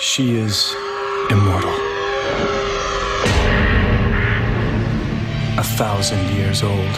She 0.00 0.34
is 0.36 0.74
immortal. 1.28 1.74
A 5.58 5.62
thousand 5.62 6.26
years 6.30 6.62
old. 6.62 6.96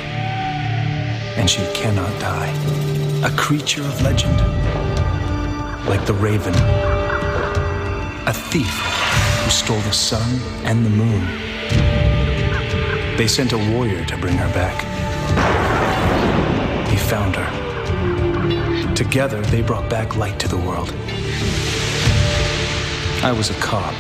And 1.34 1.50
she 1.50 1.67
cannot 1.75 2.17
die. 2.20 2.54
A 3.25 3.30
creature 3.36 3.83
of 3.83 4.00
legend. 4.02 4.38
Like 5.88 6.07
the 6.07 6.15
raven. 6.15 6.54
A 8.29 8.33
thief 8.33 8.79
who 9.43 9.50
stole 9.50 9.80
the 9.80 9.93
sun 9.93 10.39
and 10.64 10.87
the 10.87 10.91
moon. 10.91 11.27
They 13.16 13.27
sent 13.27 13.53
a 13.53 13.59
warrior 13.59 14.05
to 14.05 14.16
bring 14.16 14.37
her 14.37 14.55
back. 14.55 14.79
He 16.89 16.96
found 16.96 17.34
her. 17.34 18.95
Together, 18.95 19.41
they 19.43 19.61
brought 19.61 19.91
back 19.91 20.14
light 20.16 20.39
to 20.39 20.46
the 20.46 20.57
world. 20.57 20.95
I 23.25 23.30
was 23.30 23.50
a 23.50 23.54
cop. 23.61 23.95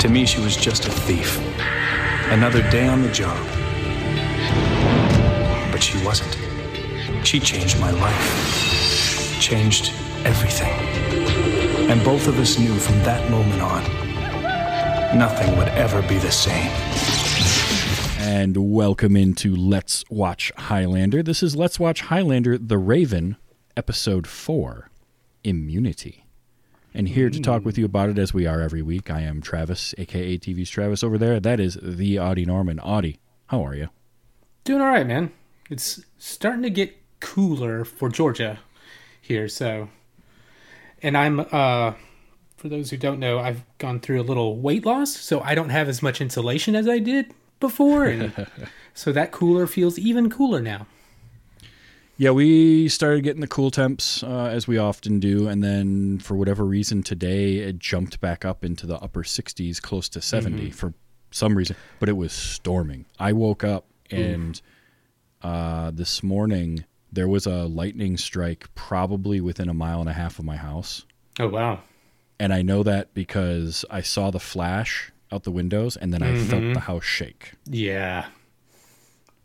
To 0.00 0.08
me, 0.08 0.24
she 0.24 0.40
was 0.40 0.56
just 0.56 0.86
a 0.86 0.90
thief. 0.90 1.38
Another 2.30 2.62
day 2.70 2.86
on 2.88 3.02
the 3.02 3.10
job. 3.12 3.36
But 5.70 5.82
she 5.82 6.02
wasn't. 6.02 6.38
She 7.22 7.38
changed 7.38 7.78
my 7.78 7.90
life. 7.90 9.38
Changed 9.42 9.92
everything. 10.24 10.72
And 11.90 12.02
both 12.02 12.28
of 12.28 12.38
us 12.38 12.58
knew 12.58 12.74
from 12.78 12.98
that 13.00 13.30
moment 13.30 13.60
on, 13.60 13.82
nothing 15.18 15.54
would 15.58 15.68
ever 15.68 16.00
be 16.08 16.16
the 16.16 16.32
same. 16.32 16.72
And 18.18 18.72
welcome 18.72 19.16
into 19.16 19.54
Let's 19.54 20.02
Watch 20.08 20.50
Highlander. 20.56 21.22
This 21.22 21.42
is 21.42 21.56
Let's 21.56 21.78
Watch 21.78 22.00
Highlander 22.00 22.56
The 22.56 22.78
Raven, 22.78 23.36
Episode 23.76 24.26
4 24.26 24.88
Immunity. 25.44 26.25
And 26.96 27.10
here 27.10 27.28
to 27.28 27.40
talk 27.40 27.62
with 27.62 27.76
you 27.76 27.84
about 27.84 28.08
it 28.08 28.16
as 28.16 28.32
we 28.32 28.46
are 28.46 28.62
every 28.62 28.80
week, 28.80 29.10
I 29.10 29.20
am 29.20 29.42
Travis, 29.42 29.94
aka 29.98 30.38
TV's 30.38 30.70
Travis 30.70 31.04
over 31.04 31.18
there. 31.18 31.38
That 31.38 31.60
is 31.60 31.78
the 31.82 32.18
Audie 32.18 32.46
Norman. 32.46 32.80
Audie, 32.80 33.18
how 33.48 33.62
are 33.66 33.74
you? 33.74 33.90
Doing 34.64 34.80
all 34.80 34.88
right, 34.88 35.06
man. 35.06 35.30
It's 35.68 36.06
starting 36.16 36.62
to 36.62 36.70
get 36.70 36.96
cooler 37.20 37.84
for 37.84 38.08
Georgia 38.08 38.60
here, 39.20 39.46
so. 39.46 39.90
And 41.02 41.18
I'm, 41.18 41.40
uh, 41.52 41.92
for 42.56 42.70
those 42.70 42.88
who 42.88 42.96
don't 42.96 43.20
know, 43.20 43.40
I've 43.40 43.62
gone 43.76 44.00
through 44.00 44.22
a 44.22 44.24
little 44.24 44.56
weight 44.56 44.86
loss, 44.86 45.14
so 45.14 45.40
I 45.40 45.54
don't 45.54 45.68
have 45.68 45.90
as 45.90 46.02
much 46.02 46.22
insulation 46.22 46.74
as 46.74 46.88
I 46.88 46.98
did 46.98 47.34
before. 47.60 48.06
And 48.06 48.46
so 48.94 49.12
that 49.12 49.32
cooler 49.32 49.66
feels 49.66 49.98
even 49.98 50.30
cooler 50.30 50.62
now. 50.62 50.86
Yeah, 52.18 52.30
we 52.30 52.88
started 52.88 53.22
getting 53.24 53.42
the 53.42 53.46
cool 53.46 53.70
temps 53.70 54.22
uh, 54.22 54.46
as 54.46 54.66
we 54.66 54.78
often 54.78 55.20
do, 55.20 55.48
and 55.48 55.62
then 55.62 56.18
for 56.18 56.34
whatever 56.34 56.64
reason 56.64 57.02
today 57.02 57.56
it 57.58 57.78
jumped 57.78 58.20
back 58.20 58.44
up 58.44 58.64
into 58.64 58.86
the 58.86 58.96
upper 58.96 59.22
60s, 59.22 59.82
close 59.82 60.08
to 60.10 60.22
70 60.22 60.70
for 60.70 60.94
some 61.30 61.54
reason. 61.56 61.76
But 62.00 62.08
it 62.08 62.16
was 62.16 62.32
storming. 62.32 63.04
I 63.18 63.32
woke 63.34 63.64
up 63.64 63.84
and 64.10 64.58
uh, 65.42 65.90
this 65.90 66.22
morning 66.22 66.84
there 67.12 67.28
was 67.28 67.44
a 67.46 67.64
lightning 67.66 68.16
strike 68.16 68.66
probably 68.74 69.40
within 69.42 69.68
a 69.68 69.74
mile 69.74 70.00
and 70.00 70.08
a 70.08 70.12
half 70.14 70.38
of 70.38 70.44
my 70.46 70.56
house, 70.56 71.04
Oh, 71.38 71.48
wow. 71.48 71.80
and 72.40 72.52
I 72.52 72.62
know 72.62 72.82
that 72.82 73.12
because 73.12 73.84
I 73.90 74.00
saw 74.00 74.30
the 74.30 74.40
flash 74.40 75.12
out 75.30 75.42
the 75.42 75.50
windows, 75.50 75.96
and 75.96 76.14
then 76.14 76.22
I 76.22 76.38
felt 76.44 76.72
the 76.72 76.80
house 76.80 77.04
shake. 77.04 77.52
Yeah. 77.66 78.26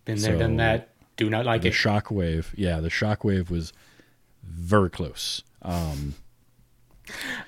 Been 0.06 0.20
there, 0.20 0.34
So- 0.34 0.40
done 0.40 0.56
that. 0.58 0.91
Do 1.22 1.30
not 1.30 1.46
like 1.46 1.62
the 1.62 1.68
it. 1.68 1.74
shockwave 1.74 2.48
yeah 2.56 2.80
the 2.80 2.90
shockwave 2.90 3.50
was 3.50 3.74
very 4.44 4.90
close 4.90 5.44
um 5.62 6.16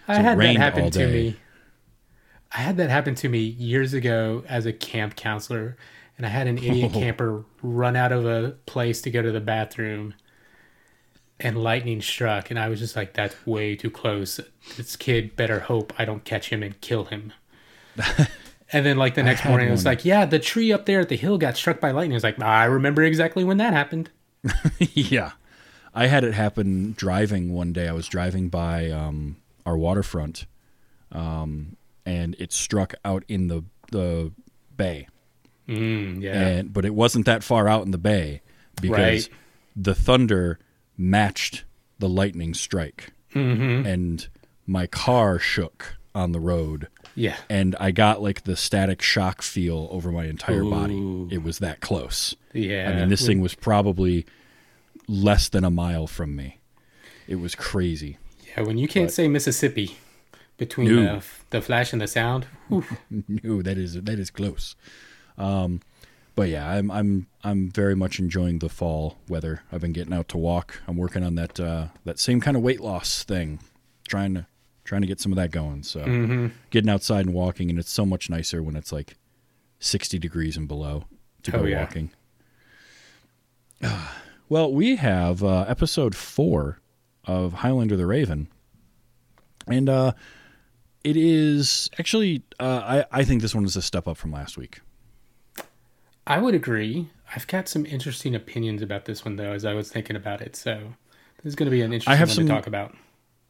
I 0.07 0.16
had 0.16 0.39
that 0.39 0.57
happen 0.57 0.91
to 0.91 1.07
me. 1.07 1.35
I 2.51 2.57
had 2.57 2.77
that 2.77 2.89
happen 2.89 3.16
to 3.16 3.29
me 3.29 3.39
years 3.39 3.94
ago 3.94 4.44
as 4.47 4.66
a 4.66 4.73
camp 4.73 5.16
counselor, 5.16 5.75
and 6.17 6.25
I 6.25 6.29
had 6.29 6.47
an 6.47 6.57
idiot 6.57 6.94
camper 6.94 7.45
run 7.61 7.95
out 7.95 8.11
of 8.11 8.25
a 8.25 8.51
place 8.66 9.01
to 9.01 9.11
go 9.11 9.22
to 9.22 9.31
the 9.31 9.41
bathroom, 9.41 10.13
and 11.40 11.63
lightning 11.63 12.01
struck, 12.01 12.51
and 12.51 12.59
I 12.59 12.69
was 12.69 12.79
just 12.79 12.95
like, 12.95 13.13
"That's 13.13 13.35
way 13.45 13.75
too 13.75 13.90
close. 13.90 14.40
This 14.78 14.95
kid 14.95 15.35
better 15.35 15.61
hope 15.61 15.94
I 15.97 16.05
don't 16.05 16.23
catch 16.23 16.50
him 16.50 16.61
and 16.61 16.79
kill 16.81 17.05
him." 17.05 17.34
and 18.73 18.85
then, 18.85 18.97
like 18.97 19.16
the 19.16 19.23
next 19.23 19.45
morning, 19.45 19.67
it 19.67 19.72
was 19.72 19.85
like, 19.85 20.03
"Yeah, 20.03 20.25
the 20.25 20.39
tree 20.39 20.73
up 20.73 20.85
there 20.85 21.00
at 21.00 21.09
the 21.09 21.16
hill 21.17 21.38
got 21.38 21.56
struck 21.56 21.79
by 21.79 21.91
lightning." 21.91 22.13
I 22.13 22.17
was 22.17 22.23
like, 22.23 22.41
"I 22.41 22.66
remember 22.66 23.03
exactly 23.03 23.44
when 23.44 23.57
that 23.57 23.73
happened." 23.73 24.09
yeah 24.79 25.31
i 25.94 26.07
had 26.07 26.25
it 26.25 26.34
happen 26.34 26.94
driving 26.97 27.53
one 27.53 27.72
day 27.72 27.88
i 27.88 27.94
was 27.94 28.07
driving 28.09 28.50
by 28.50 28.89
um 28.89 29.38
our 29.66 29.78
waterfront 29.78 30.45
um 31.13 31.78
and 32.06 32.35
it 32.39 32.51
struck 32.51 32.94
out 33.06 33.23
in 33.29 33.47
the 33.47 33.63
the 33.91 34.31
bay 34.75 35.07
Mm, 35.66 36.22
yeah, 36.22 36.31
and 36.34 36.73
but 36.73 36.84
it 36.84 36.94
wasn't 36.94 37.25
that 37.25 37.41
far 37.41 37.69
out 37.69 37.85
in 37.85 37.91
the 37.91 37.97
bay 37.97 38.41
because 38.81 38.97
Right. 38.97 39.29
the 39.78 39.95
thunder 39.95 40.59
matched 40.97 41.63
the 42.00 42.09
lightning 42.09 42.53
strike 42.53 43.13
Mm-hmm. 43.34 43.85
and 43.88 44.28
my 44.67 44.88
car 44.88 45.40
shook 45.40 45.95
on 46.13 46.34
the 46.34 46.40
road 46.41 46.90
yeah. 47.16 47.38
and 47.50 47.75
I 47.79 47.91
got 47.91 48.22
like 48.22 48.44
the 48.44 48.56
static 48.56 49.01
shock 49.01 49.41
feel 49.41 49.88
over 49.91 50.12
my 50.12 50.25
entire 50.25 50.63
Ooh. 50.63 50.69
body. 50.69 51.35
It 51.35 51.44
was 51.44 51.59
that 51.59 51.79
close. 51.81 52.35
Yeah. 52.53 52.90
I 52.90 52.96
mean, 53.00 53.09
this 53.09 53.25
thing 53.25 53.41
was 53.41 53.56
probably 53.56 54.25
less 55.07 55.50
than 55.50 55.63
a 55.63 55.69
mile 55.72 56.07
from 56.07 56.35
me. 56.35 56.59
It 57.28 57.35
was 57.35 57.56
crazy. 57.56 58.18
Yeah, 58.56 58.63
when 58.63 58.78
you 58.78 58.88
can't 58.88 59.12
say 59.12 59.28
Mississippi 59.28 59.97
between 60.57 60.88
No. 60.96 61.19
the 61.19 61.25
the 61.50 61.62
flash 61.62 61.94
and 61.94 62.02
the 62.02 62.07
sound, 62.07 62.46
No, 63.09 63.62
that 63.62 63.78
is 63.78 63.94
that 63.96 64.19
is 64.19 64.29
close. 64.29 64.75
Um, 65.38 65.81
but 66.35 66.50
yeah, 66.50 66.69
I'm 66.69 66.91
I'm 66.91 67.28
I'm 67.44 67.69
very 67.69 67.96
much 67.96 68.19
enjoying 68.19 68.59
the 68.59 68.69
fall 68.69 69.18
weather. 69.28 69.63
I've 69.72 69.81
been 69.81 69.94
getting 69.94 70.13
out 70.13 70.28
to 70.29 70.38
walk. 70.38 70.81
I'm 70.88 70.97
working 70.97 71.23
on 71.23 71.35
that 71.35 71.59
uh, 71.59 71.88
that 72.06 72.19
same 72.19 72.41
kind 72.41 72.57
of 72.57 72.63
weight 72.63 72.79
loss 72.81 73.23
thing, 73.23 73.59
trying 74.07 74.34
to 74.35 74.46
trying 74.83 75.01
to 75.01 75.07
get 75.07 75.19
some 75.19 75.31
of 75.31 75.35
that 75.38 75.51
going. 75.51 75.83
So 75.83 76.01
Mm-hmm. 76.01 76.47
getting 76.69 76.89
outside 76.89 77.25
and 77.25 77.33
walking, 77.33 77.69
and 77.69 77.79
it's 77.79 77.91
so 77.91 78.05
much 78.05 78.29
nicer 78.29 78.61
when 78.63 78.75
it's 78.75 78.91
like 78.91 79.16
60 79.79 80.17
degrees 80.19 80.55
and 80.57 80.67
below 80.67 81.05
to 81.44 81.55
Oh, 81.55 81.59
go 81.61 81.66
yeah. 81.66 81.79
walking. 81.81 82.11
Well, 84.49 84.72
we 84.72 84.97
have 84.97 85.43
uh, 85.43 85.66
episode 85.67 86.16
four 86.16 86.79
of 87.25 87.53
Highlander 87.53 87.95
the 87.97 88.05
Raven, 88.05 88.49
and 89.67 89.89
uh, 89.89 90.11
it 91.03 91.17
is 91.17 91.89
actually 91.97 92.43
uh, 92.59 93.03
I 93.11 93.19
I 93.22 93.23
think 93.23 93.41
this 93.41 93.55
one 93.55 93.63
is 93.66 93.75
a 93.75 93.81
step 93.81 94.07
up 94.07 94.17
from 94.17 94.31
last 94.31 94.57
week. 94.57 94.81
I 96.27 96.38
would 96.39 96.53
agree. 96.53 97.09
I've 97.35 97.47
got 97.47 97.67
some 97.67 97.85
interesting 97.85 98.35
opinions 98.35 98.81
about 98.83 99.05
this 99.05 99.25
one 99.25 99.38
though, 99.38 99.53
as 99.53 99.66
I 99.66 99.73
was 99.73 99.89
thinking 99.91 100.16
about 100.16 100.41
it. 100.41 100.55
So 100.55 100.93
this 101.38 101.45
is 101.51 101.55
going 101.55 101.67
to 101.67 101.72
be 101.72 101.81
an 101.81 101.91
interesting 101.93 102.17
have 102.19 102.27
one 102.29 102.35
some- 102.35 102.45
to 102.47 102.53
talk 102.53 102.67
about. 102.67 102.95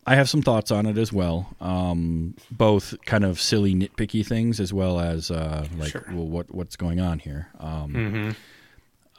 I 0.06 0.16
have 0.16 0.30
some 0.30 0.42
thoughts 0.42 0.70
on 0.72 0.86
it 0.86 0.98
as 0.98 1.14
well, 1.14 1.48
um, 1.62 2.36
both 2.52 2.94
kind 3.06 3.24
of 3.24 3.40
silly 3.40 3.74
nitpicky 3.74 4.26
things 4.26 4.60
as 4.60 4.74
well 4.74 5.00
as 5.00 5.32
uh, 5.32 5.66
like 5.78 5.92
Sure. 5.92 6.06
well, 6.10 6.28
what 6.28 6.54
what's 6.54 6.76
going 6.76 7.00
on 7.00 7.20
here. 7.20 7.48
Um, 7.60 7.94
hmm 7.94 8.30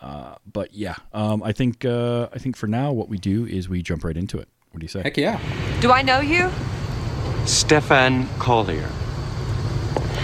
uh, 0.03 0.35
but 0.53 0.75
yeah, 0.75 0.97
um, 1.15 1.43
I 1.43 1.53
think 1.53 1.85
uh, 1.87 2.29
I 2.33 2.39
think 2.39 2.57
for 2.57 2.67
now 2.67 2.93
what 2.93 3.09
we 3.09 3.17
do 3.17 3.47
is 3.47 3.71
we 3.71 3.81
jump 3.83 4.05
right 4.05 4.17
into 4.17 4.39
it. 4.39 4.49
What 4.71 4.81
do 4.81 4.85
you 4.85 4.89
say? 4.89 5.03
Heck 5.03 5.17
yeah! 5.17 5.41
Do 5.81 5.91
I 5.93 6.03
know 6.03 6.21
you? 6.21 6.51
Stefan 7.47 8.29
Collier. 8.39 8.91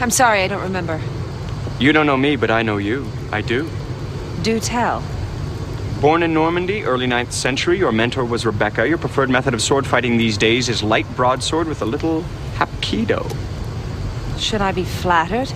I'm 0.01 0.11
sorry, 0.11 0.43
I 0.43 0.49
don't 0.49 0.63
remember. 0.63 1.01
You 1.79 1.93
don't 1.95 2.05
know 2.07 2.17
me, 2.17 2.37
but 2.37 2.51
I 2.51 2.63
know 2.63 2.77
you. 2.77 3.07
I 3.33 3.41
do. 3.41 3.71
Do 4.43 4.61
tell. 4.61 5.03
Born 6.01 6.23
in 6.23 6.33
Normandy, 6.33 6.85
early 6.85 7.07
9th 7.07 7.31
century, 7.31 7.77
your 7.77 7.93
mentor 7.93 8.25
was 8.25 8.47
Rebecca. 8.47 8.89
Your 8.89 8.97
preferred 8.97 9.29
method 9.29 9.53
of 9.53 9.61
sword 9.61 9.87
fighting 9.87 10.17
these 10.17 10.39
days 10.39 10.71
is 10.71 10.83
light 10.83 11.07
broadsword 11.15 11.69
with 11.69 11.83
a 11.83 11.85
little 11.85 12.23
hapkido. 12.55 13.31
Should 14.39 14.63
I 14.63 14.73
be 14.73 14.85
flattered? 14.85 15.53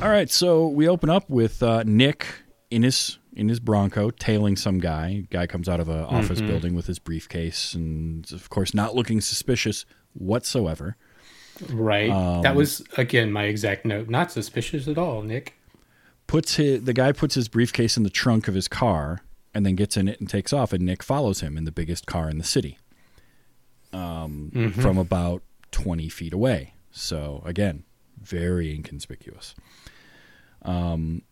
All 0.00 0.08
right, 0.08 0.30
so 0.30 0.68
we 0.68 0.88
open 0.88 1.10
up 1.10 1.28
with 1.28 1.62
uh, 1.62 1.82
Nick 1.82 2.26
in 2.70 2.82
his 2.82 3.18
in 3.34 3.50
his 3.50 3.60
Bronco 3.60 4.08
tailing 4.08 4.56
some 4.56 4.78
guy. 4.78 5.26
Guy 5.28 5.46
comes 5.46 5.68
out 5.68 5.80
of 5.80 5.90
an 5.90 6.04
office 6.04 6.40
building 6.40 6.74
with 6.74 6.86
his 6.86 6.98
briefcase, 6.98 7.74
and 7.74 8.30
of 8.32 8.48
course, 8.48 8.72
not 8.72 8.94
looking 8.94 9.20
suspicious 9.20 9.84
whatsoever. 10.14 10.96
Right. 11.68 12.08
Um, 12.08 12.40
that 12.40 12.56
was 12.56 12.82
again 12.96 13.30
my 13.30 13.44
exact 13.44 13.84
note. 13.84 14.08
Not 14.08 14.32
suspicious 14.32 14.88
at 14.88 14.96
all, 14.96 15.20
Nick. 15.20 15.58
Puts 16.26 16.54
his, 16.54 16.84
the 16.84 16.94
guy 16.94 17.12
puts 17.12 17.34
his 17.34 17.48
briefcase 17.48 17.98
in 17.98 18.02
the 18.02 18.08
trunk 18.08 18.48
of 18.48 18.54
his 18.54 18.66
car, 18.66 19.20
and 19.54 19.64
then 19.64 19.74
gets 19.76 19.96
in 19.96 20.08
it 20.08 20.18
and 20.20 20.28
takes 20.28 20.52
off. 20.52 20.72
And 20.72 20.84
Nick 20.84 21.02
follows 21.02 21.40
him 21.40 21.56
in 21.56 21.64
the 21.64 21.72
biggest 21.72 22.06
car 22.06 22.28
in 22.28 22.38
the 22.38 22.44
city, 22.44 22.78
um, 23.92 24.72
from 24.80 24.98
about 24.98 25.42
twenty 25.70 26.08
feet 26.08 26.32
away. 26.32 26.74
So 26.90 27.42
again, 27.44 27.84
very 28.20 28.74
inconspicuous. 28.74 29.54
Um, 30.62 31.22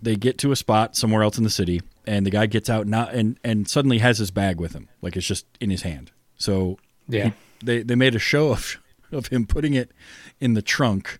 they 0.00 0.16
get 0.16 0.38
to 0.38 0.52
a 0.52 0.56
spot 0.56 0.94
somewhere 0.96 1.22
else 1.22 1.38
in 1.38 1.44
the 1.44 1.50
city, 1.50 1.82
and 2.06 2.24
the 2.24 2.30
guy 2.30 2.46
gets 2.46 2.70
out 2.70 2.86
now 2.86 3.06
and 3.08 3.38
and 3.42 3.68
suddenly 3.68 3.98
has 3.98 4.18
his 4.18 4.30
bag 4.30 4.60
with 4.60 4.72
him, 4.72 4.88
like 5.02 5.16
it's 5.16 5.26
just 5.26 5.46
in 5.60 5.70
his 5.70 5.82
hand. 5.82 6.10
So 6.36 6.78
Yeah. 7.08 7.32
they 7.64 7.82
they 7.82 7.94
made 7.96 8.14
a 8.14 8.18
show 8.20 8.50
of 8.52 8.76
of 9.10 9.28
him 9.28 9.46
putting 9.46 9.74
it 9.74 9.90
in 10.38 10.54
the 10.54 10.62
trunk 10.62 11.18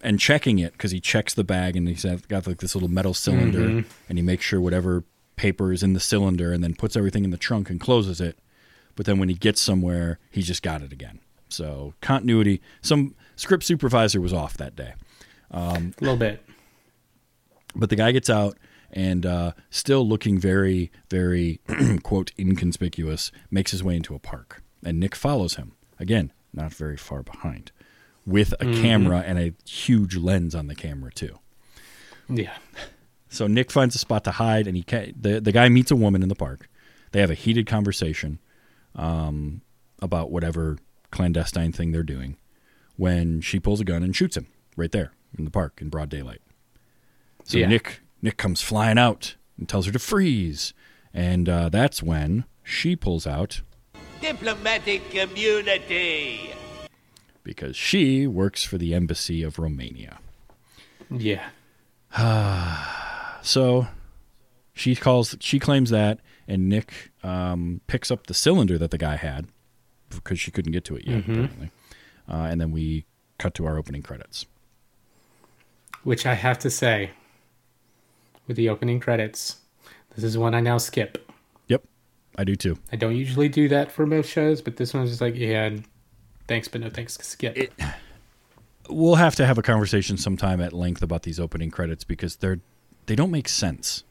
and 0.00 0.18
checking 0.18 0.58
it 0.58 0.72
because 0.72 0.90
he 0.92 1.00
checks 1.00 1.34
the 1.34 1.44
bag 1.44 1.76
and 1.76 1.86
he's 1.88 2.04
got 2.28 2.46
like 2.46 2.58
this 2.58 2.74
little 2.74 2.88
metal 2.88 3.12
cylinder 3.14 3.84
and 4.08 4.18
he 4.18 4.22
makes 4.22 4.44
sure 4.44 4.60
whatever 4.60 5.04
paper 5.38 5.72
is 5.72 5.82
in 5.82 5.94
the 5.94 6.00
cylinder 6.00 6.52
and 6.52 6.62
then 6.62 6.74
puts 6.74 6.96
everything 6.96 7.24
in 7.24 7.30
the 7.30 7.38
trunk 7.38 7.70
and 7.70 7.80
closes 7.80 8.20
it. 8.20 8.38
But 8.96 9.06
then 9.06 9.18
when 9.18 9.28
he 9.28 9.34
gets 9.36 9.60
somewhere, 9.60 10.18
he's 10.30 10.46
just 10.46 10.62
got 10.62 10.82
it 10.82 10.92
again. 10.92 11.20
So 11.48 11.94
continuity. 12.02 12.60
Some 12.82 13.14
script 13.36 13.64
supervisor 13.64 14.20
was 14.20 14.32
off 14.32 14.56
that 14.58 14.76
day. 14.76 14.94
a 15.98 16.04
little 16.04 16.16
bit. 16.18 16.44
But 17.74 17.90
the 17.90 17.96
guy 17.96 18.12
gets 18.12 18.28
out 18.28 18.58
and 18.90 19.24
uh, 19.24 19.52
still 19.70 20.06
looking 20.06 20.38
very, 20.38 20.90
very, 21.10 21.60
quote, 22.02 22.32
inconspicuous, 22.38 23.30
makes 23.50 23.70
his 23.70 23.82
way 23.84 23.96
into 23.96 24.14
a 24.14 24.18
park. 24.18 24.62
And 24.84 24.98
Nick 24.98 25.14
follows 25.14 25.54
him. 25.56 25.72
Again, 26.00 26.32
not 26.52 26.72
very 26.72 26.96
far 26.96 27.22
behind, 27.22 27.72
with 28.24 28.52
a 28.60 28.64
camera 28.80 29.22
and 29.26 29.38
a 29.38 29.52
huge 29.68 30.16
lens 30.16 30.54
on 30.54 30.68
the 30.68 30.74
camera, 30.74 31.10
too. 31.12 31.38
Yeah. 32.28 32.56
So 33.30 33.46
Nick 33.46 33.70
finds 33.70 33.94
a 33.94 33.98
spot 33.98 34.24
to 34.24 34.30
hide, 34.32 34.66
and 34.66 34.76
he 34.76 34.82
ca- 34.82 35.12
the 35.18 35.40
the 35.40 35.52
guy 35.52 35.68
meets 35.68 35.90
a 35.90 35.96
woman 35.96 36.22
in 36.22 36.28
the 36.28 36.34
park. 36.34 36.68
They 37.12 37.20
have 37.20 37.30
a 37.30 37.34
heated 37.34 37.66
conversation 37.66 38.38
um, 38.94 39.62
about 40.00 40.30
whatever 40.30 40.78
clandestine 41.10 41.72
thing 41.72 41.92
they're 41.92 42.02
doing. 42.02 42.36
When 42.96 43.40
she 43.40 43.60
pulls 43.60 43.80
a 43.80 43.84
gun 43.84 44.02
and 44.02 44.14
shoots 44.16 44.36
him 44.36 44.46
right 44.76 44.90
there 44.90 45.12
in 45.38 45.44
the 45.44 45.50
park 45.50 45.78
in 45.80 45.88
broad 45.88 46.08
daylight. 46.08 46.40
So 47.44 47.58
Yeah. 47.58 47.68
Nick 47.68 48.00
Nick 48.22 48.36
comes 48.36 48.60
flying 48.60 48.98
out 48.98 49.36
and 49.56 49.68
tells 49.68 49.86
her 49.86 49.92
to 49.92 49.98
freeze, 49.98 50.72
and 51.14 51.48
uh, 51.48 51.68
that's 51.68 52.02
when 52.02 52.44
she 52.64 52.96
pulls 52.96 53.26
out 53.26 53.60
Diplomatic 54.20 55.14
immunity. 55.14 56.50
because 57.44 57.76
she 57.76 58.26
works 58.26 58.64
for 58.64 58.76
the 58.78 58.92
embassy 58.94 59.42
of 59.44 59.58
Romania. 59.60 60.18
Yeah. 61.10 61.50
So 63.42 63.86
she 64.74 64.94
calls, 64.94 65.36
she 65.40 65.58
claims 65.58 65.90
that, 65.90 66.20
and 66.46 66.68
Nick 66.68 67.10
um, 67.22 67.80
picks 67.86 68.10
up 68.10 68.26
the 68.26 68.34
cylinder 68.34 68.78
that 68.78 68.90
the 68.90 68.98
guy 68.98 69.16
had 69.16 69.46
because 70.10 70.40
she 70.40 70.50
couldn't 70.50 70.72
get 70.72 70.84
to 70.86 70.96
it 70.96 71.06
yet, 71.06 71.20
apparently. 71.20 71.70
Uh, 72.28 72.46
and 72.50 72.60
then 72.60 72.70
we 72.72 73.04
cut 73.38 73.54
to 73.54 73.66
our 73.66 73.76
opening 73.78 74.02
credits. 74.02 74.46
Which 76.04 76.26
I 76.26 76.34
have 76.34 76.58
to 76.60 76.70
say, 76.70 77.10
with 78.46 78.56
the 78.56 78.68
opening 78.68 79.00
credits, 79.00 79.56
this 80.14 80.24
is 80.24 80.38
one 80.38 80.54
I 80.54 80.60
now 80.60 80.78
skip. 80.78 81.30
Yep, 81.66 81.84
I 82.36 82.44
do 82.44 82.56
too. 82.56 82.78
I 82.92 82.96
don't 82.96 83.16
usually 83.16 83.48
do 83.48 83.68
that 83.68 83.92
for 83.92 84.06
most 84.06 84.30
shows, 84.30 84.62
but 84.62 84.76
this 84.76 84.94
one's 84.94 85.10
just 85.10 85.20
like, 85.20 85.34
yeah, 85.36 85.70
thanks, 86.46 86.68
but 86.68 86.80
no 86.80 86.90
thanks. 86.90 87.18
Skip. 87.18 87.56
It, 87.56 87.72
We'll 88.90 89.16
have 89.16 89.34
to 89.36 89.44
have 89.44 89.58
a 89.58 89.62
conversation 89.62 90.16
sometime 90.16 90.62
at 90.62 90.72
length 90.72 91.02
about 91.02 91.22
these 91.22 91.38
opening 91.38 91.70
credits 91.70 92.04
because 92.04 92.36
they're 92.36 92.60
they 93.08 93.16
don't 93.16 93.32
make 93.32 93.48
sense. 93.48 94.04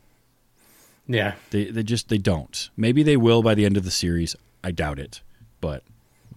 yeah. 1.07 1.35
They 1.51 1.65
they 1.71 1.83
just 1.83 2.09
they 2.09 2.17
don't. 2.17 2.69
Maybe 2.75 3.01
they 3.03 3.15
will 3.15 3.41
by 3.41 3.55
the 3.55 3.65
end 3.65 3.77
of 3.77 3.85
the 3.85 3.91
series. 3.91 4.35
I 4.63 4.71
doubt 4.71 4.99
it, 4.99 5.21
but 5.61 5.83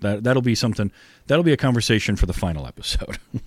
that 0.01 0.23
that'll 0.23 0.43
be 0.43 0.55
something. 0.55 0.93
That'll 1.27 1.43
be 1.45 1.53
a 1.53 1.57
conversation 1.57 2.15
for 2.17 2.27
the 2.27 2.33
final 2.33 2.67
episode. 2.67 3.19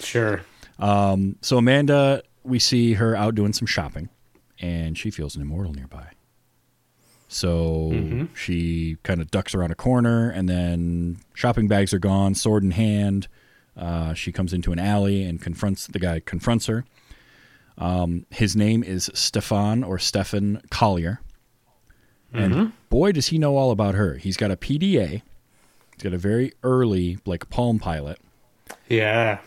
Sure. 0.00 0.40
So 0.80 1.58
Amanda, 1.58 2.22
we 2.44 2.58
see 2.58 2.94
her 2.94 3.14
out 3.14 3.34
doing 3.34 3.52
some 3.52 3.66
shopping, 3.66 4.08
and 4.58 4.96
she 4.96 5.10
feels 5.10 5.36
an 5.36 5.42
immortal 5.42 5.72
nearby. 5.74 6.06
So 7.28 8.26
she 8.34 8.96
kind 9.02 9.20
of 9.20 9.30
ducks 9.30 9.54
around 9.54 9.70
a 9.70 9.74
corner, 9.74 10.30
and 10.30 10.48
then 10.48 11.18
shopping 11.34 11.68
bags 11.68 11.92
are 11.94 11.98
gone, 11.98 12.34
sword 12.34 12.62
in 12.64 12.72
hand. 12.72 13.28
Uh, 13.76 14.12
she 14.14 14.32
comes 14.32 14.52
into 14.52 14.72
an 14.72 14.78
alley 14.78 15.24
and 15.24 15.40
confronts 15.40 15.86
the 15.86 15.98
guy. 15.98 16.20
Confronts 16.20 16.66
her. 16.66 16.84
Um, 17.78 18.26
his 18.30 18.54
name 18.54 18.82
is 18.84 19.10
Stefan 19.14 19.82
or 19.82 19.98
Stefan 19.98 20.60
Collier, 20.70 21.20
and 22.32 22.72
boy, 22.88 23.12
does 23.12 23.28
he 23.28 23.38
know 23.38 23.56
all 23.56 23.70
about 23.70 23.94
her. 23.94 24.14
He's 24.16 24.36
got 24.36 24.50
a 24.50 24.56
PDA. 24.56 25.22
He's 25.94 26.02
got 26.02 26.14
a 26.14 26.18
very 26.18 26.52
early 26.62 27.18
like 27.26 27.50
Palm 27.50 27.78
Pilot. 27.78 28.18
Yeah. 28.88 29.38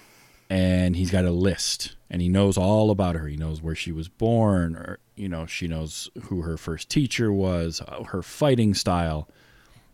and 0.50 0.96
he's 0.96 1.10
got 1.12 1.26
a 1.26 1.32
list. 1.32 1.96
And 2.12 2.22
he 2.22 2.30
knows 2.30 2.58
all 2.58 2.92
about 2.92 3.16
her. 3.16 3.28
He 3.28 3.36
knows 3.36 3.62
where 3.64 3.74
she 3.76 3.92
was 3.92 4.08
born 4.08 4.76
or 4.76 5.00
you 5.16 5.28
know 5.28 5.46
she 5.48 5.68
knows 5.68 6.10
who 6.24 6.42
her 6.42 6.58
first 6.58 6.90
teacher 6.90 7.32
was 7.32 7.82
uh, 7.88 8.04
her 8.04 8.22
fighting 8.22 8.74
style. 8.76 9.28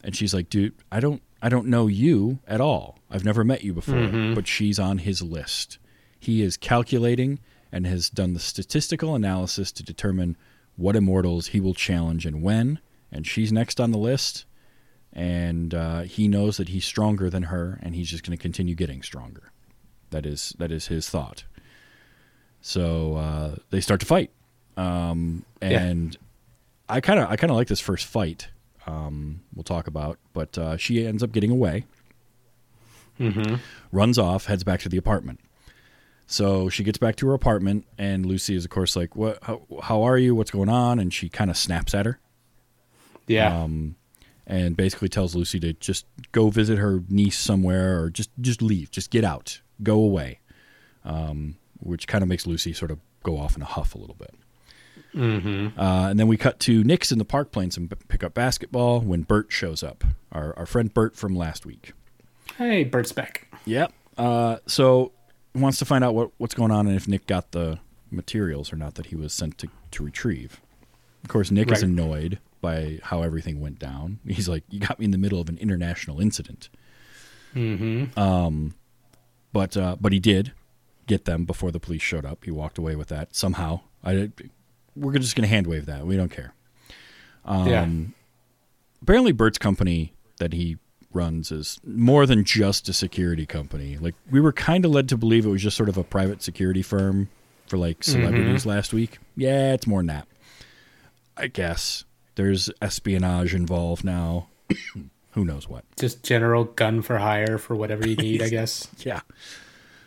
And 0.04 0.16
she's 0.16 0.34
like 0.34 0.50
dude 0.50 0.74
i 0.92 1.00
don't 1.00 1.22
i 1.42 1.48
don't 1.50 1.68
know 1.68 1.88
you 1.88 2.40
at 2.48 2.60
all. 2.60 2.98
I've 3.10 3.24
never 3.26 3.44
met 3.44 3.64
you 3.64 3.74
before 3.74 4.34
but 4.36 4.48
she's 4.48 4.80
on 4.80 4.98
his 5.00 5.22
list. 5.22 5.78
He 6.20 6.42
is 6.42 6.58
calculating 6.58 7.40
and 7.72 7.88
has 7.88 8.10
done 8.10 8.34
the 8.34 8.40
statistical 8.40 9.16
analysis 9.16 9.72
to 9.72 9.84
determine 9.84 10.36
what 10.76 10.96
immortals 10.96 11.48
he 11.48 11.60
will 11.60 11.74
challenge 11.74 12.26
and 12.26 12.42
when 12.42 12.80
and 13.12 13.26
she's 13.28 13.52
next 13.52 13.80
on 13.80 13.92
the 13.92 13.98
list 13.98 14.46
and 15.14 15.74
uh, 15.74 16.02
he 16.02 16.28
knows 16.28 16.58
that 16.58 16.70
he's 16.70 16.86
stronger 16.86 17.30
than 17.30 17.44
her 17.44 17.80
and 17.84 17.96
he's 17.96 18.10
just 18.10 18.26
going 18.26 18.38
to 18.38 18.42
continue 18.42 18.76
getting 18.76 19.02
stronger 19.04 19.52
that 20.12 20.26
is 20.26 20.54
that 20.60 20.72
is 20.72 20.88
his 20.88 21.10
thought. 21.10 21.44
So 22.62 23.16
uh, 23.16 23.56
they 23.70 23.82
start 23.82 24.00
to 24.02 24.06
fight, 24.06 24.30
um, 24.78 25.46
Yeah. 25.62 25.82
and 25.82 26.18
I 26.90 27.00
kind 27.02 27.20
of 27.20 27.30
I 27.30 27.36
kind 27.38 27.50
of 27.50 27.58
like 27.58 27.68
this 27.68 27.80
first 27.80 28.06
fight. 28.06 28.50
Um, 28.86 29.42
we'll 29.56 29.64
talk 29.64 29.88
about, 29.88 30.20
but 30.34 30.58
uh, 30.58 30.76
she 30.78 31.06
ends 31.08 31.24
up 31.24 31.32
getting 31.32 31.50
away, 31.52 31.86
runs 33.92 34.18
off, 34.18 34.46
heads 34.46 34.64
back 34.64 34.80
to 34.82 34.90
the 34.90 34.98
apartment. 34.98 35.40
So 36.32 36.70
she 36.70 36.84
gets 36.86 36.98
back 36.98 37.18
to 37.18 37.28
her 37.28 37.34
apartment, 37.34 37.86
and 37.98 38.26
Lucy 38.26 38.56
is 38.56 38.64
of 38.64 38.72
course 38.72 38.96
like, 38.96 39.16
"What? 39.18 39.40
How, 39.44 39.62
how 39.84 40.04
are 40.04 40.18
you? 40.18 40.34
What's 40.34 40.50
going 40.52 40.70
on?" 40.70 40.98
And 40.98 41.14
she 41.14 41.28
kind 41.28 41.50
of 41.52 41.58
snaps 41.58 41.94
at 41.94 42.06
her 42.06 42.20
Yeah. 43.28 43.64
Um, 43.64 43.96
and 44.48 44.76
basically 44.78 45.10
tells 45.10 45.36
Lucy 45.36 45.60
to 45.60 45.74
just 45.74 46.06
go 46.32 46.50
visit 46.50 46.78
her 46.78 47.04
niece 47.10 47.38
somewhere 47.38 48.02
or 48.02 48.10
just 48.10 48.30
just 48.40 48.62
leave, 48.62 48.92
just 48.92 49.12
get 49.12 49.24
out, 49.24 49.60
go 49.84 49.96
away. 49.96 50.40
Um, 51.04 51.56
which 51.80 52.08
kind 52.08 52.22
of 52.22 52.30
makes 52.30 52.46
Lucy 52.48 52.74
sort 52.74 52.92
of 52.92 53.00
go 53.24 53.38
off 53.38 53.56
in 53.56 53.62
a 53.62 53.66
huff 53.66 53.96
a 53.96 53.98
little 53.98 54.16
bit. 54.16 54.34
Mm-hmm. 55.16 55.80
Uh, 55.80 56.10
and 56.10 56.20
then 56.20 56.28
we 56.28 56.38
cut 56.38 56.60
to 56.62 56.84
Nick's 56.84 57.12
in 57.12 57.18
the 57.18 57.26
park 57.26 57.52
playing 57.52 57.72
some 57.72 57.88
b- 57.88 57.96
pickup 58.08 58.34
basketball 58.34 59.02
when 59.02 59.24
Bert 59.24 59.52
shows 59.52 59.84
up, 59.84 60.04
our 60.32 60.58
our 60.58 60.66
friend 60.66 60.94
Bert 60.94 61.16
from 61.16 61.36
last 61.36 61.66
week. 61.66 61.92
hey, 62.58 62.84
Bert's 62.86 63.12
back. 63.12 63.48
Yep. 63.66 63.92
Uh, 64.18 64.58
so 64.68 65.12
wants 65.54 65.78
to 65.80 65.86
find 65.86 66.04
out 66.04 66.16
what 66.16 66.32
what's 66.38 66.54
going 66.54 66.72
on 66.72 66.88
and 66.88 66.96
if 66.96 67.08
Nick 67.08 67.28
got 67.28 67.52
the 67.52 67.80
materials 68.10 68.72
or 68.72 68.76
not 68.76 68.96
that 68.96 69.08
he 69.08 69.16
was 69.16 69.34
sent 69.34 69.58
to 69.60 69.70
to 69.92 70.04
retrieve. 70.04 70.62
Of 71.24 71.30
course, 71.30 71.52
Nick 71.52 71.72
is 71.72 71.84
annoyed 71.84 72.40
by 72.62 73.00
how 73.04 73.22
everything 73.22 73.62
went 73.62 73.78
down. 73.78 74.20
He's 74.28 74.50
like, 74.50 74.64
"You 74.70 74.80
got 74.80 75.00
me 75.00 75.06
in 75.06 75.12
the 75.12 75.18
middle 75.18 75.40
of 75.40 75.50
an 75.50 75.58
international 75.60 76.20
incident." 76.20 76.70
Mm-hmm. 77.56 78.18
Um, 78.20 78.76
but 79.54 79.78
uh, 79.78 79.98
but 80.00 80.14
he 80.14 80.20
did 80.20 80.54
get 81.08 81.26
them 81.26 81.46
before 81.46 81.72
the 81.72 81.80
police 81.80 82.02
showed 82.02 82.26
up. 82.26 82.44
He 82.44 82.52
walked 82.52 82.78
away 82.78 82.96
with 82.96 83.10
that 83.10 83.36
somehow. 83.36 83.82
I 84.04 84.32
we're 84.96 85.14
just 85.14 85.36
going 85.36 85.44
to 85.44 85.54
hand 85.54 85.68
wave 85.68 85.86
that. 85.86 86.06
We 86.06 86.18
don't 86.18 86.32
care. 86.32 86.54
yeah. 87.66 87.88
apparently 89.02 89.32
Bert's 89.32 89.58
company 89.58 90.14
that 90.38 90.54
he 90.54 90.78
runs 91.14 91.52
is 91.52 91.80
more 91.86 92.26
than 92.26 92.44
just 92.44 92.90
a 92.90 92.94
security 92.94 93.46
company. 93.46 93.98
Like 93.98 94.16
we 94.30 94.40
were 94.40 94.54
kind 94.54 94.86
of 94.86 94.92
led 94.92 95.10
to 95.10 95.18
believe 95.18 95.46
it 95.46 95.50
was 95.50 95.62
just 95.62 95.78
sort 95.78 95.90
of 95.90 95.98
a 95.98 96.04
private 96.04 96.42
security 96.42 96.82
firm 96.82 97.30
for 97.68 97.78
like 97.78 98.04
celebrities 98.04 98.66
last 98.66 98.94
week. 98.94 99.20
Yeah, 99.36 99.74
it's 99.74 99.88
more 99.88 100.00
than 100.00 100.08
that. 100.08 100.28
I 101.38 101.48
guess 101.48 102.04
there's 102.36 102.70
espionage 102.82 103.54
involved 103.54 104.04
now. 104.04 104.48
Who 105.32 105.46
knows 105.46 105.70
what? 105.70 105.86
Just 105.98 106.24
general 106.24 106.66
gun 106.66 107.02
for 107.02 107.18
hire 107.18 107.58
for 107.58 107.76
whatever 107.76 108.06
you 108.08 108.18
need, 108.18 108.42
I 108.42 108.50
guess. 108.58 108.88
Yeah. 109.00 109.22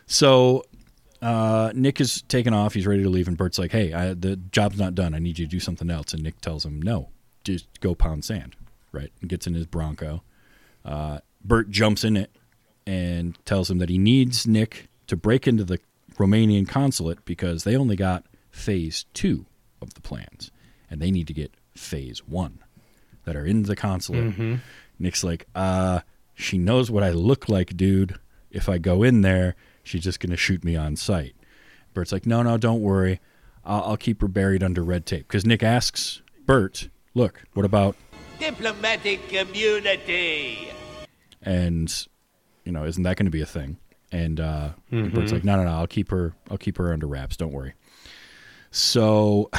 So 0.05 0.63
uh, 1.21 1.71
Nick 1.73 1.99
is 1.99 2.21
taken 2.23 2.53
off. 2.53 2.73
He's 2.75 2.85
ready 2.85 3.01
to 3.03 3.09
leave, 3.09 3.27
and 3.27 3.35
Bert's 3.35 3.57
like, 3.57 3.71
"Hey, 3.71 3.91
I, 3.93 4.13
the 4.13 4.35
job's 4.35 4.77
not 4.77 4.93
done. 4.93 5.15
I 5.15 5.19
need 5.19 5.39
you 5.39 5.45
to 5.45 5.49
do 5.49 5.59
something 5.59 5.89
else." 5.89 6.13
And 6.13 6.21
Nick 6.21 6.41
tells 6.41 6.63
him, 6.63 6.79
"No, 6.81 7.09
just 7.43 7.67
go 7.79 7.95
pound 7.95 8.23
sand." 8.23 8.55
Right, 8.91 9.11
and 9.19 9.29
gets 9.29 9.47
in 9.47 9.55
his 9.55 9.65
Bronco. 9.65 10.21
Uh, 10.85 11.19
Bert 11.43 11.69
jumps 11.69 12.03
in 12.03 12.15
it 12.15 12.31
and 12.85 13.37
tells 13.45 13.69
him 13.69 13.79
that 13.79 13.89
he 13.89 13.97
needs 13.97 14.45
Nick 14.45 14.87
to 15.07 15.17
break 15.17 15.47
into 15.47 15.63
the 15.63 15.79
Romanian 16.17 16.67
consulate 16.67 17.25
because 17.25 17.63
they 17.63 17.75
only 17.75 17.95
got 17.95 18.23
phase 18.51 19.05
two 19.13 19.45
of 19.81 19.95
the 19.95 20.01
plans, 20.01 20.51
and 20.89 21.01
they 21.01 21.11
need 21.11 21.27
to 21.27 21.33
get 21.33 21.51
phase 21.73 22.19
one 22.27 22.59
that 23.25 23.35
are 23.35 23.45
in 23.45 23.63
the 23.63 23.75
consulate. 23.75 24.59
Nick's 24.99 25.23
like, 25.23 25.47
uh, 25.55 26.01
she 26.35 26.57
knows 26.57 26.89
what 26.91 27.03
I 27.03 27.09
look 27.11 27.49
like, 27.49 27.75
dude. 27.75 28.15
If 28.51 28.69
I 28.69 28.77
go 28.77 29.03
in 29.03 29.21
there, 29.21 29.55
she's 29.83 30.03
just 30.03 30.19
going 30.19 30.29
to 30.29 30.37
shoot 30.37 30.63
me 30.63 30.75
on 30.75 30.95
sight. 30.95 31.35
Bert's 31.93 32.11
like, 32.11 32.25
no, 32.25 32.41
no, 32.43 32.57
don't 32.57 32.81
worry. 32.81 33.19
I'll, 33.65 33.83
I'll 33.83 33.97
keep 33.97 34.21
her 34.21 34.27
buried 34.27 34.63
under 34.63 34.83
red 34.83 35.05
tape. 35.05 35.27
Because 35.27 35.45
Nick 35.45 35.63
asks 35.63 36.21
Bert, 36.45 36.89
look, 37.13 37.43
what 37.53 37.65
about. 37.65 37.95
Diplomatic 38.39 39.33
immunity. 39.33 40.69
And 41.41 42.07
you 42.63 42.71
know, 42.71 42.83
isn't 42.83 43.03
that 43.03 43.15
going 43.17 43.25
to 43.25 43.31
be 43.31 43.41
a 43.41 43.45
thing? 43.45 43.77
And 44.11 44.39
uh, 44.39 44.69
Bert's 44.91 45.31
like, 45.31 45.43
no, 45.43 45.55
no, 45.57 45.63
no, 45.63 45.71
I'll 45.71 45.87
keep 45.87 46.09
her, 46.11 46.33
I'll 46.49 46.57
keep 46.57 46.77
her 46.77 46.93
under 46.93 47.07
wraps. 47.07 47.37
Don't 47.37 47.51
worry. 47.51 47.73
So, 48.71 49.49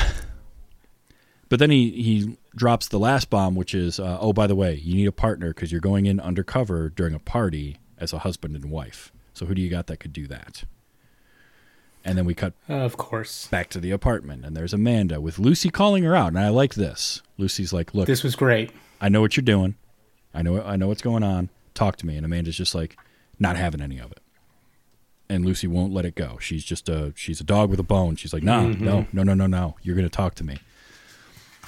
but 1.49 1.59
then 1.59 1.71
he 1.71 1.91
he 1.91 2.39
drops 2.55 2.89
the 2.89 2.99
last 2.99 3.31
bomb, 3.31 3.55
which 3.55 3.75
is, 3.75 4.01
uh, 4.01 4.19
oh, 4.21 4.33
by 4.33 4.47
the 4.47 4.55
way, 4.55 4.75
you 4.75 4.95
need 4.95 5.07
a 5.07 5.13
partner 5.13 5.49
because 5.49 5.71
you're 5.71 5.81
going 5.81 6.07
in 6.07 6.21
undercover 6.21 6.89
during 6.89 7.15
a 7.15 7.19
party 7.19 7.79
as 7.99 8.13
a 8.13 8.21
husband 8.21 8.55
and 8.57 8.71
wife. 8.71 9.13
So 9.35 9.47
who 9.47 9.55
do 9.55 9.61
you 9.63 9.69
got 9.69 9.87
that 9.89 9.99
could 9.99 10.13
do 10.13 10.27
that? 10.29 10.65
And 12.07 12.17
then 12.17 12.25
we 12.25 12.35
cut 12.35 12.53
Of 12.69 12.97
course. 12.97 13.49
back 13.49 13.69
to 13.71 13.81
the 13.81 13.91
apartment, 13.91 14.45
and 14.45 14.57
there's 14.57 14.73
Amanda 14.73 15.21
with 15.21 15.41
Lucy 15.41 15.71
calling 15.71 16.05
her 16.05 16.15
out, 16.15 16.29
and 16.29 16.39
I 16.39 16.49
like 16.51 16.75
this. 16.75 17.21
Lucy's 17.37 17.73
like, 17.73 17.95
"Look, 17.95 18.07
This 18.07 18.23
was 18.23 18.37
great. 18.37 18.71
I 19.01 19.09
know 19.09 19.21
what 19.21 19.37
you're 19.37 19.43
doing. 19.43 19.75
I 20.33 20.43
know 20.43 20.63
I 20.63 20.77
know 20.77 20.87
what's 20.87 21.03
going 21.03 21.25
on. 21.25 21.49
Talk 21.75 21.97
to 21.97 22.07
me." 22.07 22.17
And 22.17 22.25
Amanda's 22.25 22.57
just 22.57 22.75
like, 22.77 22.97
not 23.41 23.57
having 23.57 23.81
any 23.83 23.99
of 23.99 24.13
it. 24.13 24.21
And 25.29 25.45
Lucy 25.45 25.67
won't 25.67 25.93
let 25.93 26.05
it 26.05 26.15
go. 26.15 26.39
She's 26.41 26.65
just 26.65 26.89
a 26.89 27.13
she's 27.17 27.41
a 27.41 27.45
dog 27.45 27.71
with 27.71 27.81
a 27.81 27.83
bone. 27.83 28.15
She's 28.15 28.33
like, 28.33 28.45
"Nah, 28.45 28.63
no, 28.69 29.09
no, 29.13 29.25
no, 29.25 29.35
no, 29.35 29.49
no. 29.49 29.75
You're 29.83 29.97
going 29.97 30.09
to 30.09 30.17
talk 30.17 30.37
to 30.37 30.45
me." 30.45 30.59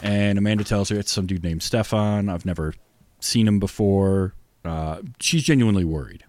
And 0.00 0.38
Amanda 0.38 0.62
tells 0.62 0.88
her 0.90 0.96
it's 1.00 1.10
some 1.10 1.26
dude 1.26 1.42
named 1.42 1.64
Stefan. 1.64 2.28
I've 2.28 2.46
never 2.46 2.74
seen 3.18 3.48
him 3.48 3.58
before. 3.58 4.34
Uh, 4.64 5.02
she's 5.18 5.42
genuinely 5.42 5.84
worried. 5.84 6.22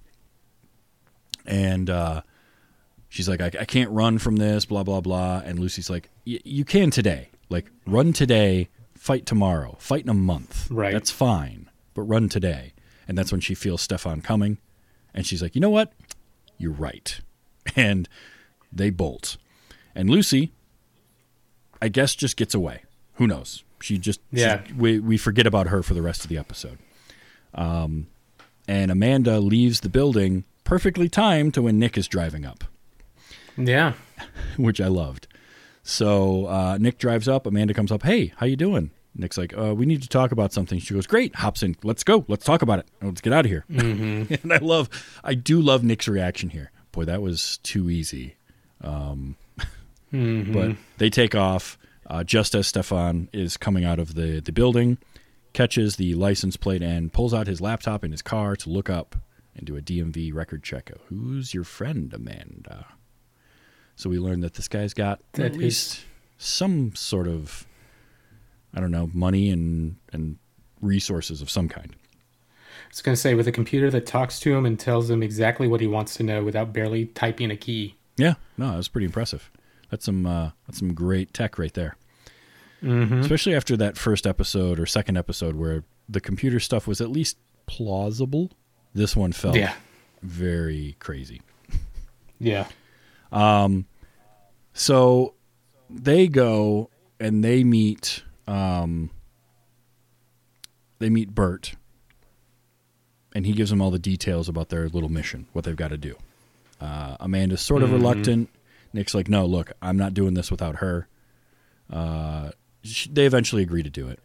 And 1.46 1.90
uh, 1.90 2.22
she's 3.10 3.28
like, 3.28 3.42
I, 3.42 3.52
I 3.62 3.66
can't 3.66 3.90
run 3.92 4.18
from 4.20 4.38
this, 4.38 4.66
blah, 4.66 4.84
blah, 4.84 5.02
blah. 5.02 5.42
And 5.44 5.60
Lucy's 5.60 5.90
like, 5.90 6.10
"Y- 6.26 6.40
You 6.44 6.64
can 6.66 6.90
today. 6.92 7.30
Like, 7.50 7.70
run 7.86 8.14
today, 8.14 8.70
fight 8.96 9.26
tomorrow, 9.26 9.76
fight 9.80 10.04
in 10.04 10.10
a 10.10 10.14
month. 10.14 10.70
Right. 10.70 10.94
That's 10.94 11.10
fine, 11.12 11.70
but 11.96 12.04
run 12.04 12.30
today. 12.30 12.74
And 13.08 13.18
that's 13.18 13.32
when 13.32 13.42
she 13.42 13.56
feels 13.56 13.82
Stefan 13.82 14.22
coming. 14.22 14.60
And 15.14 15.26
she's 15.26 15.42
like, 15.42 15.56
You 15.56 15.62
know 15.62 15.70
what? 15.72 15.92
You're 16.58 16.72
right. 16.72 17.20
And 17.76 18.08
they 18.72 18.90
bolt. 18.90 19.38
And 19.96 20.10
Lucy, 20.10 20.52
I 21.82 21.88
guess, 21.90 22.16
just 22.16 22.36
gets 22.38 22.54
away. 22.54 22.84
Who 23.16 23.28
knows? 23.28 23.64
She 23.82 23.98
just, 23.98 24.20
she- 24.34 24.42
Yeah. 24.42 24.62
we, 24.78 25.00
we 25.00 25.18
forget 25.18 25.46
about 25.48 25.68
her 25.68 25.82
for 25.84 25.94
the 25.94 26.02
rest 26.02 26.24
of 26.24 26.30
the 26.30 26.38
episode. 26.38 26.78
Um, 27.54 28.08
and 28.68 28.92
Amanda 28.92 29.40
leaves 29.40 29.80
the 29.80 29.90
building 29.90 30.44
perfectly 30.64 31.10
timed 31.10 31.54
to 31.56 31.62
when 31.64 31.80
Nick 31.80 31.98
is 31.98 32.08
driving 32.08 32.46
up, 32.46 32.64
Yeah. 33.60 33.94
which 34.58 34.80
I 34.82 34.88
loved. 34.88 35.28
So 35.84 36.46
uh, 36.46 36.78
Nick 36.80 36.98
drives 36.98 37.28
up. 37.28 37.46
Amanda 37.46 37.74
comes 37.74 37.92
up. 37.92 38.04
Hey, 38.04 38.34
how 38.38 38.46
you 38.46 38.56
doing? 38.56 38.92
Nick's 39.16 39.38
like, 39.38 39.58
uh, 39.58 39.74
we 39.76 39.86
need 39.86 40.02
to 40.04 40.08
talk 40.08 40.32
about 40.32 40.54
something. 40.54 40.80
She 40.80 40.94
goes, 40.94 41.08
great. 41.08 41.36
Hops 41.36 41.64
in. 41.64 41.76
Let's 41.84 42.04
go. 42.04 42.26
Let's 42.28 42.46
talk 42.46 42.62
about 42.62 42.80
it. 42.80 42.88
Let's 43.02 43.22
get 43.22 43.34
out 43.34 43.46
of 43.46 43.52
here. 43.52 43.66
and 43.70 44.54
I 44.54 44.58
love, 44.58 44.90
I 45.24 45.34
do 45.34 45.60
love 45.62 45.84
Nick's 45.84 46.08
reaction 46.08 46.50
here. 46.50 46.72
Boy, 46.92 47.06
that 47.06 47.22
was 47.22 47.58
too 47.64 47.90
easy. 47.90 48.36
Um, 48.82 49.36
But 50.12 50.76
they 50.98 51.10
take 51.12 51.36
off 51.36 51.78
uh, 52.08 52.24
just 52.24 52.56
as 52.56 52.66
Stefan 52.68 53.30
is 53.32 53.58
coming 53.58 53.86
out 53.86 54.00
of 54.00 54.16
the, 54.16 54.40
the 54.40 54.52
building, 54.52 54.98
catches 55.54 55.98
the 55.98 56.16
license 56.16 56.58
plate, 56.58 56.82
and 56.82 57.14
pulls 57.14 57.34
out 57.34 57.46
his 57.46 57.62
laptop 57.62 58.04
in 58.04 58.12
his 58.12 58.24
car 58.24 58.56
to 58.56 58.70
look 58.70 58.90
up 58.90 59.16
and 59.56 59.68
do 59.68 59.78
a 59.78 59.82
DMV 59.82 60.34
record 60.34 60.64
check. 60.64 60.92
Who's 61.10 61.54
your 61.54 61.64
friend, 61.64 62.12
Amanda? 62.14 62.88
So 64.00 64.10
we 64.10 64.18
learned 64.18 64.44
that 64.44 64.54
this 64.54 64.70
guy's 64.70 64.94
got 64.94 65.20
That 65.34 65.48
at 65.48 65.52
is- 65.52 65.58
least 65.58 66.06
some 66.38 66.96
sort 66.96 67.28
of, 67.28 67.68
I 68.74 68.80
don't 68.80 68.92
know, 68.92 69.10
money 69.14 69.50
and, 69.50 69.98
and 70.14 70.38
resources 70.82 71.42
of 71.42 71.50
some 71.50 71.68
kind. 71.68 71.94
I 71.94 72.88
was 72.90 73.02
going 73.02 73.14
to 73.14 73.20
say, 73.20 73.34
with 73.36 73.46
a 73.46 73.52
computer 73.52 73.92
that 73.92 74.06
talks 74.06 74.40
to 74.40 74.56
him 74.56 74.66
and 74.66 74.80
tells 74.80 75.10
him 75.10 75.22
exactly 75.22 75.68
what 75.68 75.82
he 75.82 75.88
wants 75.88 76.16
to 76.16 76.24
know 76.24 76.46
without 76.46 76.72
barely 76.72 77.08
typing 77.08 77.52
a 77.52 77.58
key. 77.58 77.98
Yeah, 78.16 78.36
no, 78.58 78.72
that 78.72 78.78
was 78.78 78.88
pretty 78.88 79.06
impressive. 79.06 79.52
That's 79.92 80.06
some 80.06 80.26
uh, 80.26 80.52
that's 80.66 80.80
some 80.80 80.94
great 80.94 81.34
tech 81.34 81.60
right 81.60 81.74
there. 81.74 81.98
Especially 82.82 83.54
after 83.54 83.76
that 83.76 83.98
first 83.98 84.26
episode 84.26 84.80
or 84.80 84.86
second 84.86 85.18
episode 85.18 85.56
where 85.58 85.84
the 86.08 86.22
computer 86.22 86.62
stuff 86.62 86.88
was 86.88 87.02
at 87.02 87.10
least 87.10 87.38
plausible. 87.66 88.52
This 88.94 89.14
one 89.18 89.34
felt 89.34 89.58
Yeah. 89.58 89.74
very 90.24 90.96
crazy. 91.00 91.42
Yeah. 92.40 92.68
So 93.32 95.34
they 95.90 96.28
go 96.28 96.90
and 97.20 97.44
they 97.44 97.64
meet 97.64 98.24
um, 98.48 99.10
they 101.00 101.10
meet 101.10 101.34
Bert 101.34 101.74
and 103.34 103.46
he 103.46 103.54
gives 103.54 103.70
them 103.70 103.82
all 103.82 103.92
the 103.92 104.00
details 104.00 104.50
about 104.50 104.70
their 104.70 104.90
little 104.90 105.10
mission, 105.10 105.48
what 105.54 105.66
they've 105.66 105.76
got 105.76 105.90
to 105.90 105.98
do. 105.98 106.16
Uh, 106.82 107.18
Amanda's 107.20 107.62
sort 107.62 107.84
of 107.84 107.92
reluctant. 107.92 108.50
Nick's 108.94 109.14
like, 109.14 109.28
"No, 109.28 109.46
look, 109.46 109.72
I'm 109.82 109.98
not 109.98 110.14
doing 110.14 110.34
this 110.34 110.50
without 110.50 110.78
her." 110.78 111.08
Uh, 111.92 112.52
sh- 112.84 113.08
they 113.12 113.26
eventually 113.26 113.62
agree 113.62 113.84
to 113.84 113.90
do 113.90 114.08
it. 114.08 114.20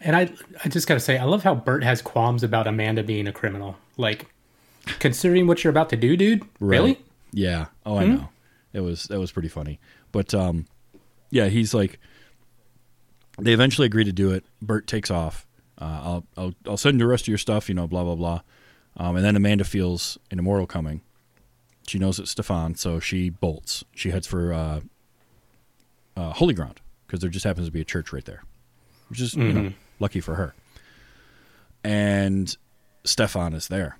And 0.00 0.14
I, 0.14 0.30
I 0.64 0.68
just 0.68 0.86
got 0.86 0.94
to 0.94 1.00
say, 1.00 1.18
I 1.18 1.24
love 1.24 1.42
how 1.42 1.54
Bert 1.54 1.82
has 1.82 2.02
qualms 2.02 2.42
about 2.42 2.66
Amanda 2.66 3.02
being 3.02 3.26
a 3.26 3.32
criminal. 3.32 3.76
Like, 3.96 4.26
considering 4.98 5.46
what 5.46 5.64
you're 5.64 5.70
about 5.70 5.88
to 5.90 5.96
do, 5.96 6.16
dude. 6.16 6.42
Really? 6.60 7.00
Yeah. 7.32 7.66
Oh, 7.84 7.96
I 7.96 8.06
know. 8.06 8.28
It 8.72 8.80
was 8.80 9.04
that 9.04 9.18
was 9.18 9.32
pretty 9.32 9.48
funny. 9.48 9.80
But 10.12 10.34
um, 10.34 10.66
yeah, 11.30 11.46
he's 11.46 11.74
like. 11.74 11.98
They 13.38 13.52
eventually 13.52 13.84
agree 13.84 14.04
to 14.04 14.12
do 14.12 14.30
it. 14.30 14.44
Bert 14.62 14.86
takes 14.86 15.10
off. 15.10 15.46
Uh, 15.78 15.84
I'll 16.02 16.26
I'll 16.36 16.54
I'll 16.66 16.76
send 16.78 16.98
the 17.00 17.06
rest 17.06 17.24
of 17.24 17.28
your 17.28 17.38
stuff. 17.38 17.68
You 17.68 17.74
know, 17.74 17.86
blah 17.86 18.02
blah 18.04 18.14
blah. 18.14 18.40
Um, 18.96 19.16
and 19.16 19.24
then 19.24 19.36
Amanda 19.36 19.64
feels 19.64 20.16
an 20.30 20.38
immortal 20.38 20.66
coming. 20.66 21.02
She 21.86 21.98
knows 21.98 22.18
it's 22.18 22.30
Stefan, 22.30 22.74
so 22.76 22.98
she 22.98 23.28
bolts. 23.28 23.84
She 23.94 24.10
heads 24.10 24.26
for 24.26 24.52
uh, 24.54 24.80
uh, 26.16 26.32
Holy 26.32 26.54
Ground 26.54 26.80
because 27.06 27.20
there 27.20 27.28
just 27.30 27.44
happens 27.44 27.66
to 27.66 27.72
be 27.72 27.80
a 27.80 27.84
church 27.84 28.12
right 28.12 28.24
there, 28.24 28.42
which 29.08 29.20
is 29.20 29.34
you 29.34 29.52
know 29.52 29.72
lucky 30.00 30.20
for 30.20 30.34
her. 30.36 30.54
And 31.84 32.56
Stefan 33.04 33.52
is 33.52 33.68
there, 33.68 33.98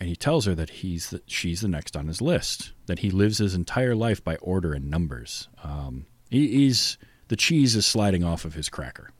and 0.00 0.08
he 0.08 0.16
tells 0.16 0.44
her 0.46 0.54
that 0.54 0.70
he's 0.70 1.10
the, 1.10 1.22
she's 1.26 1.60
the 1.60 1.68
next 1.68 1.96
on 1.96 2.06
his 2.08 2.20
list. 2.20 2.72
That 2.86 2.98
he 3.00 3.10
lives 3.10 3.38
his 3.38 3.54
entire 3.54 3.94
life 3.94 4.22
by 4.22 4.36
order 4.36 4.72
and 4.72 4.90
numbers. 4.90 5.48
Um, 5.62 6.06
he, 6.30 6.48
he's 6.48 6.98
the 7.28 7.36
cheese 7.36 7.74
is 7.76 7.86
sliding 7.86 8.22
off 8.24 8.44
of 8.44 8.54
his 8.54 8.68
cracker. 8.68 9.10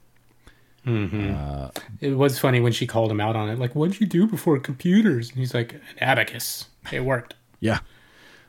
It 2.01 2.15
was 2.17 2.39
funny 2.39 2.61
when 2.61 2.73
she 2.73 2.87
called 2.87 3.11
him 3.11 3.21
out 3.21 3.37
on 3.37 3.49
it. 3.49 3.59
Like, 3.59 3.75
what'd 3.75 4.01
you 4.01 4.07
do 4.07 4.27
before 4.27 4.59
computers? 4.59 5.31
And 5.31 5.39
he's 5.39 5.55
like, 5.55 5.73
an 5.75 5.81
abacus. 6.01 6.67
It 6.93 7.05
worked. 7.05 7.35
Yeah, 7.61 7.79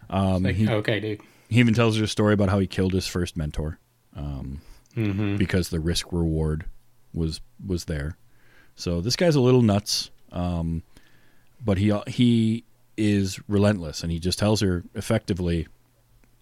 Um, 0.09 0.43
Like, 0.43 0.57
okay, 0.59 0.99
dude. 0.99 1.21
he 1.47 1.59
even 1.61 1.73
tells 1.73 1.95
her 1.97 2.03
a 2.03 2.07
story 2.07 2.33
about 2.33 2.49
how 2.49 2.59
he 2.59 2.67
killed 2.67 2.91
his 2.91 3.07
first 3.07 3.37
mentor 3.37 3.79
um, 4.13 4.59
because 5.37 5.69
the 5.69 5.79
risk 5.79 6.11
reward 6.11 6.65
was 7.13 7.39
was 7.65 7.85
there. 7.85 8.17
So 8.75 8.99
this 8.99 9.15
guy's 9.15 9.35
a 9.35 9.39
little 9.39 9.61
nuts, 9.61 10.09
um, 10.33 10.83
but 11.65 11.77
he 11.79 11.91
he 12.07 12.63
is 12.95 13.39
relentless, 13.49 14.03
and 14.03 14.11
he 14.11 14.19
just 14.19 14.39
tells 14.39 14.61
her 14.61 14.83
effectively, 14.93 15.67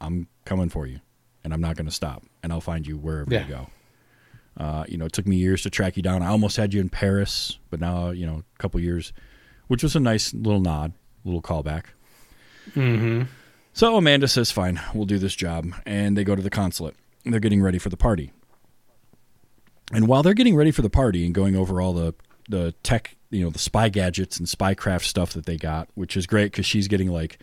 "I'm 0.01 0.27
coming 0.45 0.69
for 0.69 0.85
you, 0.85 0.99
and 1.43 1.53
I'm 1.53 1.61
not 1.61 1.75
going 1.77 1.87
to 1.87 1.91
stop, 1.91 2.23
and 2.43 2.51
I'll 2.53 2.61
find 2.61 2.85
you 2.85 2.97
wherever 2.97 3.33
Yeah. 3.33 3.43
you 3.47 3.49
go." 3.49 3.67
Uh, 4.55 4.85
you 4.87 4.97
know, 4.97 5.05
it 5.05 5.13
took 5.13 5.25
me 5.25 5.35
years 5.37 5.63
to 5.63 5.69
track 5.71 5.97
you 5.97 6.03
down. 6.03 6.21
I 6.21 6.27
almost 6.27 6.57
had 6.57 6.75
you 6.75 6.81
in 6.81 6.89
Paris, 6.89 7.57
but 7.71 7.79
now 7.79 8.11
you 8.11 8.25
know 8.27 8.43
a 8.55 8.57
couple 8.59 8.79
years, 8.79 9.11
which 9.67 9.81
was 9.81 9.95
a 9.95 9.99
nice 9.99 10.31
little 10.33 10.59
nod, 10.61 10.93
little 11.25 11.41
callback. 11.41 11.85
So 13.75 13.97
Amanda 13.97 14.27
says, 14.27 14.51
"Fine, 14.51 14.79
we'll 14.93 15.05
do 15.05 15.17
this 15.17 15.35
job," 15.35 15.73
and 15.85 16.15
they 16.15 16.23
go 16.23 16.35
to 16.35 16.41
the 16.41 16.49
consulate. 16.51 16.95
They're 17.25 17.39
getting 17.39 17.61
ready 17.63 17.79
for 17.79 17.89
the 17.89 17.97
party, 17.97 18.31
and 19.91 20.07
while 20.07 20.21
they're 20.21 20.33
getting 20.35 20.55
ready 20.55 20.71
for 20.71 20.81
the 20.83 20.89
party 20.89 21.25
and 21.25 21.33
going 21.33 21.55
over 21.55 21.81
all 21.81 21.93
the 21.93 22.13
the 22.49 22.73
tech, 22.83 23.15
you 23.33 23.43
know, 23.43 23.49
the 23.49 23.59
spy 23.59 23.89
gadgets 23.89 24.37
and 24.37 24.47
spycraft 24.47 25.03
stuff 25.05 25.33
that 25.33 25.45
they 25.47 25.57
got, 25.57 25.89
which 25.95 26.15
is 26.15 26.27
great 26.27 26.51
because 26.51 26.65
she's 26.65 26.87
getting 26.87 27.09
like, 27.09 27.39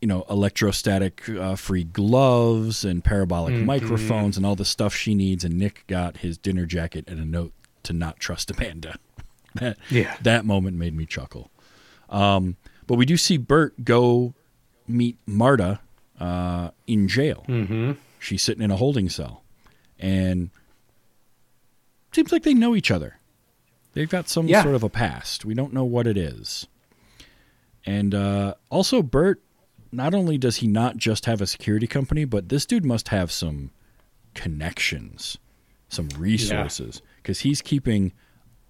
you 0.00 0.08
know, 0.08 0.26
electrostatic 0.28 1.28
uh, 1.28 1.54
free 1.54 1.84
gloves 1.84 2.84
and 2.84 3.04
parabolic 3.04 3.54
microphones 3.54 4.36
and 4.36 4.44
all 4.44 4.56
the 4.56 4.64
stuff 4.64 4.92
she 4.94 5.14
needs. 5.14 5.44
And 5.44 5.56
Nick 5.56 5.84
got 5.86 6.16
his 6.18 6.36
dinner 6.36 6.66
jacket 6.66 7.04
and 7.06 7.20
a 7.20 7.24
note 7.24 7.52
to 7.84 7.92
not 7.92 8.18
trust 8.18 8.50
Amanda. 8.50 8.96
that 9.54 9.78
Yeah. 9.88 10.16
that 10.22 10.44
moment 10.44 10.76
made 10.76 10.94
me 10.96 11.06
chuckle. 11.06 11.50
Um, 12.10 12.56
but 12.88 12.96
we 12.96 13.06
do 13.06 13.16
see 13.16 13.36
Bert 13.36 13.84
go 13.84 14.34
meet 14.88 15.16
Marta 15.26 15.78
uh, 16.18 16.70
in 16.88 17.06
jail. 17.06 17.44
Mm-hmm. 17.48 17.92
She's 18.18 18.42
sitting 18.42 18.62
in 18.64 18.70
a 18.72 18.76
holding 18.76 19.08
cell, 19.08 19.42
and 19.98 20.50
seems 22.12 22.32
like 22.32 22.42
they 22.42 22.54
know 22.54 22.74
each 22.76 22.90
other. 22.90 23.18
They've 23.94 24.08
got 24.08 24.28
some 24.28 24.46
Yeah. 24.48 24.62
sort 24.62 24.74
of 24.74 24.82
a 24.82 24.88
past. 24.88 25.44
We 25.44 25.54
don't 25.54 25.72
know 25.72 25.84
what 25.84 26.06
it 26.06 26.16
is. 26.16 26.66
And 27.84 28.14
uh, 28.14 28.54
also, 28.70 29.02
Bert. 29.02 29.42
Not 29.94 30.14
only 30.14 30.38
does 30.38 30.56
he 30.56 30.66
not 30.66 30.96
just 30.96 31.26
have 31.26 31.42
a 31.42 31.46
security 31.46 31.86
company, 31.86 32.24
but 32.24 32.48
this 32.48 32.64
dude 32.64 32.82
must 32.84 33.08
have 33.08 33.30
some 33.30 33.72
connections, 34.34 35.36
some 35.88 36.08
resources, 36.16 37.02
because 37.16 37.40
he's 37.40 37.60
keeping 37.60 38.12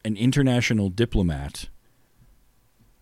an 0.05 0.17
international 0.17 0.88
diplomat 0.91 1.69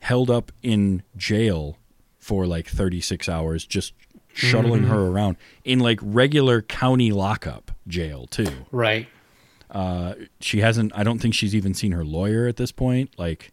held 0.01 0.31
up 0.31 0.53
in 0.63 1.03
jail 1.17 1.79
for 2.19 2.47
like 2.47 2.67
36 2.69 3.27
hours, 3.27 3.65
just 3.65 3.95
shuttling 4.35 4.85
her 4.85 5.07
around 5.07 5.37
in 5.65 5.79
like 5.81 5.99
regular 6.03 6.61
county 6.61 7.13
lockup 7.13 7.71
jail 7.89 8.27
too. 8.27 8.67
Right. 8.71 9.09
She 10.41 10.61
hasn't. 10.61 10.93
I 10.95 11.03
don't 11.03 11.19
think 11.19 11.35
she's 11.35 11.55
even 11.55 11.75
seen 11.75 11.93
her 11.93 12.05
lawyer 12.05 12.47
at 12.47 12.57
this 12.57 12.73
point. 12.73 13.19
Like, 13.19 13.53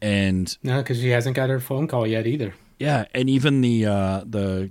and 0.00 0.56
No, 0.62 0.78
because 0.78 0.98
she 0.98 1.10
hasn't 1.10 1.36
got 1.36 1.50
her 1.50 1.60
phone 1.60 1.86
call 1.88 2.06
yet 2.06 2.26
either. 2.26 2.54
Yeah, 2.78 3.06
and 3.14 3.30
even 3.30 3.60
the 3.60 3.86
uh, 3.86 4.22
the 4.26 4.70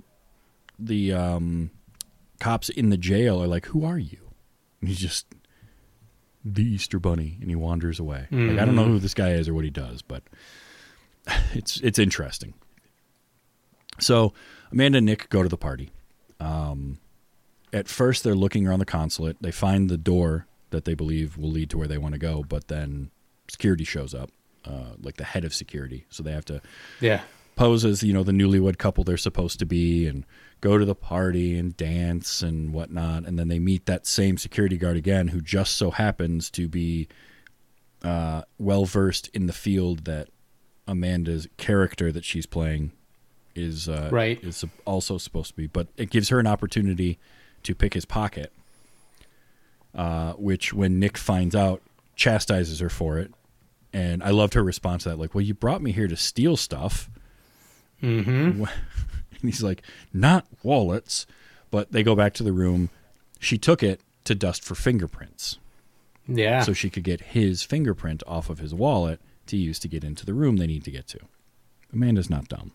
the 0.78 1.12
um, 1.12 1.70
cops 2.40 2.68
in 2.68 2.90
the 2.90 2.96
jail 2.96 3.42
are 3.42 3.48
like, 3.48 3.66
"Who 3.66 3.84
are 3.84 3.98
you?" 3.98 4.18
And 4.80 4.88
he's 4.88 4.98
just 4.98 5.26
the 6.44 6.62
Easter 6.62 6.98
Bunny, 7.00 7.38
and 7.40 7.50
he 7.50 7.56
wanders 7.56 7.98
away. 7.98 8.28
Like 8.30 8.58
I 8.58 8.64
don't 8.64 8.76
know 8.76 8.84
who 8.84 8.98
this 8.98 9.14
guy 9.14 9.30
is 9.30 9.48
or 9.48 9.54
what 9.54 9.64
he 9.64 9.70
does, 9.70 10.02
but 10.02 10.22
it's 11.54 11.80
it's 11.80 11.98
interesting. 11.98 12.54
So 13.98 14.34
Amanda 14.70 14.98
and 14.98 15.06
Nick 15.06 15.28
go 15.30 15.42
to 15.42 15.48
the 15.48 15.56
party. 15.56 15.90
Um, 16.38 16.98
at 17.72 17.88
first, 17.88 18.22
they're 18.24 18.34
looking 18.34 18.66
around 18.66 18.78
the 18.78 18.84
consulate. 18.86 19.36
They 19.40 19.50
find 19.50 19.88
the 19.90 19.98
door 19.98 20.46
that 20.70 20.84
they 20.84 20.94
believe 20.94 21.36
will 21.36 21.50
lead 21.50 21.70
to 21.70 21.78
where 21.78 21.88
they 21.88 21.98
want 21.98 22.12
to 22.14 22.18
go, 22.18 22.42
but 22.48 22.68
then 22.68 23.10
security 23.48 23.84
shows 23.84 24.14
up, 24.14 24.30
uh, 24.64 24.94
like 25.00 25.16
the 25.16 25.24
head 25.24 25.44
of 25.44 25.54
security. 25.54 26.06
So 26.10 26.22
they 26.22 26.32
have 26.32 26.44
to 26.46 26.60
Yeah. 27.00 27.22
pose 27.54 27.84
as 27.84 28.02
you 28.02 28.12
know 28.12 28.22
the 28.22 28.32
newlywed 28.32 28.76
couple 28.78 29.02
they're 29.04 29.16
supposed 29.16 29.58
to 29.58 29.64
be 29.64 30.06
and 30.06 30.24
go 30.60 30.76
to 30.76 30.84
the 30.84 30.94
party 30.94 31.56
and 31.58 31.74
dance 31.76 32.42
and 32.42 32.72
whatnot 32.72 33.24
and 33.24 33.38
then 33.38 33.48
they 33.48 33.58
meet 33.58 33.86
that 33.86 34.06
same 34.06 34.36
security 34.36 34.76
guard 34.76 34.94
again 34.96 35.28
who 35.28 35.40
just 35.40 35.76
so 35.76 35.90
happens 35.90 36.50
to 36.50 36.68
be 36.68 37.08
uh, 38.02 38.42
well 38.58 38.84
versed 38.84 39.28
in 39.28 39.46
the 39.46 39.52
field 39.54 40.04
that 40.04 40.28
amanda's 40.86 41.48
character 41.56 42.12
that 42.12 42.24
she's 42.26 42.44
playing 42.44 42.92
is 43.54 43.88
uh, 43.88 44.10
Right. 44.12 44.42
is 44.44 44.62
also 44.84 45.16
supposed 45.16 45.50
to 45.52 45.56
be 45.56 45.66
but 45.66 45.88
it 45.96 46.10
gives 46.10 46.28
her 46.28 46.38
an 46.38 46.46
opportunity 46.46 47.18
to 47.66 47.74
pick 47.74 47.94
his 47.94 48.04
pocket 48.04 48.52
uh, 49.94 50.32
which 50.34 50.72
when 50.72 50.98
nick 50.98 51.16
finds 51.16 51.54
out 51.54 51.80
chastises 52.16 52.80
her 52.80 52.88
for 52.88 53.18
it 53.18 53.30
and 53.92 54.22
i 54.22 54.30
loved 54.30 54.54
her 54.54 54.62
response 54.64 55.02
to 55.04 55.10
that 55.10 55.18
like 55.18 55.34
well 55.34 55.42
you 55.42 55.54
brought 55.54 55.82
me 55.82 55.92
here 55.92 56.08
to 56.08 56.16
steal 56.16 56.56
stuff 56.56 57.08
Mm-hmm. 58.02 58.60
and 59.30 59.40
he's 59.40 59.62
like, 59.62 59.80
not 60.12 60.46
wallets. 60.62 61.26
But 61.70 61.92
they 61.92 62.02
go 62.02 62.14
back 62.14 62.34
to 62.34 62.42
the 62.42 62.52
room. 62.52 62.90
She 63.38 63.56
took 63.56 63.82
it 63.82 64.02
to 64.24 64.34
dust 64.34 64.62
for 64.62 64.74
fingerprints 64.74 65.56
Yeah. 66.28 66.60
so 66.60 66.74
she 66.74 66.90
could 66.90 67.04
get 67.04 67.22
his 67.22 67.62
fingerprint 67.62 68.22
off 68.26 68.50
of 68.50 68.58
his 68.58 68.74
wallet 68.74 69.18
to 69.46 69.56
use 69.56 69.78
to 69.78 69.88
get 69.88 70.04
into 70.04 70.26
the 70.26 70.34
room 70.34 70.58
they 70.58 70.66
need 70.66 70.84
to 70.84 70.90
get 70.90 71.06
to. 71.08 71.20
Amanda's 71.90 72.28
not 72.28 72.48
dumb. 72.48 72.72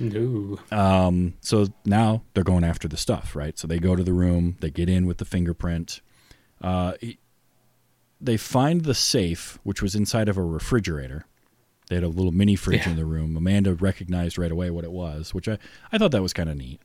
No. 0.00 0.58
Um, 0.70 1.34
so 1.40 1.66
now 1.84 2.22
they're 2.34 2.44
going 2.44 2.64
after 2.64 2.88
the 2.88 2.96
stuff, 2.96 3.34
right? 3.36 3.58
So 3.58 3.66
they 3.66 3.78
go 3.78 3.94
to 3.96 4.02
the 4.02 4.12
room, 4.12 4.56
they 4.60 4.70
get 4.70 4.88
in 4.88 5.06
with 5.06 5.18
the 5.18 5.24
fingerprint. 5.24 6.00
Uh, 6.60 6.94
he- 7.00 7.18
they 8.20 8.36
find 8.36 8.82
the 8.84 8.94
safe, 8.94 9.58
which 9.64 9.82
was 9.82 9.94
inside 9.94 10.28
of 10.28 10.38
a 10.38 10.42
refrigerator. 10.42 11.26
They 11.88 11.96
had 11.96 12.04
a 12.04 12.08
little 12.08 12.32
mini 12.32 12.56
fridge 12.56 12.86
Yeah. 12.86 12.90
in 12.92 12.96
the 12.96 13.04
room. 13.04 13.36
Amanda 13.36 13.74
recognized 13.74 14.38
right 14.38 14.50
away 14.50 14.70
what 14.70 14.84
it 14.84 14.92
was, 14.92 15.34
which 15.34 15.48
I, 15.48 15.58
I 15.92 15.98
thought 15.98 16.12
that 16.12 16.22
was 16.22 16.32
kind 16.32 16.48
of 16.48 16.56
neat. 16.56 16.80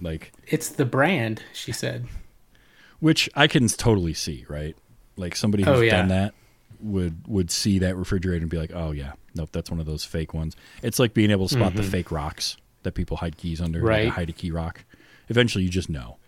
Like, 0.00 0.32
It's 0.46 0.68
the 0.68 0.84
brand, 0.84 1.42
she 1.54 1.72
said. 1.72 2.04
which 3.00 3.30
I 3.34 3.46
can 3.46 3.66
totally 3.68 4.12
see, 4.14 4.44
right? 4.48 4.76
Like 5.16 5.36
somebody 5.36 5.62
who's 5.64 5.78
Oh, 5.78 5.80
yeah. 5.80 5.96
done 5.98 6.08
that 6.08 6.34
would 6.84 7.26
would 7.26 7.50
see 7.50 7.78
that 7.80 7.96
refrigerator 7.96 8.42
and 8.42 8.50
be 8.50 8.58
like, 8.58 8.72
"Oh 8.74 8.92
yeah, 8.92 9.12
nope, 9.34 9.48
that's 9.52 9.70
one 9.70 9.80
of 9.80 9.86
those 9.86 10.04
fake 10.04 10.34
ones." 10.34 10.54
It's 10.82 10.98
like 10.98 11.14
being 11.14 11.30
able 11.30 11.48
to 11.48 11.54
spot 11.54 11.74
the 11.74 11.82
fake 11.82 12.10
rocks 12.12 12.56
that 12.82 12.92
people 12.92 13.16
hide 13.16 13.36
keys 13.36 13.60
under, 13.60 13.78
like 13.80 13.84
Mm-hmm. 13.86 14.04
Right. 14.06 14.08
hide 14.14 14.28
a 14.30 14.32
key 14.32 14.50
rock. 14.50 14.84
Eventually, 15.28 15.64
you 15.64 15.70
just 15.70 15.88
know. 15.88 16.18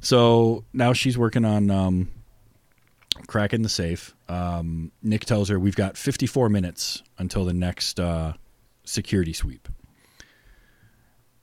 So 0.00 0.64
now 0.72 0.92
she's 0.92 1.18
working 1.18 1.44
on 1.44 1.70
um, 1.70 2.08
cracking 3.26 3.62
the 3.62 3.68
safe. 3.68 4.14
Um, 4.28 4.92
Nick 5.02 5.24
tells 5.24 5.48
her 5.48 5.58
we've 5.58 5.76
got 5.76 5.96
54 5.96 6.48
minutes 6.48 7.02
until 7.18 7.44
the 7.44 7.52
next 7.54 7.98
uh, 8.00 8.32
security 8.84 9.32
sweep. 9.32 9.68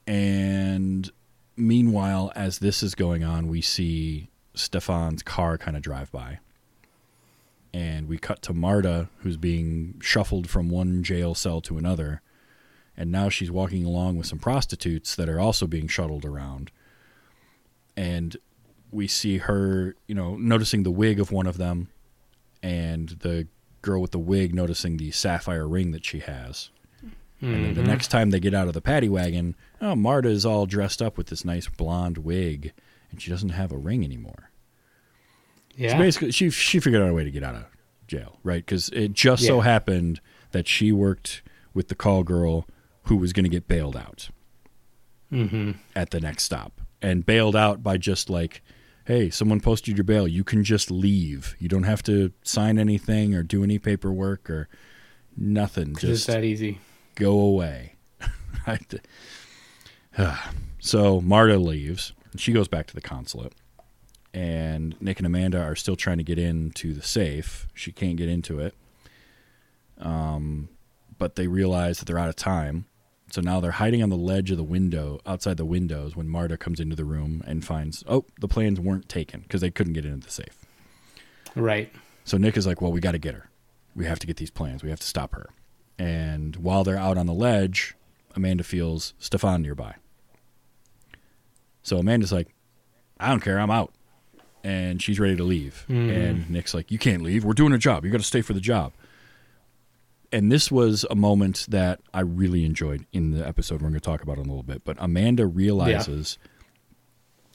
And 0.07 1.09
meanwhile, 1.55 2.31
as 2.35 2.59
this 2.59 2.81
is 2.83 2.95
going 2.95 3.23
on, 3.23 3.47
we 3.47 3.61
see 3.61 4.29
Stefan's 4.55 5.23
car 5.23 5.57
kind 5.57 5.77
of 5.77 5.83
drive 5.83 6.11
by. 6.11 6.39
And 7.73 8.07
we 8.07 8.17
cut 8.17 8.41
to 8.43 8.53
Marta, 8.53 9.09
who's 9.17 9.37
being 9.37 9.95
shuffled 10.01 10.49
from 10.49 10.69
one 10.69 11.03
jail 11.03 11.35
cell 11.35 11.61
to 11.61 11.77
another. 11.77 12.21
And 12.97 13.11
now 13.11 13.29
she's 13.29 13.51
walking 13.51 13.85
along 13.85 14.17
with 14.17 14.27
some 14.27 14.39
prostitutes 14.39 15.15
that 15.15 15.29
are 15.29 15.39
also 15.39 15.67
being 15.67 15.87
shuttled 15.87 16.25
around. 16.25 16.71
And 17.95 18.35
we 18.91 19.07
see 19.07 19.37
her, 19.37 19.95
you 20.07 20.15
know, 20.15 20.35
noticing 20.35 20.83
the 20.83 20.91
wig 20.91 21.19
of 21.19 21.31
one 21.31 21.45
of 21.45 21.57
them, 21.57 21.89
and 22.63 23.09
the 23.09 23.47
girl 23.81 24.01
with 24.01 24.11
the 24.11 24.19
wig 24.19 24.53
noticing 24.53 24.97
the 24.97 25.11
sapphire 25.11 25.67
ring 25.67 25.91
that 25.91 26.05
she 26.05 26.19
has. 26.19 26.71
And 27.41 27.53
then 27.53 27.73
the 27.73 27.81
mm-hmm. 27.81 27.89
next 27.89 28.09
time 28.09 28.31
they 28.31 28.39
get 28.41 28.53
out 28.53 28.67
of 28.67 28.73
the 28.73 28.81
paddy 28.81 29.07
wagon, 29.07 29.55
oh, 29.79 29.95
Marta 29.95 30.27
is 30.27 30.45
all 30.45 30.65
dressed 30.65 31.01
up 31.01 31.17
with 31.17 31.27
this 31.27 31.45
nice 31.45 31.69
blonde 31.69 32.17
wig, 32.17 32.73
and 33.11 33.21
she 33.21 33.29
doesn't 33.29 33.49
have 33.49 33.71
a 33.71 33.77
ring 33.77 34.03
anymore. 34.03 34.48
Yeah. 35.75 35.91
So 35.91 35.97
basically, 35.97 36.31
she 36.31 36.49
she 36.49 36.79
figured 36.79 37.01
out 37.01 37.09
a 37.09 37.13
way 37.13 37.23
to 37.23 37.31
get 37.31 37.43
out 37.43 37.55
of 37.55 37.65
jail, 38.07 38.39
right? 38.43 38.65
Because 38.65 38.89
it 38.89 39.13
just 39.13 39.45
so 39.45 39.61
happened 39.61 40.19
that 40.51 40.67
she 40.67 40.91
worked 40.91 41.41
with 41.73 41.87
the 41.87 41.95
call 41.95 42.23
girl 42.23 42.65
who 43.03 43.15
was 43.15 43.33
going 43.33 43.43
to 43.43 43.49
get 43.49 43.67
bailed 43.67 43.95
out 43.95 44.29
mm-hmm. 45.31 45.71
at 45.95 46.11
the 46.11 46.19
next 46.19 46.43
stop, 46.43 46.81
and 47.01 47.25
bailed 47.25 47.55
out 47.55 47.81
by 47.81 47.97
just 47.97 48.29
like, 48.29 48.61
hey, 49.05 49.29
someone 49.29 49.59
posted 49.59 49.97
your 49.97 50.03
bail. 50.03 50.27
You 50.27 50.43
can 50.43 50.63
just 50.63 50.91
leave. 50.91 51.55
You 51.59 51.69
don't 51.69 51.83
have 51.83 52.03
to 52.03 52.31
sign 52.43 52.77
anything 52.77 53.33
or 53.33 53.43
do 53.43 53.63
any 53.63 53.79
paperwork 53.79 54.49
or 54.49 54.67
nothing. 55.37 55.95
Just 55.95 56.27
that 56.27 56.43
easy. 56.43 56.79
go 57.15 57.39
away. 57.39 57.95
So 60.81 61.19
Marta 61.19 61.57
leaves. 61.57 62.13
She 62.37 62.53
goes 62.53 62.69
back 62.69 62.87
to 62.87 62.95
the 62.95 63.01
consulate. 63.01 63.53
And 64.33 64.95
Nick 65.01 65.19
and 65.19 65.25
Amanda 65.25 65.61
are 65.61 65.75
still 65.75 65.95
trying 65.95 66.17
to 66.17 66.23
get 66.23 66.37
into 66.37 66.93
the 66.93 67.01
safe. 67.01 67.67
She 67.73 67.91
can't 67.91 68.15
get 68.15 68.29
into 68.29 68.59
it. 68.59 68.75
Um, 69.97 70.69
but 71.17 71.35
they 71.35 71.47
realize 71.47 71.99
that 71.99 72.05
they're 72.05 72.19
out 72.19 72.29
of 72.29 72.35
time. 72.35 72.85
So 73.31 73.41
now 73.41 73.59
they're 73.59 73.71
hiding 73.71 74.01
on 74.01 74.09
the 74.09 74.17
ledge 74.17 74.49
of 74.49 74.57
the 74.57 74.63
window, 74.63 75.19
outside 75.25 75.57
the 75.57 75.65
windows, 75.65 76.15
when 76.15 76.27
Marta 76.27 76.57
comes 76.57 76.79
into 76.79 76.95
the 76.95 77.05
room 77.05 77.43
and 77.45 77.63
finds, 77.63 78.03
oh, 78.07 78.25
the 78.39 78.47
plans 78.47 78.79
weren't 78.79 79.09
taken 79.09 79.41
because 79.41 79.61
they 79.61 79.69
couldn't 79.69 79.93
get 79.93 80.05
into 80.05 80.25
the 80.25 80.31
safe. 80.31 80.65
Right. 81.55 81.91
So 82.23 82.37
Nick 82.37 82.57
is 82.57 82.65
like, 82.65 82.81
well, 82.81 82.91
we 82.91 82.99
got 82.99 83.11
to 83.11 83.19
get 83.19 83.35
her. 83.35 83.49
We 83.95 84.05
have 84.05 84.19
to 84.19 84.27
get 84.27 84.37
these 84.37 84.51
plans. 84.51 84.83
We 84.83 84.89
have 84.89 84.99
to 84.99 85.07
stop 85.07 85.33
her. 85.35 85.49
And 85.97 86.55
while 86.55 86.83
they're 86.83 86.97
out 86.97 87.17
on 87.17 87.25
the 87.25 87.33
ledge, 87.33 87.95
Amanda 88.35 88.63
feels 88.63 89.13
Stefan 89.19 89.61
nearby. 89.61 89.95
So 91.83 91.97
Amanda's 91.97 92.31
like, 92.31 92.47
I 93.19 93.29
don't 93.29 93.41
care. 93.41 93.59
I'm 93.59 93.71
out. 93.71 93.93
And 94.63 95.01
she's 95.01 95.19
ready 95.19 95.35
to 95.37 95.43
leave. 95.43 95.85
And 95.87 96.49
Nick's 96.49 96.73
like, 96.73 96.91
You 96.91 96.97
can't 96.97 97.21
leave. 97.23 97.45
We're 97.45 97.53
doing 97.53 97.73
a 97.73 97.77
job. 97.77 98.03
You 98.03 98.11
got 98.11 98.17
to 98.17 98.23
stay 98.23 98.41
for 98.41 98.53
the 98.53 98.59
job. 98.59 98.91
And 100.31 100.51
this 100.51 100.71
was 100.71 101.05
a 101.09 101.15
moment 101.15 101.65
that 101.69 102.01
I 102.13 102.19
really 102.21 102.63
enjoyed 102.65 103.05
in 103.11 103.31
the 103.31 103.47
episode 103.47 103.75
we're 103.81 103.89
going 103.89 103.93
to 103.93 103.99
talk 103.99 104.21
about 104.21 104.33
in 104.37 104.45
a 104.45 104.47
little 104.47 104.63
bit. 104.63 104.83
But 104.83 104.97
Amanda 104.99 105.47
realizes 105.47 106.37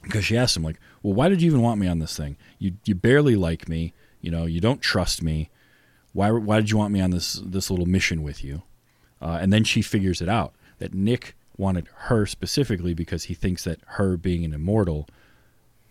because 0.02 0.24
she 0.24 0.36
asked 0.36 0.56
him 0.56 0.64
like, 0.64 0.80
"Well, 1.02 1.14
why 1.14 1.28
did 1.28 1.40
you 1.40 1.50
even 1.50 1.62
want 1.62 1.78
me 1.80 1.86
on 1.86 1.98
this 1.98 2.16
thing? 2.16 2.36
You 2.58 2.72
you 2.84 2.94
barely 2.94 3.36
like 3.36 3.68
me. 3.68 3.92
You 4.20 4.30
know, 4.30 4.44
you 4.44 4.60
don't 4.60 4.80
trust 4.80 5.22
me. 5.22 5.50
Why 6.12 6.30
why 6.30 6.56
did 6.56 6.70
you 6.70 6.78
want 6.78 6.92
me 6.92 7.00
on 7.00 7.10
this 7.10 7.34
this 7.44 7.70
little 7.70 7.86
mission 7.86 8.22
with 8.22 8.42
you?" 8.42 8.62
Uh, 9.22 9.38
and 9.40 9.52
then 9.52 9.64
she 9.64 9.80
figures 9.80 10.20
it 10.20 10.28
out 10.28 10.54
that 10.78 10.92
Nick 10.94 11.36
wanted 11.56 11.86
her 11.94 12.26
specifically 12.26 12.92
because 12.92 13.24
he 13.24 13.34
thinks 13.34 13.64
that 13.64 13.78
her 13.86 14.16
being 14.16 14.44
an 14.44 14.52
immortal 14.52 15.06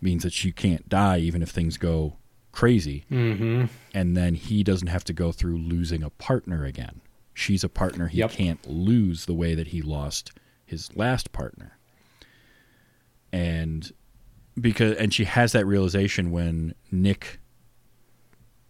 means 0.03 0.23
that 0.23 0.33
she 0.33 0.51
can't 0.51 0.87
die 0.89 1.17
even 1.19 1.41
if 1.41 1.49
things 1.49 1.77
go 1.77 2.17
crazy. 2.51 3.05
Mm-hmm. 3.11 3.65
And 3.93 4.15
then 4.15 4.35
he 4.35 4.63
doesn't 4.63 4.87
have 4.87 5.03
to 5.05 5.13
go 5.13 5.31
through 5.31 5.57
losing 5.57 6.03
a 6.03 6.09
partner 6.11 6.65
again. 6.65 7.01
She's 7.33 7.63
a 7.63 7.69
partner 7.69 8.07
he 8.07 8.19
Yep. 8.19 8.31
can't 8.31 8.67
lose 8.69 9.25
the 9.25 9.33
way 9.33 9.55
that 9.55 9.67
he 9.67 9.81
lost 9.81 10.31
his 10.65 10.95
last 10.95 11.31
partner. 11.31 11.77
And 13.31 13.91
because 14.59 14.95
and 14.97 15.11
she 15.13 15.23
has 15.23 15.51
that 15.53 15.65
realization 15.65 16.29
when 16.31 16.75
Nick 16.91 17.39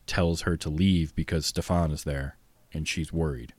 tells 0.08 0.42
her 0.42 0.56
to 0.58 0.70
leave 0.70 1.14
because 1.16 1.46
Stefan 1.46 1.92
is 1.92 2.04
there 2.06 2.38
and 2.74 2.88
she's 2.88 3.12
worried. 3.12 3.54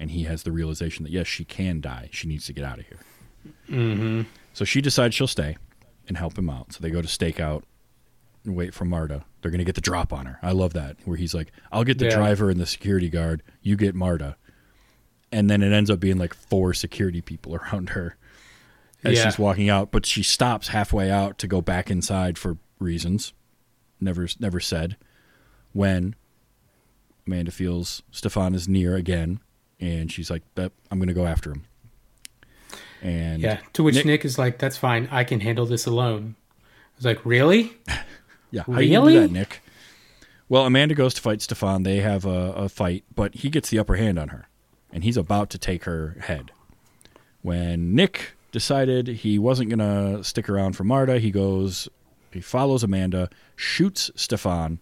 And 0.00 0.10
he 0.10 0.24
has 0.24 0.42
the 0.44 0.52
realization 0.52 1.04
that 1.04 1.12
yes, 1.12 1.26
she 1.26 1.44
can 1.44 1.80
die. 1.80 2.08
She 2.12 2.26
needs 2.28 2.46
to 2.46 2.52
get 2.52 2.64
out 2.64 2.78
of 2.80 2.86
here. 2.86 2.98
Mm-hmm. 3.68 4.22
So 4.52 4.64
she 4.64 4.80
decides 4.80 5.14
she'll 5.14 5.26
stay 5.28 5.56
and 6.08 6.16
help 6.16 6.36
him 6.38 6.50
out. 6.50 6.72
So 6.72 6.78
they 6.80 6.90
go 6.90 7.00
to 7.02 7.08
stake 7.08 7.38
out 7.38 7.64
and 8.44 8.56
wait 8.56 8.74
for 8.74 8.84
Marta. 8.84 9.24
They're 9.42 9.50
going 9.50 9.58
to 9.60 9.64
get 9.64 9.74
the 9.76 9.80
drop 9.80 10.12
on 10.12 10.26
her. 10.26 10.38
I 10.42 10.52
love 10.52 10.72
that 10.72 10.96
where 11.04 11.16
he's 11.16 11.34
like, 11.34 11.52
"I'll 11.70 11.84
get 11.84 11.98
the 11.98 12.06
Yeah. 12.06 12.16
driver 12.16 12.50
and 12.50 12.58
the 12.58 12.66
security 12.66 13.08
guard. 13.08 13.42
You 13.62 13.76
get 13.76 13.94
Marta." 13.94 14.36
And 15.30 15.48
then 15.50 15.62
it 15.62 15.72
ends 15.72 15.90
up 15.90 16.00
being 16.00 16.16
like 16.18 16.32
four 16.34 16.72
security 16.74 17.20
people 17.20 17.54
around 17.72 17.90
her 17.90 18.16
as 19.04 19.18
Yeah. 19.18 19.24
she's 19.24 19.38
walking 19.38 19.68
out, 19.68 19.90
but 19.92 20.06
she 20.06 20.22
stops 20.22 20.68
halfway 20.68 21.10
out 21.10 21.38
to 21.38 21.46
go 21.46 21.60
back 21.60 21.90
inside 21.90 22.38
for 22.38 22.56
reasons 22.80 23.32
never 24.00 24.26
never 24.40 24.60
said. 24.60 24.96
When 25.72 26.14
Amanda 27.26 27.50
feels 27.50 28.02
Stefan 28.10 28.54
is 28.54 28.66
near 28.68 28.96
again, 28.96 29.40
and 29.80 30.10
she's 30.10 30.30
like, 30.30 30.42
I'm 30.56 30.98
going 30.98 31.08
to 31.08 31.14
go 31.14 31.26
after 31.26 31.50
him." 31.52 31.64
And 33.02 33.42
Yeah. 33.42 33.58
To 33.74 33.82
which 33.82 33.96
Nick- 33.96 34.06
Nick, 34.06 34.24
is 34.24 34.38
like, 34.38 34.58
"That's 34.58 34.76
fine. 34.76 35.08
I 35.10 35.24
can 35.24 35.40
handle 35.40 35.66
this 35.66 35.86
alone." 35.86 36.34
I 36.60 36.96
was 36.96 37.04
like, 37.04 37.24
"Really?" 37.24 37.72
Yeah, 38.50 38.62
how 38.62 38.80
you 38.80 38.94
gonna 38.94 39.06
Really? 39.06 39.12
do 39.12 39.20
that, 39.20 39.30
Nick? 39.30 39.60
Well, 40.48 40.64
Amanda 40.64 40.94
goes 40.94 41.12
to 41.12 41.20
fight 41.20 41.42
Stefan. 41.42 41.82
They 41.82 41.98
have 41.98 42.24
a, 42.24 42.52
a 42.52 42.68
fight, 42.70 43.04
but 43.14 43.34
he 43.34 43.50
gets 43.50 43.68
the 43.68 43.78
upper 43.78 43.96
hand 43.96 44.18
on 44.18 44.28
her, 44.28 44.48
and 44.90 45.04
he's 45.04 45.18
about 45.18 45.50
to 45.50 45.58
take 45.58 45.84
her 45.84 46.16
head. 46.20 46.50
When 47.42 47.94
Nick 47.94 48.32
decided 48.50 49.06
he 49.08 49.38
wasn't 49.38 49.68
gonna 49.68 50.24
stick 50.24 50.48
around 50.48 50.76
for 50.76 50.84
Marta, 50.84 51.18
he 51.18 51.30
goes, 51.30 51.90
he 52.32 52.40
follows 52.40 52.82
Amanda, 52.82 53.28
shoots 53.56 54.10
Stefan, 54.16 54.78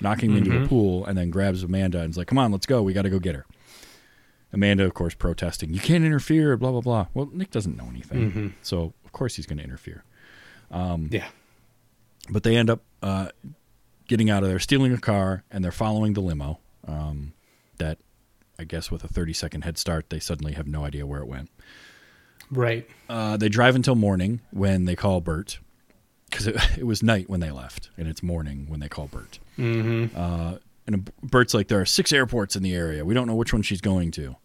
knocking 0.00 0.32
him 0.32 0.38
into 0.38 0.50
a 0.50 0.54
mm-hmm. 0.56 0.66
pool, 0.66 1.06
and 1.06 1.16
then 1.16 1.30
grabs 1.30 1.62
Amanda 1.62 2.00
and 2.00 2.10
is 2.10 2.18
like, 2.18 2.26
"Come 2.26 2.38
on, 2.38 2.52
let's 2.52 2.66
go. 2.66 2.82
We 2.82 2.92
got 2.92 3.02
to 3.02 3.10
go 3.10 3.18
get 3.18 3.34
her." 3.34 3.46
Amanda, 4.52 4.84
of 4.84 4.94
course, 4.94 5.14
protesting, 5.14 5.72
"You 5.72 5.80
can't 5.80 6.04
interfere." 6.04 6.56
Blah 6.56 6.72
blah 6.72 6.80
blah. 6.80 7.06
Well, 7.14 7.30
Nick 7.32 7.50
doesn't 7.50 7.76
know 7.76 7.86
anything, 7.88 8.54
so 8.62 8.92
of 9.04 9.12
course 9.12 9.36
he's 9.36 9.46
going 9.46 9.58
to 9.58 9.64
interfere. 9.64 10.04
Yeah. 11.10 11.26
but 12.30 12.42
they 12.44 12.56
end 12.56 12.70
up 12.70 12.82
uh, 13.02 13.28
getting 14.08 14.30
out 14.30 14.42
of 14.42 14.48
there, 14.48 14.58
stealing 14.58 14.92
a 14.92 14.98
car, 14.98 15.44
and 15.50 15.64
they're 15.64 15.72
following 15.72 16.12
the 16.14 16.20
limo. 16.20 16.58
Um, 16.86 17.32
that 17.78 17.98
I 18.58 18.64
guess 18.64 18.90
with 18.90 19.04
a 19.04 19.08
30 19.08 19.32
second 19.32 19.62
head 19.62 19.78
start, 19.78 20.10
they 20.10 20.18
suddenly 20.20 20.52
have 20.52 20.66
no 20.66 20.84
idea 20.84 21.06
where 21.06 21.20
it 21.20 21.26
went. 21.28 21.50
Right. 22.50 22.86
Uh, 23.08 23.36
they 23.36 23.48
drive 23.48 23.74
until 23.76 23.94
morning 23.94 24.40
when 24.50 24.84
they 24.84 24.94
call 24.96 25.20
Bert, 25.20 25.58
because 26.30 26.46
it, 26.46 26.56
it 26.78 26.84
was 26.86 27.02
night 27.02 27.28
when 27.30 27.40
they 27.40 27.50
left, 27.50 27.90
and 27.96 28.06
it's 28.08 28.22
morning 28.22 28.66
when 28.68 28.80
they 28.80 28.88
call 28.88 29.06
Bert. 29.06 29.38
Mm-hmm. 29.58 30.16
Uh, 30.16 30.56
and 30.86 31.10
Bert's 31.22 31.54
like, 31.54 31.68
"There 31.68 31.80
are 31.80 31.86
six 31.86 32.12
airports 32.12 32.56
in 32.56 32.62
the 32.62 32.74
area. 32.74 33.04
We 33.04 33.14
don't 33.14 33.26
know 33.28 33.36
which 33.36 33.52
one 33.52 33.62
she's 33.62 33.80
going 33.80 34.10
to." 34.12 34.36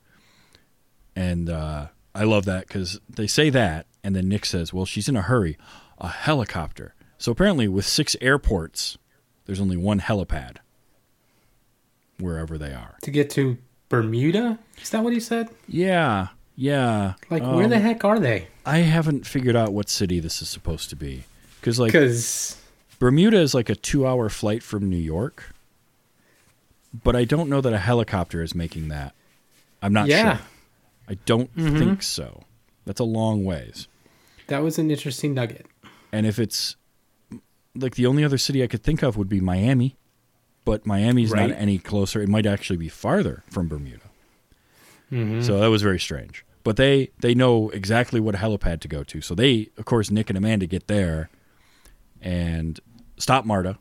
And 1.18 1.50
uh, 1.50 1.88
I 2.14 2.26
love 2.26 2.46
that 2.46 2.68
because 2.68 3.00
they 3.10 3.26
say 3.26 3.50
that, 3.50 3.88
and 4.04 4.16
then 4.16 4.30
Nick 4.30 4.46
says, 4.46 4.72
"Well, 4.72 4.86
she's 4.86 5.10
in 5.10 5.16
a 5.16 5.24
hurry, 5.24 5.58
a 5.98 6.10
helicopter." 6.10 6.94
So 7.18 7.32
apparently, 7.32 7.68
with 7.68 7.86
six 7.88 8.16
airports, 8.22 9.00
there's 9.48 9.60
only 9.60 9.78
one 9.78 10.00
helipad 10.00 10.58
wherever 12.20 12.58
they 12.60 12.72
are. 12.74 12.98
To 13.02 13.10
get 13.12 13.32
to 13.32 13.58
Bermuda? 13.90 14.60
Is 14.80 14.92
that 14.92 15.04
what 15.04 15.12
he 15.14 15.20
said? 15.20 15.50
Yeah, 15.68 16.28
yeah. 16.56 17.14
Like, 17.32 17.42
where 17.42 17.68
the 17.68 17.80
heck 17.80 18.06
are 18.06 18.20
they? 18.20 18.48
I 18.66 18.80
haven't 18.80 19.26
figured 19.26 19.56
out 19.56 19.74
what 19.74 19.90
city 19.90 20.20
this 20.20 20.42
is 20.42 20.50
supposed 20.50 20.90
to 20.92 20.96
be 20.96 21.24
because 21.60 21.80
like 21.80 21.94
Because 21.94 22.62
Bermuda 23.00 23.38
is 23.40 23.56
like 23.56 23.70
a 23.70 23.76
two-hour 23.76 24.30
flight 24.30 24.62
from 24.62 24.88
New 24.88 24.98
York, 24.98 25.52
but 27.04 27.16
I 27.16 27.24
don't 27.26 27.50
know 27.50 27.62
that 27.62 27.74
a 27.74 27.80
helicopter 27.80 28.44
is 28.44 28.54
making 28.54 28.90
that. 28.90 29.16
I'm 29.82 29.94
not 29.94 30.08
Yeah. 30.08 30.38
sure. 30.38 30.46
I 31.08 31.16
don't 31.26 31.50
think 31.56 32.04
so. 32.04 32.44
That's 32.86 33.00
a 33.00 33.04
long 33.06 33.44
ways. 33.46 33.88
that 34.48 34.64
was 34.64 34.78
an 34.80 34.90
interesting 34.92 35.34
nugget. 35.34 35.66
And 36.12 36.26
if 36.26 36.40
it's 36.40 36.76
like 37.76 37.96
the 37.96 38.06
only 38.06 38.24
other 38.24 38.38
city 38.38 38.64
I 38.64 38.68
could 38.68 38.82
think 38.84 39.04
of 39.04 39.18
would 39.18 39.28
be 39.30 39.40
Miami, 39.42 39.98
but 40.66 40.86
Miami's 40.86 41.32
Right. 41.32 41.50
not 41.50 41.60
any 41.60 41.78
closer. 41.80 42.22
It 42.22 42.30
might 42.30 42.46
actually 42.46 42.78
be 42.78 42.88
farther 42.90 43.44
from 43.50 43.68
Bermuda. 43.68 44.04
So 45.44 45.60
that 45.60 45.68
was 45.68 45.82
very 45.82 46.00
strange. 46.00 46.44
But 46.64 46.76
they 46.76 47.12
they 47.22 47.34
know 47.34 47.70
exactly 47.70 48.20
what 48.20 48.36
helipad 48.36 48.82
to 48.82 48.88
go 48.90 49.04
to. 49.04 49.22
So 49.22 49.34
they, 49.36 49.70
of 49.78 49.86
course, 49.86 50.12
Nick 50.12 50.30
and 50.30 50.38
Amanda 50.38 50.66
get 50.68 50.88
there 50.88 51.30
and 52.22 52.78
stop 53.18 53.46
Marta 53.46 53.78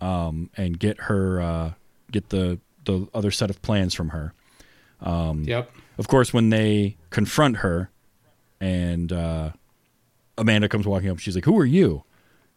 um, 0.00 0.48
and 0.56 0.78
get 0.78 0.98
her 1.02 1.40
uh, 1.42 1.72
get 2.10 2.30
the 2.30 2.58
the 2.86 3.06
other 3.12 3.30
set 3.30 3.50
of 3.50 3.60
plans 3.60 3.92
from 3.94 4.10
her. 4.10 4.32
Um, 5.00 5.42
Yep. 5.44 5.70
Of 5.98 6.08
course, 6.08 6.32
when 6.32 6.50
they 6.50 6.96
confront 7.10 7.58
her, 7.58 7.90
and 8.60 9.12
uh, 9.12 9.50
Amanda 10.38 10.68
comes 10.68 10.86
walking 10.86 11.10
up, 11.10 11.18
she's 11.18 11.34
like, 11.34 11.44
"Who 11.44 11.58
are 11.58 11.66
you?" 11.66 12.04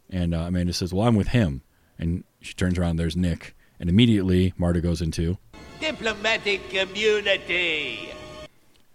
And 0.09 0.33
uh, 0.33 0.39
Amanda 0.39 0.73
says, 0.73 0.93
"Well, 0.93 1.07
I'm 1.07 1.15
with 1.15 1.29
him." 1.29 1.61
And 1.97 2.23
she 2.41 2.53
turns 2.53 2.77
around. 2.77 2.97
There's 2.97 3.15
Nick, 3.15 3.55
and 3.79 3.89
immediately 3.89 4.53
Marta 4.57 4.81
goes 4.81 5.01
into, 5.01 5.37
Diplomatic 5.79 6.73
immunity. 6.73 8.09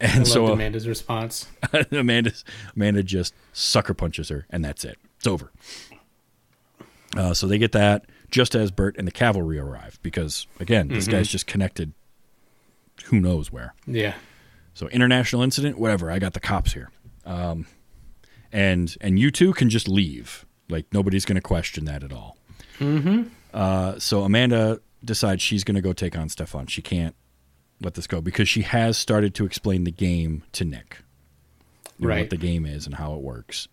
and 0.01 0.21
I 0.21 0.25
so 0.25 0.47
uh, 0.49 0.53
Amanda's 0.53 0.89
response. 0.89 1.47
Amanda 1.93 2.33
Amanda 2.75 3.03
just 3.03 3.35
sucker 3.53 3.95
punches 3.95 4.29
her, 4.31 4.47
and 4.51 4.65
that's 4.65 4.85
it. 4.85 4.99
It's 5.19 5.27
over. 5.27 5.51
Uh, 7.17 7.35
so 7.35 7.47
they 7.47 7.59
get 7.59 7.73
that 7.73 8.07
just 8.31 8.55
as 8.55 8.71
Bert 8.71 8.97
and 8.97 9.07
the 9.07 9.13
cavalry 9.13 9.59
arrive, 9.59 9.99
because 10.03 10.47
again, 10.61 10.89
this 10.89 11.09
guy's 11.09 11.29
just 11.29 11.47
connected. 11.47 11.93
Who 13.07 13.19
knows 13.21 13.51
where? 13.51 13.75
Yeah. 13.87 14.15
So 14.75 14.89
international 14.89 15.43
incident, 15.43 15.79
whatever. 15.79 16.11
I 16.11 16.19
got 16.19 16.33
the 16.33 16.41
cops 16.41 16.73
here, 16.73 16.91
um, 17.25 17.67
and 18.53 18.97
and 19.01 19.19
you 19.19 19.31
two 19.31 19.53
can 19.53 19.69
just 19.69 19.89
leave. 19.89 20.47
Like 20.69 20.87
nobody's 20.93 21.25
going 21.25 21.37
to 21.37 21.43
question 21.43 21.85
that 21.87 22.03
at 22.03 22.13
all. 22.13 22.37
Mm-hmm. 22.79 23.25
Uh, 23.53 23.99
so 23.99 24.23
Amanda 24.23 24.81
decides 25.05 25.43
she's 25.43 25.65
going 25.65 25.75
to 25.75 25.81
go 25.81 25.93
take 25.93 26.17
on 26.17 26.29
Stefan. 26.29 26.67
She 26.67 26.83
can't 26.83 27.15
let 27.81 27.95
this 27.95 28.07
go 28.07 28.21
because 28.21 28.49
she 28.49 28.63
has 28.63 28.97
started 28.97 29.35
to 29.37 29.45
explain 29.45 29.85
the 29.85 29.91
game 29.91 30.45
to 30.53 30.65
Nick, 30.65 30.99
know, 31.99 32.09
Right. 32.09 32.21
What 32.21 32.31
the 32.31 32.37
game 32.37 32.67
is 32.67 32.87
and 32.87 32.95
how 32.95 33.15
it 33.15 33.21
works, 33.21 33.69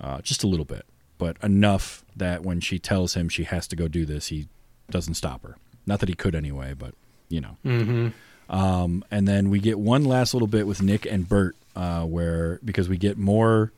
uh, 0.00 0.20
just 0.22 0.42
a 0.42 0.46
little 0.46 0.64
bit, 0.64 0.86
but 1.18 1.36
enough 1.42 2.04
that 2.16 2.42
when 2.42 2.60
she 2.60 2.78
tells 2.78 3.14
him 3.14 3.28
she 3.28 3.44
has 3.44 3.66
to 3.68 3.76
go 3.76 3.88
do 3.88 4.06
this, 4.06 4.28
he 4.28 4.48
doesn't 4.90 5.14
stop 5.14 5.42
her. 5.42 5.56
Not 5.86 6.00
that 6.00 6.08
he 6.08 6.14
could 6.14 6.34
anyway, 6.34 6.74
but 6.74 6.94
you 7.28 7.40
know. 7.40 8.12
Um, 8.52 9.02
and 9.10 9.26
then 9.26 9.48
we 9.50 9.58
get 9.58 9.78
one 9.78 10.04
last 10.04 10.34
little 10.34 10.46
bit 10.46 10.66
with 10.66 10.80
Nick 10.82 11.06
and 11.06 11.26
Bert, 11.28 11.56
uh, 11.74 12.04
where 12.04 12.60
because 12.64 12.88
we 12.88 12.98
get 12.98 13.16
more 13.18 13.72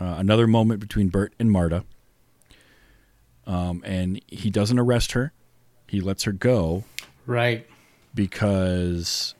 uh, 0.00 0.14
another 0.18 0.46
moment 0.46 0.78
between 0.80 1.08
Bert 1.08 1.32
and 1.38 1.50
Marta. 1.50 1.84
Um, 3.46 3.82
and 3.84 4.20
he 4.28 4.50
doesn't 4.50 4.78
arrest 4.78 5.12
her; 5.12 5.32
he 5.88 6.00
lets 6.02 6.24
her 6.24 6.32
go 6.32 6.84
Right. 7.26 7.66
because 8.14 9.34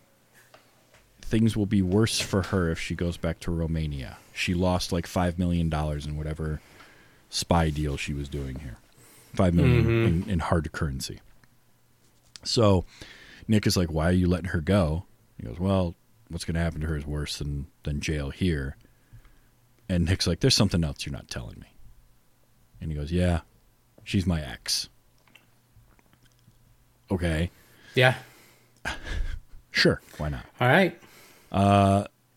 things 1.20 1.56
will 1.56 1.66
be 1.66 1.82
worse 1.82 2.18
for 2.18 2.42
her 2.44 2.70
if 2.70 2.80
she 2.80 2.94
goes 2.94 3.16
back 3.16 3.38
to 3.40 3.50
Romania. 3.50 4.16
She 4.34 4.54
lost 4.54 4.90
like 4.92 5.06
five 5.06 5.38
million 5.38 5.68
dollars 5.68 6.06
in 6.06 6.16
whatever 6.16 6.60
spy 7.28 7.68
deal 7.70 7.96
she 7.96 8.14
was 8.14 8.28
doing 8.28 8.60
here. 8.60 8.78
Five 9.34 9.54
million 9.54 9.88
in, 10.06 10.24
in 10.28 10.38
hard 10.40 10.72
currency. 10.72 11.20
So 12.42 12.84
Nick 13.50 13.66
is 13.66 13.76
like, 13.76 13.90
"Why 13.90 14.08
are 14.08 14.12
you 14.12 14.28
letting 14.28 14.50
her 14.50 14.60
go?" 14.60 15.04
He 15.36 15.42
goes, 15.46 15.58
"Well, 15.58 15.96
what's 16.28 16.44
going 16.44 16.54
to 16.54 16.60
happen 16.60 16.80
to 16.82 16.86
her 16.86 16.96
is 16.96 17.04
worse 17.04 17.38
than 17.38 17.66
than 17.82 18.00
jail 18.00 18.30
here." 18.30 18.76
And 19.88 20.04
Nick's 20.04 20.26
like, 20.28 20.38
"There's 20.38 20.54
something 20.54 20.84
else 20.84 21.04
you're 21.04 21.12
not 21.12 21.28
telling 21.28 21.58
me." 21.58 21.66
And 22.80 22.90
he 22.92 22.96
goes, 22.96 23.10
"Yeah, 23.10 23.40
she's 24.04 24.24
my 24.24 24.40
ex." 24.40 24.88
Okay, 27.10 27.50
Yeah. 27.96 28.14
sure, 29.72 30.00
why 30.18 30.28
not? 30.28 30.44
All 30.60 30.68
right. 30.68 30.96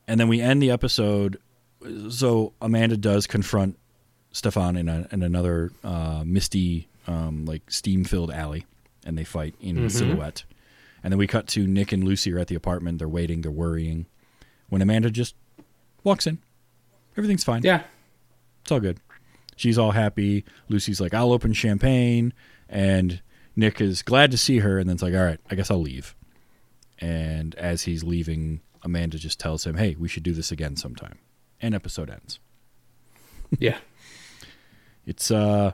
and 0.08 0.20
then 0.20 0.28
we 0.28 0.42
end 0.42 0.64
the 0.64 0.72
episode. 0.72 1.38
So 2.10 2.54
Amanda 2.60 2.98
does 2.98 3.28
confront 3.28 3.78
Stefan 4.32 4.78
in, 4.78 4.90
a, 4.90 5.08
in 5.12 5.22
another 5.22 5.72
uh, 5.84 6.24
misty, 6.26 6.88
um, 7.06 7.46
like 7.46 7.70
steam-filled 7.70 8.32
alley, 8.32 8.66
and 9.06 9.16
they 9.16 9.24
fight 9.26 9.54
in 9.62 9.92
silhouette. 9.92 10.44
And 11.04 11.12
then 11.12 11.18
we 11.18 11.28
cut 11.28 11.48
to 11.50 11.68
Nick 11.68 11.92
and 11.92 12.04
Lucy 12.04 12.32
are 12.34 12.40
at 12.40 12.48
the 12.48 12.56
apartment. 12.56 13.00
They're 13.00 13.10
waiting. 13.10 13.42
They're 13.42 13.52
worrying. 13.52 14.06
When 14.70 14.82
Amanda 14.82 15.10
just 15.10 15.36
walks 16.04 16.26
in, 16.26 16.40
everything's 17.18 17.44
fine. 17.44 17.62
Yeah. 17.64 17.84
It's 18.62 18.72
all 18.72 18.80
good. 18.80 19.00
She's 19.56 19.78
all 19.78 19.92
happy. 19.92 20.46
Lucy's 20.70 21.02
like, 21.02 21.14
I'll 21.14 21.34
open 21.34 21.54
champagne. 21.54 22.34
And 22.70 23.22
Nick 23.56 23.82
is 23.82 24.02
glad 24.02 24.32
to 24.32 24.38
see 24.38 24.60
her. 24.60 24.80
And 24.80 24.90
then 24.90 24.96
it's 24.96 25.04
like, 25.04 25.14
all 25.14 25.24
right, 25.24 25.40
I 25.52 25.56
guess 25.56 25.70
I'll 25.70 25.82
leave. 25.82 26.16
And 27.00 27.54
as 27.56 27.84
he's 27.84 28.04
leaving, 28.04 28.62
Amanda 28.82 29.18
just 29.18 29.40
tells 29.40 29.66
him, 29.66 29.76
hey, 29.76 29.96
we 30.00 30.08
should 30.08 30.24
do 30.24 30.34
this 30.34 30.52
again 30.52 30.76
sometime. 30.76 31.20
And 31.62 31.76
episode 31.76 32.10
ends. 32.10 32.40
Yeah. 33.60 33.78
It's 35.06 35.30
uh, 35.30 35.74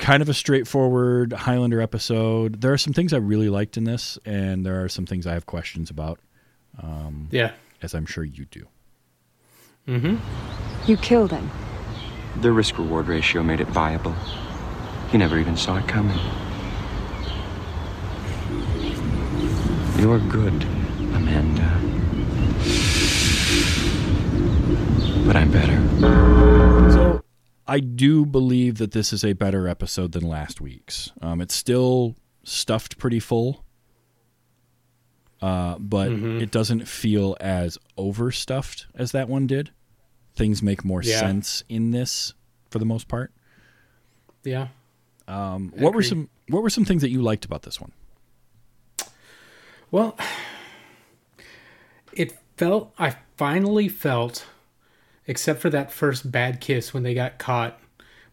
kind 0.00 0.22
of 0.22 0.28
a 0.28 0.34
straightforward 0.34 1.32
Highlander 1.32 1.80
episode. 1.80 2.60
There 2.60 2.72
are 2.72 2.78
some 2.78 2.92
things 2.92 3.12
I 3.12 3.18
really 3.18 3.48
liked 3.48 3.76
in 3.76 3.84
this, 3.84 4.18
and 4.24 4.64
there 4.66 4.82
are 4.82 4.88
some 4.88 5.06
things 5.06 5.26
I 5.26 5.34
have 5.34 5.46
questions 5.46 5.90
about, 5.90 6.18
Um, 6.82 7.28
Yeah. 7.30 7.52
as 7.82 7.94
I'm 7.94 8.06
sure 8.06 8.24
you 8.24 8.46
do. 8.46 8.66
Mm 9.86 10.00
hmm. 10.00 10.16
You 10.90 10.96
killed 10.96 11.30
him. 11.32 11.50
The 12.40 12.50
risk 12.52 12.78
reward 12.78 13.08
ratio 13.08 13.42
made 13.42 13.60
it 13.60 13.68
viable. 13.68 14.14
You 15.12 15.18
never 15.18 15.38
even 15.38 15.56
saw 15.56 15.76
it 15.78 15.86
coming. 15.88 16.18
You're 19.98 20.18
good, 20.20 20.64
Amanda. 21.14 21.68
But 25.26 25.36
I'm 25.36 25.50
better. 25.50 26.59
I 27.70 27.78
do 27.78 28.26
believe 28.26 28.78
that 28.78 28.90
this 28.90 29.12
is 29.12 29.24
a 29.24 29.32
better 29.32 29.68
episode 29.68 30.10
than 30.12 30.24
last 30.24 30.60
week's. 30.60 31.12
Um, 31.22 31.40
it's 31.40 31.54
still 31.54 32.16
stuffed 32.42 32.98
pretty 32.98 33.20
full, 33.20 33.64
uh, 35.40 35.78
but 35.78 36.10
it 36.10 36.50
doesn't 36.50 36.88
feel 36.88 37.36
as 37.40 37.78
overstuffed 37.96 38.86
as 38.96 39.12
that 39.12 39.28
one 39.28 39.46
did. 39.46 39.70
Things 40.34 40.62
make 40.62 40.84
more 40.84 41.00
Yeah. 41.02 41.20
sense 41.20 41.62
in 41.68 41.92
this 41.92 42.34
for 42.70 42.80
the 42.80 42.84
most 42.84 43.06
part. 43.06 43.32
Yeah. 44.42 44.68
Um, 45.28 45.72
what 45.76 45.94
were 45.94 46.02
some 46.02 46.28
What 46.48 46.64
were 46.64 46.70
some 46.70 46.84
things 46.84 47.02
that 47.02 47.10
you 47.10 47.22
liked 47.22 47.44
about 47.44 47.62
this 47.62 47.80
one? 47.80 47.92
Well, 49.92 50.16
it 52.12 52.36
felt, 52.56 52.92
I 52.98 53.14
finally 53.36 53.88
felt, 53.88 54.44
except 55.30 55.60
for 55.60 55.70
that 55.70 55.92
first 55.92 56.30
bad 56.32 56.60
kiss 56.60 56.92
when 56.92 57.04
they 57.04 57.14
got 57.14 57.38
caught 57.38 57.78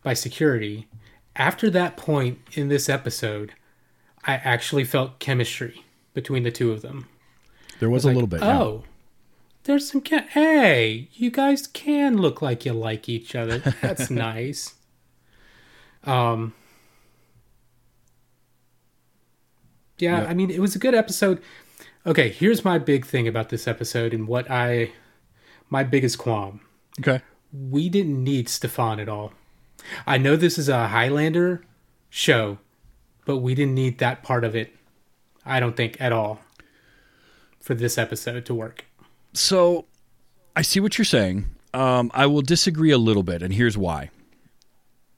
by 0.04 0.14
security, 0.14 0.88
after 1.36 1.70
that 1.70 1.96
point 1.96 2.40
in 2.54 2.68
this 2.70 2.90
episode, 2.90 3.54
I 4.26 4.34
actually 4.34 4.84
felt 4.84 5.20
chemistry 5.20 5.86
between 6.16 6.42
the 6.44 6.50
two 6.52 6.72
of 6.72 6.82
them. 6.82 7.08
There 7.80 7.90
was 7.90 8.04
a 8.04 8.08
Like, 8.08 8.16
little 8.16 8.28
bit. 8.28 8.42
yeah. 8.42 8.60
Oh, 8.60 8.84
there's 9.66 9.92
some. 9.92 10.02
Hey, 10.04 11.10
you 11.14 11.30
guys 11.30 11.68
can 11.68 12.18
look 12.18 12.42
like 12.42 12.66
you 12.66 12.74
like 12.74 13.08
each 13.08 13.36
other. 13.36 13.60
That's 13.82 14.10
nice. 14.10 14.74
Um. 16.04 16.54
Yeah, 20.00 20.22
Yeah. 20.24 20.30
I 20.30 20.34
mean, 20.34 20.50
it 20.50 20.60
was 20.60 20.76
a 20.76 20.80
good 20.80 20.96
episode. 20.96 21.42
Okay, 22.06 22.30
here's 22.30 22.64
my 22.66 22.78
big 22.80 23.06
thing 23.06 23.28
about 23.28 23.50
this 23.50 23.68
episode 23.68 24.14
and 24.14 24.28
what 24.28 24.50
I, 24.50 24.92
my 25.70 25.84
biggest 25.84 26.18
qualm. 26.18 26.62
Okay. 27.00 27.22
We 27.54 27.90
didn't 27.90 28.24
need 28.24 28.50
Stefan 28.50 29.00
at 29.00 29.10
all. 29.10 29.34
I 30.06 30.18
know 30.18 30.36
this 30.36 30.58
is 30.58 30.70
a 30.70 30.88
Highlander 30.90 31.64
show, 32.10 32.58
but 33.26 33.38
we 33.38 33.56
didn't 33.56 33.76
need 33.76 34.00
that 34.00 34.24
part 34.24 34.44
of 34.44 34.56
it. 34.56 34.74
I 35.46 35.60
don't 35.60 35.78
think 35.78 36.00
at 36.02 36.12
all 36.12 36.40
for 37.62 37.74
this 37.74 37.98
episode 37.98 38.46
to 38.46 38.54
work. 38.54 38.86
So 39.34 39.86
I 40.56 40.62
see 40.62 40.80
what 40.80 40.98
you're 40.98 41.06
saying. 41.06 41.46
Um, 41.74 42.12
I 42.14 42.26
will 42.26 42.42
disagree 42.42 42.92
a 42.92 42.98
little 42.98 43.24
bit, 43.24 43.42
and 43.42 43.54
here's 43.54 43.78
why. 43.78 44.10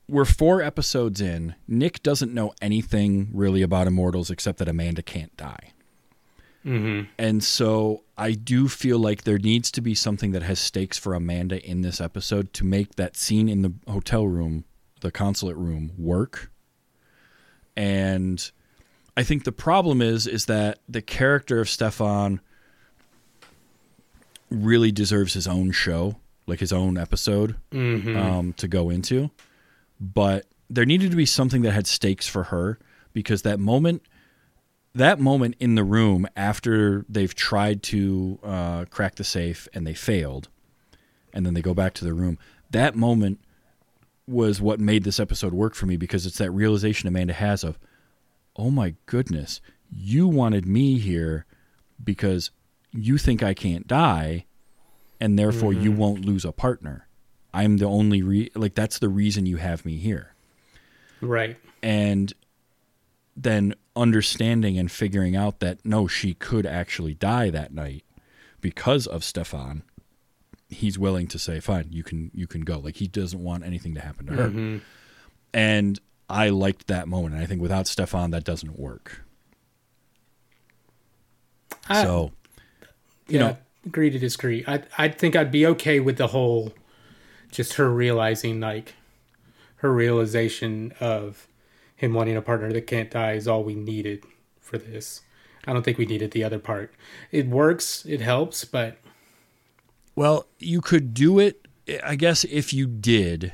We're 0.08 0.26
four 0.26 0.62
episodes 0.62 1.22
in. 1.22 1.56
Nick 1.68 2.02
doesn't 2.04 2.34
know 2.34 2.54
anything 2.62 3.30
really 3.32 3.62
about 3.62 3.88
Immortals 3.88 4.30
except 4.32 4.58
that 4.58 4.68
Amanda 4.68 5.04
can't 5.04 5.36
die. 5.38 5.74
Mm-hmm. 6.66 7.10
And 7.18 7.44
so 7.44 8.04
I 8.18 8.34
do 8.34 8.68
feel 8.68 9.00
like 9.00 9.24
there 9.24 9.38
needs 9.38 9.72
to 9.72 9.82
be 9.82 9.96
something 9.96 10.32
that 10.32 10.44
has 10.44 10.60
stakes 10.60 10.98
for 10.98 11.14
Amanda 11.14 11.66
in 11.66 11.82
this 11.82 12.02
episode 12.02 12.54
to 12.54 12.66
make 12.66 12.96
that 12.96 13.16
scene 13.16 13.48
in 13.48 13.62
the 13.62 13.74
hotel 13.88 14.28
room, 14.28 14.66
the 15.02 15.12
consulate 15.12 15.56
room, 15.56 15.92
work. 15.98 16.52
And 17.76 18.52
I 19.16 19.24
think 19.24 19.46
the 19.46 19.52
problem 19.52 20.02
is 20.02 20.28
is 20.28 20.46
that 20.46 20.80
the 20.88 21.02
character 21.02 21.60
of 21.60 21.70
Stefan 21.70 22.42
really 24.50 24.92
deserves 24.92 25.34
his 25.34 25.48
own 25.48 25.72
show, 25.72 26.18
like 26.48 26.60
his 26.60 26.74
own 26.74 26.98
episode 26.98 27.56
um, 28.18 28.54
to 28.54 28.68
go 28.68 28.90
into. 28.90 29.30
But 30.00 30.46
there 30.70 30.86
needed 30.86 31.12
to 31.12 31.18
be 31.18 31.26
something 31.26 31.62
that 31.62 31.72
had 31.72 31.88
stakes 31.88 32.28
for 32.28 32.44
her 32.44 32.80
because 33.14 33.44
that 33.44 33.60
moment, 33.60 34.04
that 34.96 35.20
moment 35.20 35.56
in 35.60 35.76
the 35.76 35.84
room 35.84 36.28
after 36.36 37.06
they've 37.08 37.34
tried 37.34 37.84
to 37.84 38.40
uh, 38.44 38.86
crack 38.86 39.16
the 39.16 39.24
safe 39.24 39.68
and 39.74 39.86
they 39.86 39.94
failed, 39.94 40.50
and 41.34 41.46
then 41.46 41.54
they 41.54 41.62
go 41.62 41.74
back 41.74 41.94
to 41.96 42.06
the 42.06 42.14
room. 42.14 42.38
That 42.72 42.96
moment 42.96 43.40
was 44.28 44.62
what 44.62 44.80
made 44.80 45.04
this 45.04 45.20
episode 45.20 45.54
work 45.54 45.74
for 45.74 45.86
me 45.86 45.98
because 45.98 46.26
it's 46.26 46.38
that 46.38 46.52
realization 46.52 47.08
Amanda 47.08 47.34
has 47.34 47.64
of, 47.64 47.80
oh 48.56 48.70
my 48.70 48.96
goodness, 49.06 49.62
you 49.92 50.28
wanted 50.28 50.68
me 50.68 51.00
here 51.00 51.46
because 52.04 52.52
you 52.92 53.18
think 53.18 53.44
I 53.44 53.54
can't 53.54 53.88
die, 53.88 54.46
and 55.20 55.38
therefore 55.38 55.74
you 55.74 55.92
won't 55.92 56.26
lose 56.26 56.46
a 56.46 56.52
partner. 56.52 57.08
I'm 57.54 57.78
the 57.78 57.86
only 57.86 58.22
re- 58.22 58.52
like 58.56 58.76
that's 58.76 59.00
the 59.00 59.10
reason 59.10 59.46
you 59.46 59.58
have 59.58 59.86
me 59.86 59.98
here. 59.98 60.34
Right. 61.22 61.58
And 61.82 62.32
then 63.36 63.74
understanding 64.00 64.80
and 64.80 64.90
figuring 64.92 65.36
out 65.36 65.60
that 65.60 65.84
no, 65.84 66.08
she 66.08 66.34
could 66.34 66.66
actually 66.66 67.14
die 67.14 67.50
that 67.50 67.74
night 67.74 68.04
because 68.62 69.06
of 69.06 69.24
Stefan. 69.24 69.84
He's 70.70 70.98
willing 70.98 71.28
to 71.28 71.40
say, 71.40 71.60
"Fine, 71.60 71.88
you 71.92 72.04
can 72.04 72.32
you 72.34 72.48
can 72.48 72.62
go." 72.62 72.80
Like 72.80 72.96
he 72.96 73.08
doesn't 73.08 73.44
want 73.44 73.66
anything 73.66 73.94
to 73.96 74.02
happen 74.02 74.28
to 74.28 74.34
her. 74.34 74.50
Mm-hmm. 74.50 74.78
And 75.54 76.00
I 76.30 76.50
liked 76.50 76.88
that 76.88 77.08
moment. 77.08 77.34
And 77.34 77.44
I 77.44 77.48
think 77.48 77.62
without 77.62 77.88
Stefan, 77.88 78.32
that 78.32 78.44
doesn't 78.44 78.80
work. 78.80 79.24
I, 81.88 82.04
so 82.04 82.32
yeah, 83.28 83.40
know- 83.40 83.58
agree 83.86 84.10
to 84.12 84.20
disagree. 84.20 84.64
I 84.68 84.84
I 84.98 85.10
think 85.10 85.36
I'd 85.36 85.52
be 85.52 85.66
okay 85.66 86.00
with 86.00 86.18
the 86.18 86.28
whole, 86.28 86.74
just 87.52 87.74
her 87.74 87.92
realizing 87.92 88.60
like, 88.60 88.94
her 89.78 89.92
realization 89.92 90.94
of 91.00 91.48
him 92.00 92.14
wanting 92.14 92.38
a 92.38 92.42
partner 92.42 92.72
that 92.72 92.88
can't 92.88 93.12
die 93.12 93.34
is 93.34 93.46
all 93.46 93.62
we 93.62 93.76
needed 93.76 94.24
for 94.62 94.78
this. 94.78 95.22
I 95.68 95.74
don't 95.74 95.84
think 95.84 95.98
we 95.98 96.06
needed 96.06 96.32
the 96.32 96.46
other 96.46 96.58
part. 96.58 96.94
It 97.30 97.48
works, 97.48 98.06
it 98.06 98.22
helps, 98.22 98.64
but 98.64 98.98
Well, 100.16 100.48
you 100.60 100.80
could 100.80 101.14
do 101.14 101.40
it. 101.40 101.68
I 102.02 102.16
guess 102.16 102.46
if 102.46 102.72
you 102.72 102.88
did, 102.88 103.52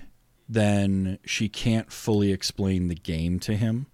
then 0.47 1.17
she 1.25 1.49
can't 1.49 1.91
fully 1.91 2.31
explain 2.31 2.87
the 2.87 2.95
game 2.95 3.39
to 3.39 3.55
him, 3.55 3.87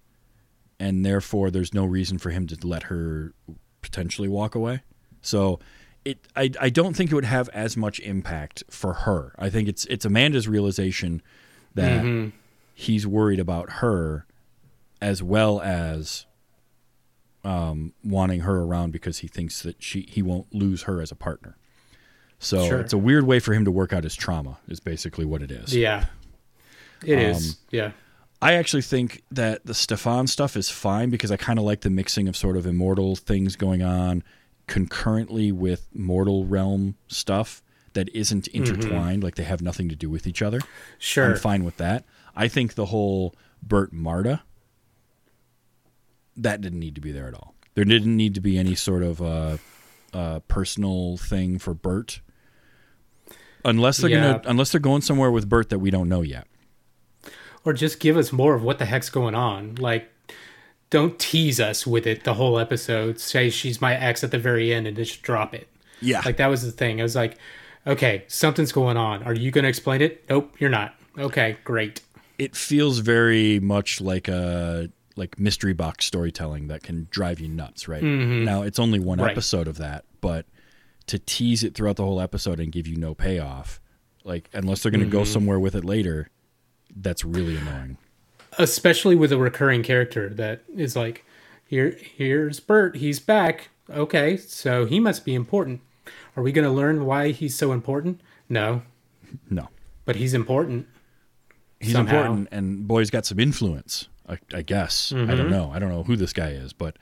and 0.78 1.02
therefore 1.02 1.50
there's 1.50 1.72
no 1.72 1.86
reason 1.86 2.18
for 2.18 2.28
him 2.28 2.46
to 2.48 2.66
let 2.66 2.84
her 2.84 3.32
potentially 3.80 4.28
walk 4.28 4.54
away. 4.54 4.82
So, 5.22 5.60
it 6.04 6.18
I 6.36 6.50
I 6.60 6.68
don't 6.68 6.94
think 6.94 7.10
it 7.10 7.14
would 7.14 7.24
have 7.24 7.48
as 7.50 7.74
much 7.74 8.00
impact 8.00 8.64
for 8.68 8.92
her. 8.92 9.34
I 9.38 9.48
think 9.48 9.66
it's 9.66 9.86
it's 9.86 10.04
Amanda's 10.04 10.46
realization 10.46 11.22
that 11.74 12.02
mm-hmm. 12.02 12.36
he's 12.74 13.06
worried 13.06 13.40
about 13.40 13.70
her 13.70 14.26
as 15.02 15.22
well 15.22 15.60
as 15.60 16.24
um, 17.44 17.92
wanting 18.04 18.40
her 18.40 18.62
around 18.62 18.92
because 18.92 19.18
he 19.18 19.28
thinks 19.28 19.62
that 19.62 19.82
she 19.82 20.02
he 20.08 20.22
won't 20.22 20.54
lose 20.54 20.82
her 20.84 21.00
as 21.02 21.10
a 21.10 21.16
partner. 21.16 21.56
So 22.38 22.66
Sure. 22.68 22.80
it's 22.80 22.92
a 22.92 22.98
weird 22.98 23.24
way 23.26 23.38
for 23.40 23.52
him 23.52 23.64
to 23.64 23.70
work 23.70 23.92
out 23.92 24.04
his 24.04 24.14
trauma. 24.14 24.58
Is 24.68 24.80
basically 24.80 25.24
what 25.24 25.42
it 25.42 25.50
is. 25.50 25.74
yeah, 25.74 26.06
it 27.04 27.18
is. 27.18 27.50
Um, 27.50 27.56
Yeah, 27.70 27.92
I 28.40 28.54
actually 28.54 28.82
think 28.82 29.22
that 29.30 29.64
the 29.66 29.74
Stefan 29.74 30.26
stuff 30.28 30.56
is 30.56 30.68
fine 30.70 31.10
because 31.10 31.30
I 31.30 31.36
kind 31.36 31.58
of 31.58 31.64
like 31.64 31.80
the 31.82 31.90
mixing 31.90 32.28
of 32.28 32.36
sort 32.36 32.56
of 32.56 32.66
immortal 32.66 33.16
things 33.16 33.56
going 33.56 33.82
on 33.82 34.22
concurrently 34.68 35.50
with 35.52 35.88
mortal 35.94 36.46
realm 36.46 36.94
stuff 37.08 37.62
that 37.94 38.08
isn't 38.14 38.46
intertwined, 38.48 39.22
like 39.22 39.34
they 39.34 39.42
have 39.44 39.60
nothing 39.60 39.88
to 39.88 39.96
do 39.96 40.08
with 40.08 40.26
each 40.26 40.40
other. 40.42 40.60
sure. 40.98 41.30
I'm 41.32 41.36
fine 41.36 41.64
with 41.64 41.76
that. 41.76 42.04
I 42.34 42.48
think 42.48 42.74
the 42.74 42.86
whole 42.86 43.34
Bert 43.62 43.92
Marta 43.92 44.42
that 46.36 46.60
didn't 46.60 46.80
need 46.80 46.94
to 46.94 47.00
be 47.00 47.12
there 47.12 47.26
at 47.28 47.34
all. 47.34 47.54
There 47.74 47.84
didn't 47.84 48.16
need 48.16 48.34
to 48.34 48.40
be 48.40 48.58
any 48.58 48.74
sort 48.74 49.02
of 49.02 49.22
uh, 49.22 49.56
uh, 50.12 50.40
personal 50.40 51.16
thing 51.16 51.58
for 51.58 51.72
Bert, 51.74 52.20
unless 53.64 53.98
they're 53.98 54.10
Yeah. 54.10 54.20
gonna 54.20 54.42
unless 54.46 54.72
they're 54.72 54.80
going 54.80 55.02
somewhere 55.02 55.30
with 55.30 55.48
Bert 55.48 55.68
that 55.70 55.78
we 55.78 55.90
don't 55.90 56.08
know 56.08 56.22
yet. 56.22 56.46
Or 57.64 57.72
just 57.72 58.00
give 58.00 58.16
us 58.16 58.32
more 58.32 58.54
of 58.54 58.62
what 58.62 58.78
the 58.78 58.84
heck's 58.86 59.08
going 59.08 59.34
on. 59.36 59.76
Like, 59.76 60.10
don't 60.90 61.18
tease 61.18 61.60
us 61.60 61.86
with 61.86 62.06
it 62.06 62.24
the 62.24 62.34
whole 62.34 62.58
episode. 62.58 63.20
Say 63.20 63.50
she's 63.50 63.80
my 63.80 63.94
ex 63.94 64.24
at 64.24 64.32
the 64.32 64.38
very 64.38 64.74
end 64.74 64.86
and 64.86 64.96
just 64.96 65.22
drop 65.22 65.54
it. 65.54 65.68
Yeah, 66.00 66.22
Like 66.24 66.36
that 66.38 66.48
was 66.48 66.62
the 66.64 66.72
thing. 66.72 66.98
I 67.00 67.04
was 67.04 67.14
like, 67.14 67.38
okay, 67.86 68.24
something's 68.26 68.72
going 68.72 68.96
on. 68.96 69.22
Are 69.22 69.32
you 69.32 69.52
going 69.52 69.62
to 69.62 69.68
explain 69.68 70.02
it? 70.02 70.24
Nope, 70.28 70.56
you're 70.58 70.68
not. 70.70 70.94
Okay, 71.16 71.56
great. 71.62 72.00
it 72.38 72.56
feels 72.56 72.98
very 72.98 73.60
much 73.60 74.00
like 74.00 74.26
a 74.26 74.90
like 75.16 75.38
mystery 75.38 75.72
box 75.72 76.04
storytelling 76.06 76.68
that 76.68 76.82
can 76.82 77.06
drive 77.10 77.40
you 77.40 77.48
nuts, 77.48 77.88
right? 77.88 78.02
Mm-hmm. 78.02 78.44
Now 78.44 78.62
it's 78.62 78.78
only 78.78 78.98
one 78.98 79.18
Right. 79.20 79.30
episode 79.30 79.68
of 79.68 79.78
that, 79.78 80.04
but 80.20 80.46
to 81.06 81.18
tease 81.18 81.62
it 81.64 81.74
throughout 81.74 81.96
the 81.96 82.04
whole 82.04 82.20
episode 82.20 82.60
and 82.60 82.70
give 82.72 82.86
you 82.86 82.96
no 82.96 83.14
payoff, 83.14 83.80
like 84.24 84.48
unless 84.52 84.82
they're 84.82 84.92
going 84.92 85.04
to 85.04 85.10
go 85.10 85.22
mm-hmm. 85.22 85.32
somewhere 85.32 85.58
with 85.58 85.74
it 85.74 85.84
later, 85.84 86.28
that's 86.94 87.24
really 87.24 87.56
annoying. 87.56 87.98
Especially 88.58 89.16
with 89.16 89.32
a 89.32 89.38
recurring 89.38 89.82
character 89.82 90.28
that 90.30 90.62
is 90.74 90.94
like, 90.94 91.24
here, 91.66 91.96
here's 92.16 92.60
Bert. 92.60 92.96
He's 92.96 93.18
back. 93.18 93.70
Okay, 93.90 94.36
so 94.36 94.84
he 94.84 95.00
must 95.00 95.24
be 95.24 95.34
important. 95.34 95.80
Are 96.36 96.42
we 96.42 96.52
going 96.52 96.66
to 96.66 96.70
learn 96.72 97.04
why 97.04 97.30
he's 97.30 97.54
so 97.56 97.72
important? 97.72 98.20
No, 98.48 98.82
No. 99.50 99.68
but 100.04 100.16
he's 100.16 100.34
important. 100.34 100.86
he's 101.80 101.92
somehow. 101.92 102.20
important, 102.20 102.48
and 102.52 102.86
boy's 102.86 103.10
got 103.10 103.26
some 103.26 103.40
influence. 103.40 104.08
I, 104.28 104.38
I 104.54 104.62
guess 104.62 105.12
I 105.12 105.24
don't 105.34 105.50
know. 105.50 105.70
I 105.72 105.78
don't 105.78 105.88
know 105.90 106.02
who 106.04 106.16
this 106.16 106.32
guy 106.32 106.50
is, 106.50 106.72
but 106.72 106.96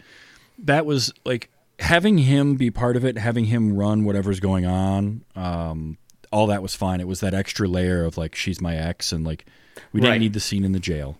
that 0.58 0.86
was 0.86 1.12
like 1.24 1.50
having 1.78 2.18
him 2.18 2.54
be 2.56 2.70
part 2.70 2.96
of 2.96 3.04
it, 3.04 3.16
having 3.18 3.46
him 3.46 3.76
run 3.76 4.04
whatever's 4.04 4.40
going 4.40 4.66
on. 4.66 5.22
Um, 5.36 5.98
all 6.32 6.46
that 6.48 6.62
was 6.62 6.74
fine. 6.74 7.00
It 7.00 7.08
was 7.08 7.20
that 7.20 7.34
extra 7.34 7.66
layer 7.68 8.04
of 8.04 8.16
like 8.16 8.34
she's 8.34 8.60
my 8.60 8.76
ex, 8.76 9.12
and 9.12 9.24
like 9.24 9.44
we 9.92 10.00
didn't 10.00 10.12
Right. 10.12 10.20
need 10.20 10.32
the 10.32 10.40
scene 10.40 10.64
in 10.64 10.72
the 10.72 10.80
jail, 10.80 11.18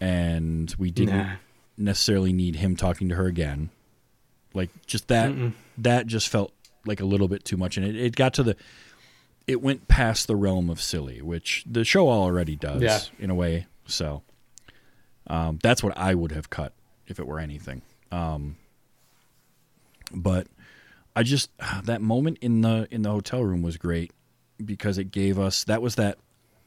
and 0.00 0.74
we 0.78 0.90
didn't 0.90 1.16
Nah. 1.16 1.32
necessarily 1.76 2.32
need 2.32 2.56
him 2.56 2.76
talking 2.76 3.08
to 3.08 3.14
her 3.14 3.26
again. 3.26 3.70
Like 4.54 4.70
just 4.86 5.08
that 5.08 5.32
that 5.78 6.06
just 6.06 6.28
felt 6.28 6.52
like 6.84 7.00
a 7.00 7.04
little 7.04 7.28
bit 7.28 7.44
too 7.44 7.56
much, 7.56 7.76
and 7.76 7.86
it, 7.86 7.96
it 7.96 8.16
got 8.16 8.34
to 8.34 8.42
the 8.42 8.56
it 9.46 9.62
went 9.62 9.86
past 9.86 10.26
the 10.26 10.34
realm 10.36 10.68
of 10.68 10.80
silly, 10.80 11.22
which 11.22 11.64
the 11.70 11.84
show 11.84 12.08
already 12.08 12.56
does 12.56 12.82
Yeah. 12.82 13.00
in 13.18 13.30
a 13.30 13.34
way. 13.34 13.66
So 13.86 14.22
um, 15.26 15.58
that's 15.62 15.82
what 15.82 15.96
I 15.96 16.14
would 16.14 16.32
have 16.32 16.50
cut 16.50 16.72
if 17.06 17.18
it 17.18 17.26
were 17.26 17.38
anything. 17.38 17.82
Um, 18.12 18.56
but 20.12 20.46
I 21.14 21.22
just 21.22 21.50
that 21.84 22.00
moment 22.00 22.38
in 22.40 22.60
the 22.60 22.88
in 22.90 23.02
the 23.02 23.10
hotel 23.10 23.42
room 23.42 23.62
was 23.62 23.76
great 23.76 24.12
because 24.64 24.98
it 24.98 25.10
gave 25.10 25.38
us 25.38 25.64
that 25.64 25.82
was 25.82 25.96
that 25.96 26.18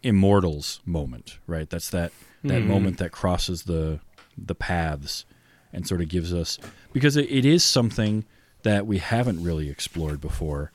immortals 0.03 0.79
moment, 0.85 1.37
right? 1.47 1.69
That's 1.69 1.89
that 1.89 2.11
that 2.43 2.61
moment 2.61 2.99
that 2.99 3.11
crosses 3.11 3.63
the 3.63 3.99
the 4.37 4.55
paths 4.55 5.25
and 5.73 5.85
sort 5.85 6.01
of 6.01 6.07
gives 6.07 6.33
us 6.33 6.57
because 6.93 7.17
it, 7.17 7.29
it 7.29 7.45
is 7.45 7.63
something 7.63 8.23
that 8.63 8.87
we 8.87 8.97
haven't 8.97 9.43
really 9.43 9.69
explored 9.69 10.21
before 10.21 10.71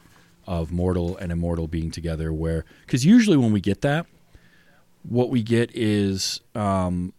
of 0.46 0.70
mortal 0.70 1.16
and 1.16 1.32
immortal 1.32 1.66
being 1.66 1.90
together 1.90 2.32
where 2.32 2.66
because 2.82 3.04
usually 3.06 3.36
when 3.36 3.50
we 3.50 3.60
get 3.60 3.80
that 3.80 4.06
what 5.08 5.30
we 5.30 5.42
get 5.42 5.70
is 5.74 6.40
um, 6.54 7.12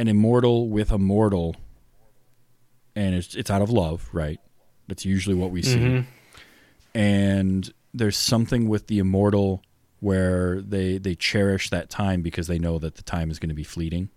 an 0.00 0.08
immortal 0.08 0.68
with 0.68 0.90
a 0.90 0.98
mortal 0.98 1.56
and 2.96 3.14
it's 3.14 3.34
it's 3.34 3.50
out 3.50 3.62
of 3.62 3.70
love 3.70 4.08
right? 4.12 4.40
That's 4.88 5.04
usually 5.04 5.36
what 5.36 5.50
we 5.52 5.62
see. 5.62 5.78
And 6.94 7.72
there's 7.94 8.16
something 8.16 8.68
with 8.68 8.86
the 8.88 8.98
immortal 8.98 9.62
where 10.00 10.60
they 10.62 10.98
they 10.98 11.14
cherish 11.14 11.70
that 11.70 11.90
time 11.90 12.22
because 12.22 12.46
they 12.46 12.58
know 12.58 12.78
that 12.78 12.94
the 12.96 13.02
time 13.02 13.30
is 13.30 13.38
going 13.38 13.50
to 13.50 13.54
be 13.54 13.64
fleeting. 13.64 14.08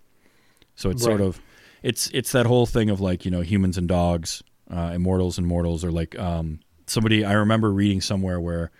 So 0.74 0.90
it's 0.90 1.02
sort 1.04 1.20
of 1.20 1.40
it's 1.82 2.10
it's 2.12 2.32
that 2.32 2.46
whole 2.46 2.66
thing 2.66 2.90
of 2.90 3.00
like 3.00 3.24
you 3.24 3.30
know 3.30 3.42
humans 3.42 3.78
and 3.78 3.86
dogs 3.86 4.42
uh, 4.70 4.90
immortals 4.94 5.38
and 5.38 5.46
mortals 5.46 5.84
are 5.84 5.92
like 5.92 6.18
um, 6.18 6.58
somebody 6.86 7.24
i 7.24 7.32
remember 7.34 7.70
reading 7.70 8.00
somewhere 8.00 8.40
where 8.40 8.70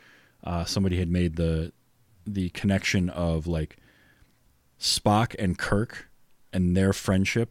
uh, 0.42 0.64
somebody 0.64 0.98
had 0.98 1.08
made 1.10 1.36
the 1.36 1.70
the 2.26 2.48
connection 2.50 3.10
of 3.10 3.46
like 3.46 3.76
spock 4.80 5.36
and 5.38 5.58
kirk 5.58 6.08
and 6.54 6.74
their 6.76 6.92
friendship 6.94 7.50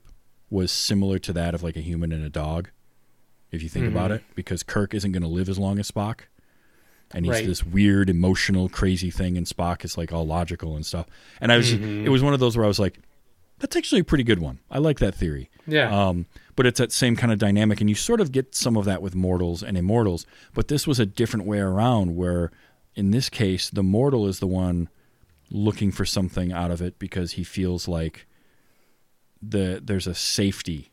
was 0.50 0.72
similar 0.72 1.20
to 1.20 1.34
that 1.34 1.54
of 1.54 1.62
like 1.62 1.76
a 1.78 1.82
human 1.82 2.12
and 2.12 2.24
a 2.26 2.30
dog 2.30 2.70
if 3.52 3.62
you 3.62 3.70
think 3.70 3.88
about 3.88 4.12
it 4.12 4.24
because 4.36 4.64
kirk 4.64 4.94
isn't 4.96 5.12
going 5.12 5.22
to 5.22 5.28
live 5.30 5.48
as 5.50 5.60
long 5.60 5.78
as 5.80 5.90
spock 5.92 6.22
and 7.14 7.26
he's 7.26 7.34
Right. 7.36 7.46
this 7.46 7.64
weird 7.64 8.10
emotional 8.10 8.70
crazy 8.70 9.12
thing 9.12 9.38
and 9.38 9.46
spock 9.46 9.86
is 9.86 9.98
like 9.98 10.12
all 10.12 10.26
logical 10.26 10.76
and 10.76 10.86
stuff 10.86 11.06
and 11.42 11.52
i 11.52 11.58
was 11.58 11.72
it 11.74 12.10
was 12.10 12.24
one 12.24 12.34
of 12.34 12.40
those 12.40 12.56
where 12.58 12.66
i 12.66 12.68
was 12.68 12.80
like 12.80 12.98
that's 13.60 13.76
actually 13.76 14.02
a 14.02 14.04
pretty 14.04 14.24
good 14.24 14.40
one 14.40 14.60
i 14.72 14.78
like 14.80 14.98
that 15.00 15.14
theory 15.16 15.50
Yeah. 15.68 15.90
um, 16.10 16.26
but 16.56 16.66
it's 16.66 16.80
that 16.80 16.92
same 16.92 17.16
kind 17.16 17.32
of 17.34 17.40
dynamic, 17.40 17.82
and 17.82 17.90
you 17.90 17.96
sort 17.96 18.22
of 18.22 18.32
get 18.32 18.54
some 18.54 18.78
of 18.78 18.86
that 18.86 19.02
with 19.02 19.16
mortals 19.16 19.64
and 19.64 19.76
immortals. 19.76 20.28
But 20.54 20.68
this 20.68 20.86
was 20.86 21.00
a 21.00 21.06
different 21.08 21.48
way 21.48 21.58
around, 21.58 22.16
where 22.16 22.52
in 22.94 23.10
this 23.10 23.28
case, 23.28 23.72
the 23.72 23.82
mortal 23.82 24.28
is 24.28 24.38
the 24.38 24.46
one 24.46 24.88
looking 25.50 25.92
for 25.92 26.06
something 26.06 26.52
out 26.54 26.70
of 26.70 26.80
it 26.80 27.00
because 27.00 27.32
he 27.32 27.44
feels 27.44 27.88
like 27.88 28.28
the 29.50 29.82
there's 29.84 30.08
a 30.08 30.16
safety 30.16 30.92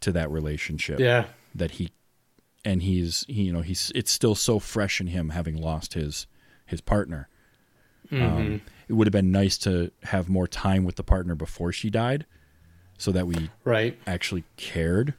to 0.00 0.12
that 0.12 0.30
relationship 0.30 1.00
yeah. 1.00 1.24
that 1.54 1.72
he 1.72 1.90
and 2.64 2.82
he's 2.82 3.24
he, 3.28 3.44
you 3.44 3.52
know 3.52 3.62
he's 3.62 3.90
it's 3.94 4.10
still 4.10 4.34
so 4.34 4.58
fresh 4.58 5.00
in 5.00 5.08
him 5.08 5.30
having 5.30 5.56
lost 5.56 5.94
his 5.94 6.26
his 6.66 6.80
partner. 6.80 7.28
Um, 8.12 8.60
it 8.86 8.92
would 8.92 9.06
have 9.08 9.12
been 9.12 9.32
nice 9.32 9.58
to 9.58 9.90
have 10.04 10.28
more 10.28 10.46
time 10.46 10.84
with 10.84 10.94
the 10.96 11.02
partner 11.02 11.34
before 11.34 11.72
she 11.72 11.90
died, 11.90 12.26
so 12.96 13.10
that 13.12 13.26
we 13.26 13.50
Right. 13.64 13.98
actually 14.06 14.44
cared 14.56 15.14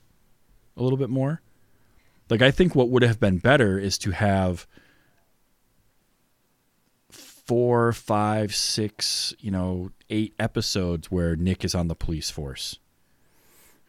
a 0.78 0.84
little 0.84 0.98
bit 0.98 1.10
more. 1.10 1.42
Like 2.30 2.42
I 2.42 2.52
think 2.52 2.74
what 2.74 2.90
would 2.90 3.04
have 3.04 3.20
been 3.20 3.40
better 3.40 3.78
is 3.78 3.98
to 4.00 4.12
have 4.12 4.66
four, 7.46 7.92
five, 7.94 8.54
six, 8.56 9.34
you 9.40 9.52
know, 9.52 9.92
eight 10.10 10.34
episodes 10.40 11.12
where 11.12 11.36
Nick 11.36 11.64
is 11.64 11.76
on 11.76 11.88
the 11.88 11.96
police 11.96 12.30
force. 12.30 12.80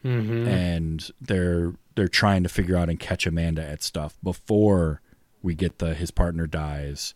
Mm-hmm. 0.05 0.47
And 0.47 1.11
they're 1.19 1.73
they're 1.95 2.07
trying 2.07 2.43
to 2.43 2.49
figure 2.49 2.77
out 2.77 2.89
and 2.89 2.99
catch 2.99 3.25
Amanda 3.25 3.63
at 3.67 3.81
stuff 3.81 4.17
before 4.23 5.01
we 5.41 5.55
get 5.55 5.79
the 5.79 5.93
his 5.95 6.11
partner 6.11 6.45
dies 6.47 7.13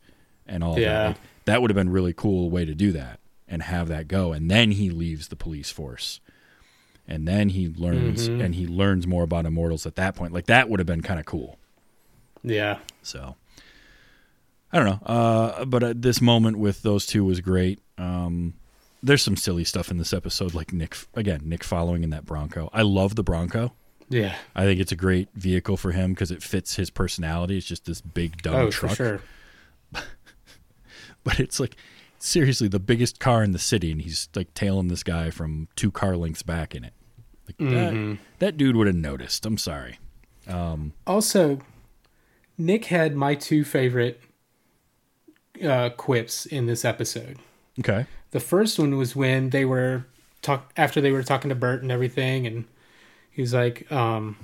and 0.47 0.63
all 0.63 0.79
Yeah. 0.79 0.87
that. 0.93 1.07
Like, 1.09 1.17
that 1.45 1.61
would 1.61 1.69
have 1.69 1.75
been 1.75 1.87
a 1.89 1.91
really 1.91 2.13
cool 2.13 2.49
way 2.49 2.65
to 2.65 2.73
do 2.73 2.91
that 2.93 3.19
and 3.47 3.63
have 3.63 3.87
that 3.89 4.07
go 4.07 4.31
and 4.33 4.49
then 4.49 4.71
he 4.71 4.89
leaves 4.89 5.27
the 5.27 5.35
police 5.35 5.69
force 5.69 6.19
and 7.07 7.27
then 7.27 7.49
he 7.49 7.67
learns 7.67 8.29
mm-hmm. 8.29 8.39
and 8.41 8.55
he 8.55 8.65
learns 8.65 9.05
more 9.05 9.23
about 9.23 9.45
immortals 9.45 9.85
at 9.85 9.95
that 9.95 10.15
point 10.15 10.31
like 10.33 10.45
that 10.45 10.69
would 10.69 10.79
have 10.79 10.87
been 10.87 11.01
kind 11.01 11.19
of 11.19 11.25
cool 11.25 11.57
Yeah. 12.43 12.77
so 13.01 13.35
i 14.73 14.77
don't 14.79 14.85
know 14.85 15.05
uh, 15.05 15.65
but 15.65 15.83
uh, 15.83 15.93
this 15.95 16.21
moment 16.21 16.57
with 16.57 16.81
those 16.81 17.05
two 17.05 17.23
was 17.25 17.39
great. 17.41 17.79
Um, 17.97 18.53
there's 19.03 19.21
some 19.23 19.35
silly 19.35 19.63
stuff 19.63 19.89
in 19.91 19.97
this 19.97 20.13
episode 20.13 20.53
like 20.53 20.71
nick 20.73 20.95
again 21.15 21.41
nick 21.43 21.63
following 21.63 22.03
in 22.03 22.09
that 22.11 22.25
bronco. 22.25 22.69
I 22.73 22.81
love 22.83 23.15
the 23.15 23.23
bronco. 23.23 23.73
Yeah. 24.09 24.35
i 24.55 24.63
think 24.65 24.79
it's 24.81 24.91
a 24.91 24.95
great 24.97 25.29
vehicle 25.35 25.77
for 25.77 25.91
him 25.91 26.11
because 26.13 26.31
it 26.31 26.43
fits 26.43 26.75
his 26.75 26.89
personality. 26.89 27.57
It's 27.57 27.65
just 27.65 27.85
this 27.85 28.01
big 28.01 28.41
dumb 28.41 28.55
Oh, 28.55 28.69
truck. 28.71 28.95
sure. 28.97 29.21
but 31.23 31.39
it's 31.39 31.59
like 31.59 31.75
seriously 32.19 32.67
the 32.67 32.79
biggest 32.79 33.19
car 33.19 33.43
in 33.43 33.51
the 33.51 33.59
city 33.59 33.91
and 33.91 34.01
he's 34.01 34.29
like 34.35 34.53
tailing 34.53 34.87
this 34.89 35.03
guy 35.03 35.29
from 35.29 35.67
two 35.75 35.91
car 35.91 36.15
lengths 36.17 36.43
back 36.43 36.75
in 36.75 36.83
it. 36.83 36.93
Like 37.47 37.57
that, 37.69 38.17
that 38.39 38.57
dude 38.57 38.75
would 38.75 38.87
have 38.87 38.95
noticed. 38.95 39.45
I'm 39.45 39.57
sorry. 39.57 39.99
Also, 41.07 41.59
Nick 42.57 42.85
had 42.85 43.15
my 43.15 43.35
two 43.35 43.63
favorite 43.63 44.21
uh, 45.63 45.89
quips 45.91 46.45
in 46.45 46.65
this 46.65 46.83
episode. 46.85 47.37
okay 47.79 48.05
The 48.31 48.39
first 48.39 48.79
one 48.79 48.97
was 48.97 49.15
when 49.15 49.49
they 49.51 49.65
were 49.65 50.05
talk 50.41 50.71
after 50.77 51.01
they 51.01 51.11
were 51.11 51.23
talking 51.23 51.49
to 51.49 51.55
Bert 51.55 51.81
and 51.81 51.91
everything, 51.91 52.47
and 52.47 52.65
he 53.29 53.41
was 53.41 53.53
like, 53.53 53.89
um, 53.91 54.35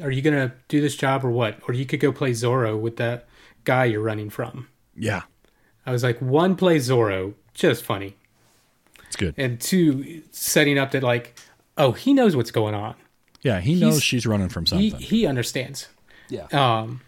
"Are 0.00 0.10
you 0.10 0.22
gonna 0.22 0.54
do 0.68 0.80
this 0.80 0.96
job 0.96 1.24
or 1.24 1.30
what? 1.30 1.58
Or 1.68 1.74
you 1.74 1.84
could 1.86 2.00
go 2.00 2.12
play 2.12 2.30
Zorro 2.32 2.78
with 2.80 2.96
that 2.96 3.26
guy 3.64 3.84
you're 3.86 4.02
running 4.02 4.30
from." 4.30 4.68
yeah 4.96 5.22
I 5.84 5.92
was 5.92 6.02
like, 6.02 6.20
one, 6.20 6.56
play 6.56 6.78
Zorro, 6.78 7.34
just 7.54 7.84
funny, 7.84 8.16
it's 9.06 9.14
good 9.16 9.34
and 9.36 9.60
two, 9.60 10.22
setting 10.32 10.78
up 10.78 10.90
that 10.92 11.02
like, 11.02 11.34
oh, 11.76 11.92
he 11.92 12.12
knows 12.12 12.34
what's 12.34 12.50
going 12.50 12.74
on. 12.74 12.94
yeah 13.42 13.60
he 13.60 13.74
knows 13.78 14.02
she's 14.02 14.26
running 14.26 14.48
from 14.48 14.64
He 14.64 14.90
something 14.90 15.06
he 15.06 15.26
understands. 15.26 15.88
yeah 16.28 16.46
Um, 16.52 17.00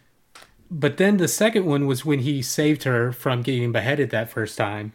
but 0.70 0.96
then 0.96 1.16
the 1.16 1.28
second 1.28 1.64
one 1.66 1.86
was 1.86 2.04
when 2.04 2.20
he 2.20 2.42
saved 2.42 2.84
her 2.84 3.12
from 3.12 3.42
getting 3.42 3.72
beheaded 3.72 4.10
that 4.10 4.30
first 4.30 4.56
time. 4.58 4.92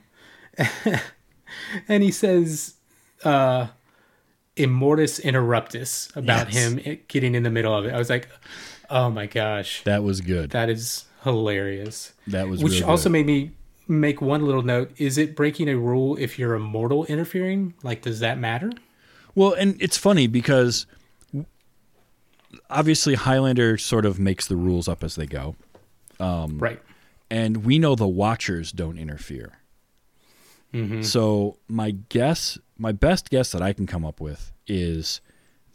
and 1.87 2.03
he 2.03 2.11
says, 2.11 2.75
uh, 3.23 3.67
Immortus 4.55 5.19
Interruptus 5.21 6.15
about 6.15 6.53
Yes. 6.53 6.73
him 6.83 6.99
getting 7.07 7.35
in 7.35 7.43
the 7.43 7.49
middle 7.49 7.75
of 7.75 7.85
it. 7.85 7.93
I 7.93 7.97
was 7.97 8.09
like, 8.09 8.29
oh 8.89 9.09
my 9.09 9.25
gosh, 9.25 9.83
that 9.83 10.03
was 10.03 10.21
good 10.21 10.51
that 10.51 10.69
is 10.69 11.05
hilarious. 11.23 12.13
that 12.27 12.47
was 12.47 12.63
Which 12.63 12.83
also 12.83 13.09
made 13.09 13.25
me 13.25 13.51
make 13.87 14.21
one 14.21 14.45
little 14.45 14.61
note. 14.61 14.91
Is 14.97 15.17
it 15.17 15.35
breaking 15.35 15.69
a 15.69 15.75
rule 15.77 16.15
if 16.19 16.37
you're 16.37 16.53
a 16.53 16.59
mortal 16.59 17.05
interfering? 17.05 17.73
Like, 17.83 18.01
does 18.03 18.19
that 18.19 18.37
matter? 18.37 18.71
well 19.35 19.53
and 19.53 19.75
it's 19.81 19.97
funny 19.97 20.27
because 20.27 20.85
obviously 22.69 23.15
highlander 23.15 23.77
sort 23.77 24.05
of 24.05 24.19
makes 24.19 24.47
the 24.47 24.55
rules 24.55 24.87
up 24.87 25.03
as 25.03 25.15
they 25.15 25.25
go 25.25 25.55
Um, 26.19 26.57
right. 26.59 26.81
and 27.29 27.65
we 27.65 27.79
know 27.79 27.95
the 27.95 28.07
watchers 28.07 28.71
don't 28.71 28.97
interfere. 28.97 29.53
So 31.03 31.57
my 31.67 31.91
guess, 32.09 32.57
my 32.79 32.91
best 32.93 33.29
guess 33.29 33.51
that 33.51 33.61
I 33.61 33.73
can 33.73 33.85
come 33.85 34.03
up 34.03 34.19
with 34.19 34.51
is 34.65 35.21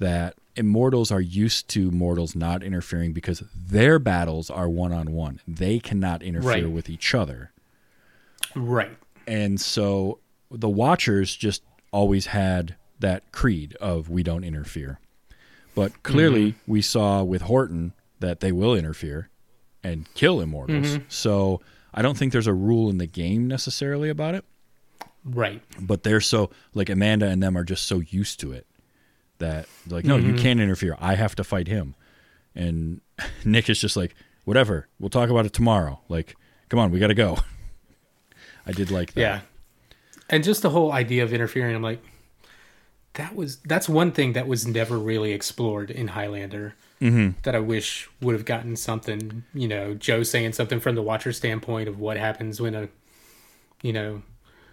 that 0.00 0.34
immortals 0.56 1.12
are 1.12 1.20
used 1.20 1.68
to 1.68 1.92
mortals 1.92 2.34
not 2.34 2.64
interfering 2.64 3.12
because 3.12 3.44
their 3.54 4.00
battles 4.00 4.50
are 4.50 4.68
one 4.68 4.92
on 4.92 5.12
one. 5.12 5.38
They 5.46 5.78
cannot 5.78 6.20
interfere 6.24 6.50
Right. 6.64 6.70
with 6.70 6.90
each 6.90 7.14
other. 7.14 7.52
Right. 8.56 8.90
And 9.24 9.60
so 9.60 10.18
the 10.50 10.68
watchers 10.68 11.36
just 11.36 11.62
always 11.92 12.26
had 12.26 12.74
that 12.98 13.30
creed 13.30 13.74
of 13.80 14.10
we 14.10 14.24
don't 14.24 14.42
interfere. 14.42 14.98
But 15.80 16.02
clearly 16.02 16.54
we 16.66 16.82
saw 16.82 17.22
with 17.22 17.42
Horton 17.42 17.92
that 18.20 18.40
they 18.40 18.50
will 18.52 18.74
interfere 18.74 19.28
and 19.84 20.12
kill 20.14 20.40
immortals. 20.40 20.98
So 21.08 21.60
I 21.94 22.02
don't 22.02 22.16
think 22.18 22.32
there's 22.32 22.46
a 22.48 22.52
rule 22.52 22.90
in 22.90 22.98
the 22.98 23.06
game 23.06 23.46
necessarily 23.46 24.08
about 24.08 24.34
it. 24.34 24.44
Right. 25.24 25.60
but 25.80 26.04
they're 26.04 26.20
so 26.22 26.50
like 26.74 26.88
Amanda 26.88 27.26
and 27.28 27.42
them 27.42 27.56
are 27.56 27.64
just 27.64 27.86
so 27.86 28.00
used 28.00 28.40
to 28.40 28.52
it 28.52 28.66
that 29.38 29.66
like 29.88 30.04
no, 30.04 30.16
Mm-hmm. 30.16 30.30
you 30.30 30.42
can't 30.42 30.58
interfere. 30.60 30.96
I 30.98 31.14
have 31.16 31.34
to 31.36 31.44
fight 31.44 31.68
him. 31.68 31.94
And 32.54 33.00
Nick 33.44 33.68
is 33.68 33.80
just 33.80 33.96
like, 33.96 34.14
whatever. 34.44 34.88
We'll 34.98 35.10
talk 35.10 35.28
about 35.30 35.44
it 35.46 35.52
tomorrow. 35.52 36.00
Like, 36.08 36.34
come 36.70 36.80
on, 36.80 36.90
we 36.90 36.98
got 36.98 37.08
to 37.08 37.14
go. 37.14 37.38
I 38.66 38.72
did 38.72 38.90
like 38.90 39.12
that. 39.14 39.20
Yeah. 39.20 39.40
And 40.30 40.42
just 40.44 40.62
the 40.62 40.70
whole 40.70 40.92
idea 40.92 41.22
of 41.24 41.32
interfering, 41.32 41.74
I'm 41.76 41.82
like, 41.82 42.02
that 43.18 43.34
was 43.34 43.56
that's 43.58 43.88
one 43.88 44.12
thing 44.12 44.32
that 44.34 44.46
was 44.46 44.66
never 44.66 44.96
really 44.96 45.32
explored 45.32 45.90
in 45.90 46.08
Highlander. 46.08 46.74
Mm-hmm. 47.00 47.40
That 47.42 47.54
I 47.54 47.58
wish 47.58 48.08
would 48.22 48.34
have 48.34 48.44
gotten 48.44 48.76
something. 48.76 49.42
You 49.52 49.68
know, 49.68 49.94
Joe 49.94 50.22
saying 50.22 50.52
something 50.52 50.80
from 50.80 50.94
the 50.94 51.02
watcher 51.02 51.32
standpoint 51.32 51.88
of 51.88 51.98
what 51.98 52.16
happens 52.16 52.60
when 52.60 52.74
a, 52.74 52.88
you 53.82 53.92
know, 53.92 54.22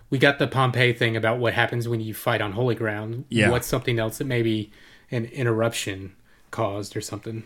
we 0.09 0.19
got 0.19 0.37
the 0.37 0.47
Pompeii 0.47 0.93
thing 0.93 1.17
about 1.17 1.39
what 1.39 1.53
happens 1.53 1.87
when 1.87 1.99
you 2.01 2.13
fight 2.13 2.39
on 2.39 2.51
holy 2.51 2.75
ground. 2.75 3.25
Yeah. 3.29 3.49
What's 3.49 3.67
something 3.67 3.99
else 3.99 4.19
that 4.19 4.25
maybe 4.25 4.71
an 5.09 5.25
interruption 5.25 6.15
caused 6.51 6.95
or 6.95 7.01
something? 7.01 7.43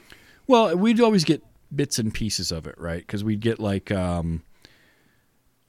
Well, 0.47 0.75
we'd 0.75 0.99
always 0.99 1.23
get 1.23 1.43
bits 1.73 1.97
and 1.97 2.13
pieces 2.13 2.51
of 2.51 2.67
it, 2.67 2.75
right? 2.77 2.99
Because 2.99 3.23
we'd 3.23 3.39
get 3.39 3.59
like, 3.59 3.89
um, 3.91 4.43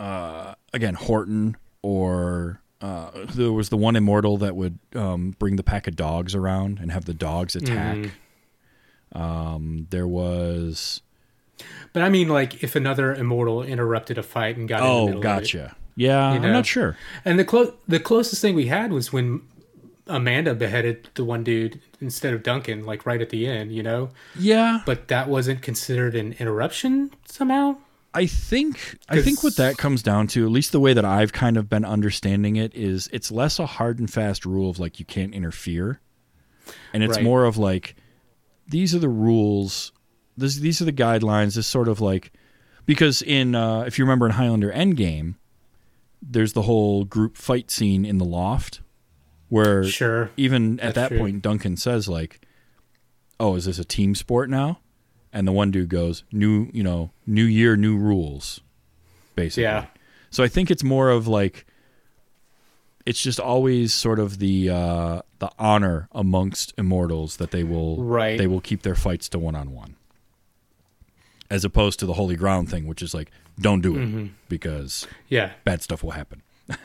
uh, 0.01 0.55
again, 0.73 0.95
Horton, 0.95 1.57
or 1.83 2.61
uh, 2.81 3.11
there 3.35 3.53
was 3.53 3.69
the 3.69 3.77
one 3.77 3.97
immortal 3.97 4.37
that 4.39 4.57
would 4.57 4.79
um, 4.95 5.35
bring 5.39 5.57
the 5.57 5.63
pack 5.63 5.87
of 5.87 5.97
dogs 5.97 6.35
around 6.35 6.79
and 6.79 6.91
have 6.93 7.05
the 7.05 7.15
dogs 7.15 7.55
attack. 7.57 8.11
Um, 9.13 9.87
there 9.91 10.07
was. 10.07 11.03
But 11.93 12.03
I 12.03 12.09
mean, 12.09 12.29
like 12.29 12.63
if 12.63 12.77
another 12.77 13.15
immortal 13.15 13.63
interrupted 13.63 14.17
a 14.19 14.23
fight 14.23 14.57
and 14.57 14.69
got 14.69 14.81
in 14.81 14.85
the 14.87 14.91
Oh, 14.91 15.07
middle 15.07 15.19
of 15.21 15.25
it. 15.25 15.29
gotcha. 15.43 15.77
Yeah, 15.97 16.33
You 16.33 16.41
I'm 16.41 16.53
not 16.53 16.65
sure. 16.67 16.97
And 17.25 17.39
the 17.39 17.45
clo- 17.45 17.75
the 17.87 18.01
closest 18.01 18.41
thing 18.41 18.55
we 18.55 18.67
had 18.69 18.93
was 18.93 19.13
when 19.13 19.43
Amanda 20.07 20.55
beheaded 20.55 21.09
the 21.15 21.25
one 21.25 21.45
dude 21.45 21.81
instead 22.01 22.33
of 22.33 22.43
Duncan, 22.43 22.85
like 22.87 23.05
right 23.05 23.21
at 23.21 23.29
the 23.31 23.47
end, 23.47 23.73
you 23.73 23.83
know. 23.83 24.11
Yeah, 24.39 24.81
But 24.87 25.09
that 25.09 25.29
wasn't 25.29 25.61
considered 25.61 26.15
an 26.15 26.35
interruption 26.39 27.11
somehow. 27.27 27.77
I 28.13 28.27
think 28.27 28.99
I 29.09 29.23
think 29.23 29.43
what 29.45 29.57
that 29.57 29.77
comes 29.79 30.03
down 30.03 30.27
to, 30.29 30.45
at 30.45 30.51
least 30.51 30.73
the 30.73 30.81
way 30.81 30.93
that 30.95 31.05
I've 31.05 31.33
kind 31.33 31.57
of 31.57 31.69
been 31.69 31.85
understanding 31.85 32.57
it, 32.57 32.75
is 32.75 33.09
it's 33.13 33.31
less 33.31 33.59
a 33.59 33.67
hard 33.67 33.99
and 34.01 34.11
fast 34.13 34.45
rule 34.45 34.69
of 34.69 34.79
like 34.81 34.99
you 34.99 35.05
can't 35.05 35.33
interfere, 35.33 36.01
and 36.93 37.03
it's 37.05 37.17
Right. 37.17 37.25
more 37.25 37.45
of 37.45 37.57
like 37.57 37.95
these 38.69 38.95
are 38.95 38.99
the 38.99 39.09
rules, 39.09 39.93
this, 40.37 40.57
these 40.57 40.81
are 40.83 40.85
the 40.85 40.93
guidelines. 40.93 41.55
This 41.55 41.67
sort 41.69 41.87
of 41.89 42.01
like 42.01 42.33
because 42.85 43.23
in 43.23 43.55
uh, 43.55 43.83
if 43.83 43.97
you 43.99 44.05
remember 44.05 44.27
in 44.27 44.33
Highlander 44.33 44.73
Endgame, 44.73 45.37
there's 46.21 46.53
the 46.53 46.63
whole 46.63 47.05
group 47.05 47.37
fight 47.37 47.71
scene 47.71 48.05
in 48.05 48.19
the 48.19 48.25
loft 48.25 48.81
where 49.49 49.85
Sure. 49.85 50.31
even 50.37 50.81
at 50.81 50.95
that 50.97 51.09
true. 51.09 51.19
point 51.19 51.43
Duncan 51.43 51.77
says 51.77 52.09
like, 52.09 52.45
"Oh, 53.39 53.55
is 53.55 53.67
this 53.67 53.79
a 53.79 53.85
team 53.85 54.17
sport 54.17 54.51
now?" 54.51 54.81
And 55.33 55.47
the 55.47 55.53
one 55.53 55.71
dude 55.71 55.89
goes, 55.89 56.25
"New, 56.33 56.69
you 56.73 56.83
know, 56.83 57.11
new 57.27 57.45
year, 57.45 57.77
new 57.77 57.97
rules." 57.97 58.61
Basically. 59.37 59.63
Yeah. 59.65 59.87
So 60.31 60.43
I 60.45 60.49
think 60.49 60.71
it's 60.71 60.83
more 60.85 61.11
of 61.11 61.27
like 61.29 61.67
it's 63.07 63.23
just 63.23 63.41
always 63.41 63.95
sort 63.95 64.19
of 64.19 64.39
the 64.39 64.69
uh 64.71 65.23
the 65.39 65.51
honor 65.59 66.09
amongst 66.13 66.75
immortals 66.77 67.37
that 67.39 67.51
they 67.51 67.65
will 67.65 67.97
Right. 68.03 68.37
they 68.39 68.47
will 68.47 68.61
keep 68.61 68.83
their 68.83 68.95
fights 68.95 69.29
to 69.31 69.39
one 69.39 69.55
on 69.55 69.73
one. 69.73 69.97
As 71.49 71.65
opposed 71.65 71.99
to 72.01 72.07
the 72.07 72.13
holy 72.13 72.37
ground 72.37 72.69
thing, 72.71 72.87
which 72.87 73.03
is 73.03 73.15
like, 73.15 73.31
don't 73.59 73.81
do 73.81 73.97
it 73.97 74.01
Mm-hmm. 74.01 74.27
because 74.49 75.07
Yeah. 75.29 75.53
bad 75.65 75.83
stuff 75.83 76.03
will 76.05 76.13
happen. 76.13 76.43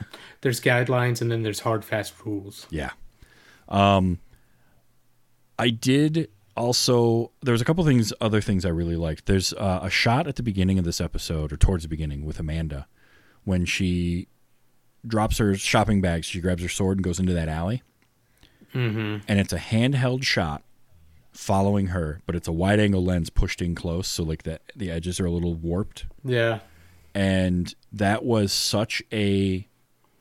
There's 0.42 0.62
guidelines 0.62 1.22
and 1.22 1.32
then 1.32 1.44
there's 1.44 1.60
hard 1.62 1.84
fast 1.86 2.14
rules. 2.26 2.66
Yeah. 2.70 2.92
Um 3.68 4.20
I 5.60 5.70
did 5.70 6.30
also 6.56 7.32
there 7.42 7.52
was 7.52 7.62
a 7.62 7.66
couple 7.66 7.84
things 7.86 8.14
other 8.22 8.42
things 8.42 8.66
I 8.66 8.70
really 8.70 8.96
liked. 8.96 9.26
There's 9.26 9.54
uh, 9.54 9.80
a 9.84 9.90
shot 9.90 10.28
at 10.28 10.36
the 10.36 10.44
beginning 10.44 10.80
of 10.80 10.86
this 10.86 11.02
episode 11.02 11.52
or 11.52 11.58
towards 11.58 11.84
the 11.84 11.90
beginning 11.90 12.26
with 12.26 12.40
Amanda 12.40 12.88
when 13.44 13.66
she 13.66 14.28
drops 15.06 15.38
her 15.38 15.56
shopping 15.56 16.02
bags, 16.02 16.26
she 16.26 16.40
grabs 16.40 16.64
her 16.64 16.70
sword 16.70 16.98
and 16.98 17.04
goes 17.04 17.20
into 17.20 17.34
that 17.34 17.48
alley. 17.48 17.84
Mm-hmm. 18.74 19.18
And 19.28 19.40
it's 19.40 19.54
a 19.54 19.58
handheld 19.60 20.24
shot 20.24 20.64
following 21.32 21.88
her, 21.88 22.22
but 22.26 22.36
it's 22.36 22.48
a 22.48 22.52
wide 22.52 22.80
angle 22.80 23.04
lens 23.04 23.30
pushed 23.30 23.62
in 23.62 23.76
close, 23.76 24.08
so 24.08 24.24
like 24.24 24.44
the 24.44 24.60
the 24.76 24.90
edges 24.90 25.20
are 25.20 25.26
a 25.26 25.32
little 25.32 25.54
warped 25.54 26.06
Yeah. 26.24 26.60
and 27.14 27.74
that 27.92 28.24
was 28.26 28.52
such 28.54 29.04
a 29.12 29.68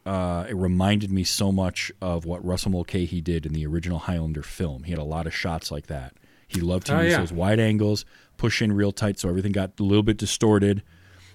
uh, 0.07 0.45
it 0.49 0.55
reminded 0.55 1.11
me 1.11 1.25
so 1.25 1.51
much 1.51 1.91
of 2.03 2.27
what 2.27 2.45
Russell 2.45 2.73
Mulcahy 2.73 3.23
did 3.23 3.47
in 3.47 3.55
the 3.55 3.67
original 3.67 4.01
Highlander 4.01 4.43
film. 4.43 4.83
He 4.83 4.91
had 4.91 4.99
a 5.01 5.05
lot 5.05 5.27
of 5.27 5.35
shots 5.35 5.71
like 5.71 5.87
that. 5.87 6.13
He 6.55 6.61
loved 6.61 6.87
to 6.87 6.97
Oh, 6.97 7.01
use 7.03 7.13
yeah. 7.13 7.19
those 7.19 7.33
wide 7.33 7.61
angles, 7.61 8.05
push 8.37 8.63
in 8.63 8.73
real 8.73 8.93
tight, 8.93 9.19
so 9.19 9.29
everything 9.29 9.53
got 9.53 9.73
a 9.79 9.83
little 9.83 10.03
bit 10.03 10.17
distorted. 10.17 10.83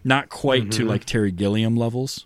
Not 0.04 0.30
quite 0.30 0.72
to 0.74 0.86
like 0.86 1.04
Terry 1.06 1.32
Gilliam 1.32 1.76
levels, 1.76 2.26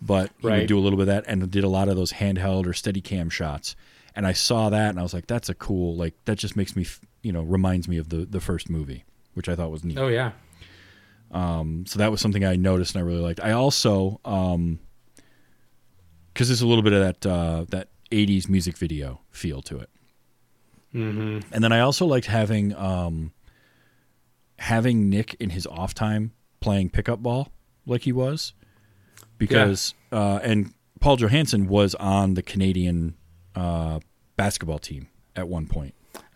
but 0.00 0.30
he 0.40 0.46
would 0.46 0.52
Mm-hmm. 0.54 0.66
Do 0.66 0.78
a 0.78 0.80
little 0.80 0.96
bit 0.96 1.02
of 1.02 1.06
that 1.08 1.24
and 1.28 1.50
did 1.50 1.62
a 1.64 1.68
lot 1.68 1.88
of 1.88 1.96
those 1.96 2.12
handheld 2.14 2.66
or 2.66 2.72
steady 2.72 3.00
cam 3.00 3.28
shots. 3.30 3.76
And 4.16 4.26
I 4.26 4.32
saw 4.32 4.70
that 4.70 4.90
and 4.90 4.98
I 4.98 5.02
was 5.02 5.12
like, 5.14 5.26
that's 5.26 5.48
a 5.48 5.54
cool 5.54 5.94
like 5.96 6.14
that 6.24 6.36
just 6.38 6.56
makes 6.56 6.74
me 6.76 6.86
you 7.22 7.32
know 7.32 7.42
reminds 7.42 7.86
me 7.88 7.98
of 7.98 8.08
the 8.08 8.24
the 8.26 8.40
first 8.40 8.68
movie, 8.70 9.04
which 9.34 9.48
I 9.48 9.54
thought 9.56 9.70
was 9.70 9.84
neat 9.84 9.98
Oh 9.98 10.08
yeah. 10.08 10.32
Um, 11.30 11.84
so 11.86 11.98
that 11.98 12.10
was 12.10 12.20
something 12.20 12.44
I 12.44 12.56
noticed 12.56 12.94
and 12.94 13.02
I 13.02 13.06
really 13.06 13.20
liked. 13.22 13.40
I 13.40 13.52
also, 13.52 14.20
um, 14.24 14.80
because 16.32 16.48
there's 16.48 16.60
a 16.62 16.66
little 16.66 16.82
bit 16.82 16.92
of 16.92 17.00
that 17.00 17.26
uh, 17.26 17.64
that 17.70 17.88
'80s 18.10 18.48
music 18.48 18.76
video 18.76 19.20
feel 19.30 19.62
to 19.62 19.78
it, 19.78 19.88
mm-hmm. 20.94 21.40
and 21.52 21.64
then 21.64 21.72
I 21.72 21.80
also 21.80 22.06
liked 22.06 22.26
having 22.26 22.74
um, 22.74 23.32
having 24.58 25.08
Nick 25.10 25.34
in 25.40 25.50
his 25.50 25.66
off 25.66 25.94
time 25.94 26.32
playing 26.60 26.90
pickup 26.90 27.22
ball 27.22 27.48
like 27.86 28.02
he 28.02 28.12
was, 28.12 28.54
because 29.38 29.94
uh, 30.12 30.40
and 30.42 30.72
Paul 31.00 31.16
Johansson 31.16 31.68
was 31.68 31.94
on 31.96 32.34
the 32.34 32.42
Canadian 32.42 33.16
uh, 33.54 34.00
basketball 34.36 34.78
team 34.78 35.08
at 35.34 35.48
one 35.48 35.66
point 35.66 35.94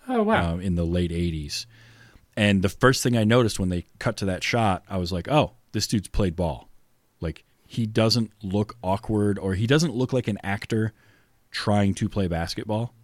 Oh 0.09 0.23
wow. 0.23 0.55
um, 0.55 0.61
in 0.61 0.75
the 0.75 0.85
late 0.85 1.11
80s. 1.11 1.67
And 2.37 2.63
the 2.63 2.69
first 2.69 3.03
thing 3.03 3.17
I 3.17 3.25
noticed 3.25 3.59
when 3.59 3.71
they 3.71 3.87
cut 3.99 4.17
to 4.19 4.27
that 4.27 4.45
shot, 4.45 4.85
I 4.89 4.99
was 4.99 5.13
like, 5.13 5.29
oh, 5.29 5.55
this 5.73 5.87
dude's 5.87 6.09
played 6.09 6.37
ball. 6.37 6.69
Like, 7.21 7.45
he 7.67 7.87
doesn't 7.87 8.31
look 8.43 8.77
awkward 8.83 9.39
or 9.39 9.55
he 9.55 9.67
doesn't 9.67 9.95
look 9.95 10.13
like 10.13 10.29
an 10.29 10.39
actor 10.43 10.93
trying 11.51 11.95
to 11.95 12.09
play 12.09 12.29
basketball. 12.29 12.95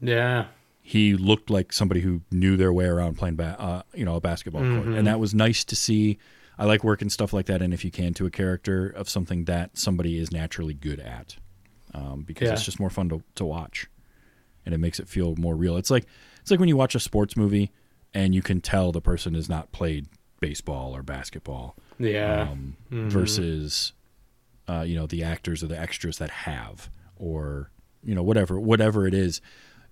yeah. 0.00 0.46
He 0.86 1.14
looked 1.14 1.48
like 1.48 1.72
somebody 1.72 2.00
who 2.02 2.20
knew 2.30 2.58
their 2.58 2.70
way 2.72 2.84
around 2.84 3.16
playing, 3.16 3.36
ba- 3.36 3.56
uh, 3.58 3.82
you 3.94 4.04
know, 4.04 4.16
a 4.16 4.20
basketball 4.20 4.60
court, 4.60 4.86
and 4.88 5.06
that 5.06 5.18
was 5.18 5.34
nice 5.34 5.64
to 5.64 5.74
see. 5.74 6.18
I 6.58 6.66
like 6.66 6.84
working 6.84 7.08
stuff 7.08 7.32
like 7.32 7.46
that 7.46 7.62
in 7.62 7.72
if 7.72 7.84
you 7.86 7.90
can 7.90 8.12
to 8.14 8.26
a 8.26 8.30
character 8.30 8.88
of 8.88 9.08
something 9.08 9.46
that 9.46 9.78
somebody 9.78 10.18
is 10.18 10.30
naturally 10.30 10.74
good 10.74 11.00
at, 11.00 11.36
um, 11.94 12.22
because 12.22 12.50
it's 12.50 12.64
just 12.66 12.78
more 12.78 12.90
fun 12.90 13.08
to, 13.08 13.22
to 13.36 13.46
watch, 13.46 13.88
and 14.66 14.74
it 14.74 14.78
makes 14.78 15.00
it 15.00 15.08
feel 15.08 15.34
more 15.36 15.56
real. 15.56 15.78
It's 15.78 15.90
like 15.90 16.04
it's 16.42 16.50
like 16.50 16.60
when 16.60 16.68
you 16.68 16.76
watch 16.76 16.94
a 16.94 17.00
sports 17.00 17.34
movie 17.34 17.72
and 18.12 18.34
you 18.34 18.42
can 18.42 18.60
tell 18.60 18.92
the 18.92 19.00
person 19.00 19.32
has 19.34 19.48
not 19.48 19.72
played 19.72 20.06
baseball 20.40 20.94
or 20.94 21.02
basketball 21.02 21.76
Yeah. 21.98 22.42
um, 22.50 22.76
versus 22.92 23.94
uh, 24.68 24.82
you 24.86 24.94
know 24.96 25.06
the 25.06 25.24
actors 25.24 25.62
or 25.64 25.66
the 25.68 25.80
extras 25.80 26.18
that 26.18 26.28
have 26.30 26.90
or 27.16 27.70
you 28.02 28.14
know 28.14 28.22
whatever 28.22 28.60
whatever 28.60 29.06
it 29.06 29.14
is 29.14 29.40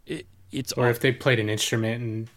it, 0.07 0.27
it's 0.53 0.73
or 0.75 0.89
if 0.91 1.01
they 1.01 1.13
played 1.13 1.39
an 1.39 1.49
instrument 1.49 2.03
and 2.03 2.29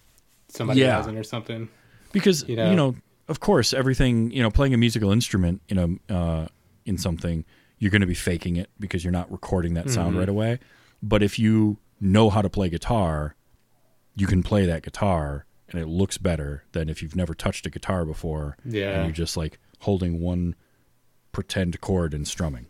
somebody 0.50 0.80
Yeah. 0.82 0.98
hasn't 0.98 1.18
or 1.18 1.24
something. 1.24 1.70
because 2.12 2.44
you 2.48 2.56
you 2.56 2.56
know, 2.58 2.74
know? 2.76 2.96
of 3.28 3.40
course 3.40 3.74
everything 3.74 4.32
you 4.32 4.42
know 4.42 4.50
playing 4.52 4.74
a 4.74 4.78
musical 4.78 5.12
instrument 5.12 5.62
in 5.68 5.78
a 6.10 6.14
uh, 6.14 6.48
in 6.86 6.98
something 6.98 7.44
you're 7.80 7.92
going 7.92 8.02
to 8.02 8.08
be 8.08 8.14
faking 8.16 8.56
it 8.56 8.70
because 8.80 9.04
you're 9.04 9.12
not 9.12 9.30
recording 9.32 9.74
that 9.74 9.90
sound 9.90 10.12
Mm-hmm. 10.12 10.20
right 10.20 10.30
away 10.30 10.60
but 11.04 11.22
if 11.22 11.38
you 11.38 11.78
know 12.00 12.30
how 12.30 12.42
to 12.42 12.50
play 12.50 12.70
guitar 12.70 13.36
you 14.16 14.28
can 14.28 14.42
play 14.44 14.66
that 14.66 14.82
guitar 14.84 15.46
and 15.70 15.82
it 15.82 15.88
looks 15.88 16.18
better 16.18 16.64
than 16.72 16.88
if 16.90 17.02
you've 17.02 17.16
never 17.16 17.34
touched 17.34 17.66
a 17.66 17.70
guitar 17.70 18.06
before 18.06 18.56
Yeah. 18.64 18.92
and 18.92 19.06
you're 19.06 19.14
just 19.26 19.36
like 19.36 19.60
holding 19.80 20.22
one 20.22 20.56
pretend 21.32 21.82
chord 21.82 22.14
and 22.14 22.26
strumming 22.28 22.68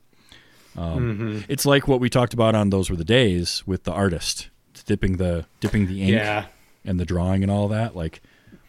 um, 0.77 0.99
Mm-hmm. 0.99 1.39
it's 1.51 1.65
like 1.65 1.87
what 1.87 1.99
we 1.99 2.09
talked 2.09 2.33
about 2.33 2.55
on 2.55 2.69
those 2.71 2.89
were 2.89 2.95
the 2.97 3.05
days 3.05 3.63
with 3.67 3.83
the 3.83 3.91
artist 3.91 4.49
dipping 4.86 5.17
the 5.17 5.45
dipping 5.59 5.88
the 5.88 6.01
ink 6.01 6.11
Yeah. 6.11 6.45
and 6.83 6.99
the 6.99 7.05
drawing 7.05 7.41
and 7.43 7.51
all 7.51 7.67
that 7.69 7.95
like 7.95 8.21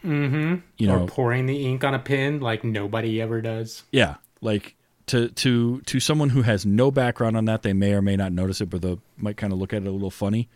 Mm-hmm. 0.05 0.55
you 0.77 0.87
know 0.87 1.03
or 1.03 1.07
pouring 1.07 1.47
the 1.47 1.65
ink 1.65 1.83
on 1.83 1.93
a 1.93 1.99
pen 1.99 2.39
like 2.39 2.63
nobody 2.63 3.21
ever 3.21 3.41
does. 3.41 3.83
Yeah, 3.91 4.15
like 4.41 4.75
to 5.07 5.29
to 5.29 5.81
to 5.81 5.99
someone 5.99 6.29
who 6.29 6.43
has 6.43 6.65
no 6.65 6.91
background 6.91 7.35
on 7.35 7.45
that, 7.45 7.63
they 7.63 7.73
may 7.73 7.93
or 7.93 8.01
may 8.01 8.15
not 8.15 8.31
notice 8.31 8.61
it, 8.61 8.69
but 8.69 8.81
they 8.81 8.97
might 9.17 9.37
kind 9.37 9.51
of 9.51 9.59
look 9.59 9.73
at 9.73 9.81
it 9.81 9.87
a 9.87 9.91
little 9.91 10.11
funny. 10.11 10.49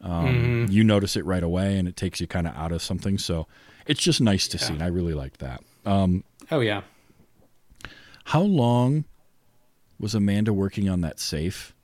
Um, 0.00 0.66
You 0.70 0.84
notice 0.84 1.16
it 1.16 1.24
right 1.24 1.42
away, 1.42 1.78
and 1.78 1.88
it 1.88 1.96
takes 1.96 2.20
you 2.20 2.26
kind 2.26 2.46
of 2.46 2.54
out 2.54 2.70
of 2.72 2.80
something. 2.80 3.18
So 3.18 3.46
it's 3.86 4.00
just 4.02 4.20
nice 4.20 4.46
to 4.48 4.58
see, 4.58 4.72
and 4.72 4.82
I 4.82 4.86
really 4.86 5.14
liked 5.14 5.40
that. 5.40 5.62
Um, 5.84 6.22
Oh 6.50 6.60
yeah. 6.60 6.82
how 8.24 8.42
long 8.42 9.04
was 9.98 10.14
Amanda 10.14 10.52
working 10.52 10.88
on 10.88 11.00
that 11.02 11.18
safe? 11.18 11.74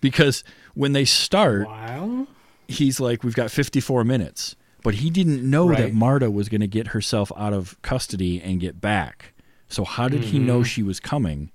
Because 0.00 0.44
when 0.74 0.92
they 0.92 1.04
start, 1.04 1.66
Wow. 1.66 2.26
he's 2.68 3.00
like, 3.00 3.22
"We've 3.24 3.34
got 3.34 3.50
54 3.50 4.04
minutes," 4.04 4.56
but 4.82 4.94
he 4.94 5.10
didn't 5.10 5.48
know 5.48 5.68
that 5.74 5.92
Marta 5.94 6.30
was 6.30 6.48
going 6.48 6.60
to 6.60 6.66
get 6.66 6.88
herself 6.88 7.30
out 7.36 7.52
of 7.52 7.80
custody 7.82 8.40
and 8.40 8.60
get 8.60 8.80
back. 8.80 9.32
So 9.68 9.84
how 9.84 10.08
did 10.08 10.24
he 10.24 10.38
Mm-hmm. 10.38 10.46
know 10.46 10.62
she 10.62 10.82
was 10.82 11.00
coming? 11.00 11.50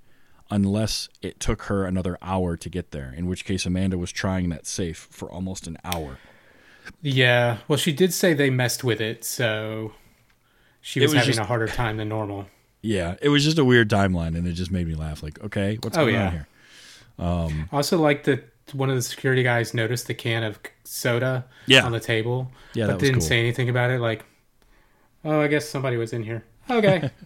Unless 0.53 1.07
it 1.21 1.39
took 1.39 1.61
her 1.63 1.85
another 1.85 2.17
hour 2.21 2.57
to 2.57 2.69
get 2.69 2.91
there, 2.91 3.13
in 3.15 3.25
which 3.27 3.45
case 3.45 3.65
Amanda 3.65 3.97
was 3.97 4.11
trying 4.11 4.49
that 4.49 4.67
safe 4.67 5.07
for 5.09 5.31
almost 5.31 5.65
an 5.65 5.77
hour. 5.85 6.17
Yeah. 7.01 7.59
Well, 7.69 7.77
she 7.77 7.93
did 7.93 8.13
say 8.13 8.33
they 8.33 8.49
messed 8.49 8.83
with 8.83 8.99
it, 8.99 9.23
so 9.23 9.93
she 10.81 10.99
was, 10.99 11.11
was 11.11 11.19
having 11.19 11.27
just- 11.35 11.39
a 11.39 11.45
harder 11.45 11.67
time 11.67 11.95
than 11.97 12.09
normal. 12.09 12.47
Yeah, 12.81 13.15
it 13.21 13.29
was 13.29 13.43
just 13.45 13.59
a 13.59 13.63
weird 13.63 13.89
timeline, 13.89 14.35
and 14.35 14.45
it 14.47 14.53
just 14.53 14.71
made 14.71 14.87
me 14.87 14.95
laugh. 14.95 15.21
Like, 15.21 15.39
okay, 15.43 15.77
what's 15.83 15.95
Oh, 15.97 16.01
going 16.01 16.15
yeah. 16.15 16.25
on 16.25 16.31
here? 16.33 16.47
I 17.19 17.49
also 17.71 17.97
like 17.99 18.23
that 18.25 18.47
one 18.73 18.89
of 18.89 18.95
the 18.95 19.01
security 19.01 19.43
guys 19.43 19.73
noticed 19.73 20.07
the 20.07 20.13
can 20.13 20.43
of 20.43 20.59
soda 20.83 21.45
Yeah. 21.67 21.85
on 21.85 21.91
the 21.91 21.99
table, 21.99 22.51
Yeah, 22.73 22.87
but 22.87 22.99
didn't 22.99 23.15
cool. 23.15 23.21
say 23.27 23.39
anything 23.39 23.69
about 23.69 23.91
it. 23.91 23.99
Like, 23.99 24.23
oh, 25.25 25.39
I 25.41 25.47
guess 25.47 25.67
somebody 25.69 25.97
was 25.97 26.13
in 26.13 26.23
here. 26.23 26.43
Okay. 26.69 27.09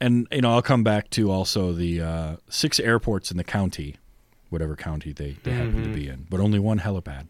And 0.00 0.26
you 0.32 0.40
know, 0.42 0.50
I'll 0.52 0.62
come 0.62 0.82
back 0.82 1.08
to 1.10 1.30
also 1.30 1.72
the 1.72 2.00
uh, 2.00 2.36
six 2.48 2.80
airports 2.80 3.30
in 3.30 3.36
the 3.36 3.44
county, 3.44 3.96
whatever 4.50 4.76
county 4.76 5.12
they, 5.12 5.36
they 5.44 5.52
happen 5.52 5.72
Mm-hmm. 5.74 5.82
to 5.84 5.88
be 5.98 6.08
in, 6.08 6.26
but 6.28 6.40
only 6.40 6.58
one 6.58 6.80
helipad. 6.80 7.28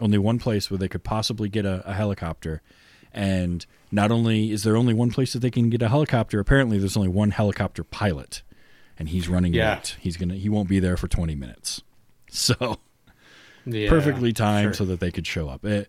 Only 0.00 0.18
one 0.18 0.38
place 0.38 0.70
where 0.70 0.78
they 0.78 0.88
could 0.88 1.04
possibly 1.04 1.48
get 1.48 1.64
a, 1.64 1.82
a 1.88 1.94
helicopter. 1.94 2.62
And 3.12 3.64
not 3.90 4.10
only 4.10 4.50
is 4.50 4.62
there 4.64 4.76
only 4.76 4.92
one 4.92 5.10
place 5.10 5.32
that 5.32 5.38
they 5.38 5.50
can 5.50 5.70
get 5.70 5.82
a 5.82 5.88
helicopter, 5.88 6.38
apparently 6.38 6.78
there's 6.78 6.96
only 6.96 7.08
one 7.08 7.30
helicopter 7.30 7.82
pilot, 7.84 8.42
and 8.98 9.08
he's 9.08 9.28
running 9.28 9.52
Yeah. 9.54 9.74
late. 9.76 9.96
He's 10.00 10.16
gonna 10.16 10.34
he 10.34 10.48
won't 10.48 10.68
be 10.68 10.78
there 10.80 10.96
for 10.96 11.08
20 11.08 11.34
minutes. 11.34 11.82
So 12.30 12.78
yeah, 13.64 13.88
perfectly 13.88 14.32
timed 14.32 14.74
sure. 14.74 14.74
so 14.74 14.84
that 14.86 14.98
they 14.98 15.12
could 15.12 15.24
show 15.26 15.48
up. 15.48 15.64
It, 15.64 15.88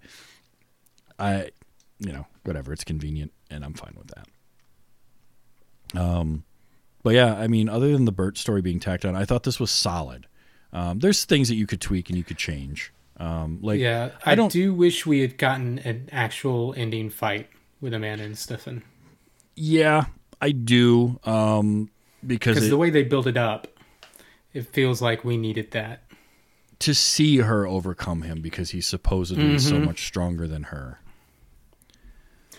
I, 1.17 1.49
you 1.97 2.13
know, 2.13 2.27
whatever. 2.43 2.71
It's 2.71 2.83
convenient, 2.83 3.31
and 3.49 3.65
I'm 3.65 3.73
fine 3.73 3.95
with 3.97 4.11
that. 4.15 5.99
Um, 5.99 6.43
but 7.03 7.15
yeah, 7.15 7.35
I 7.35 7.47
mean, 7.47 7.67
other 7.69 7.91
than 7.91 8.05
the 8.05 8.11
Burt 8.11 8.37
story 8.37 8.61
being 8.61 8.79
tacked 8.79 9.05
on, 9.05 9.15
I 9.15 9.25
thought 9.25 9.43
this 9.43 9.59
was 9.59 9.71
solid. 9.71 10.27
Um, 10.73 10.99
there's 10.99 11.25
things 11.25 11.47
that 11.49 11.55
you 11.55 11.65
could 11.67 11.81
tweak 11.81 12.09
and 12.09 12.17
you 12.17 12.23
could 12.23 12.37
change. 12.37 12.93
Um, 13.17 13.59
like, 13.61 13.79
yeah, 13.79 14.11
I 14.25 14.33
I, 14.33 14.35
don't- 14.35 14.51
do 14.51 14.73
wish 14.73 15.05
we 15.05 15.21
had 15.21 15.37
gotten 15.37 15.79
an 15.79 16.09
actual 16.11 16.73
ending 16.77 17.09
fight 17.09 17.49
with 17.81 17.93
Amanda 17.93 18.23
and 18.23 18.37
Stefan 18.37 18.83
yeah, 19.57 20.05
I 20.41 20.51
do. 20.51 21.17
Um, 21.23 21.89
because 22.25 22.55
because 22.55 22.67
it- 22.67 22.69
the 22.69 22.77
way 22.77 22.89
they 22.89 23.03
build 23.03 23.27
it 23.27 23.37
up, 23.37 23.67
it 24.53 24.67
feels 24.67 25.01
like 25.01 25.23
we 25.23 25.37
needed 25.37 25.71
that. 25.71 26.01
to 26.79 26.93
see 26.93 27.37
her 27.37 27.65
overcome 27.65 28.23
him 28.23 28.41
because 28.41 28.71
he's 28.71 28.85
supposedly 28.85 29.57
so 29.59 29.75
Mm-hmm. 29.75 29.85
much 29.85 30.05
stronger 30.05 30.45
than 30.47 30.63
her. 30.63 30.99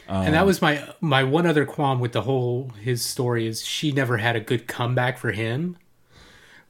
and 0.08 0.34
that 0.34 0.46
was 0.46 0.62
my 0.62 0.82
my 1.00 1.22
one 1.24 1.46
other 1.46 1.66
qualm 1.66 2.00
with 2.00 2.12
the 2.12 2.22
whole 2.22 2.70
his 2.80 3.04
story 3.04 3.46
is 3.46 3.64
she 3.64 3.92
never 3.92 4.16
had 4.18 4.36
a 4.36 4.40
good 4.40 4.66
comeback 4.66 5.18
for 5.18 5.32
him, 5.32 5.76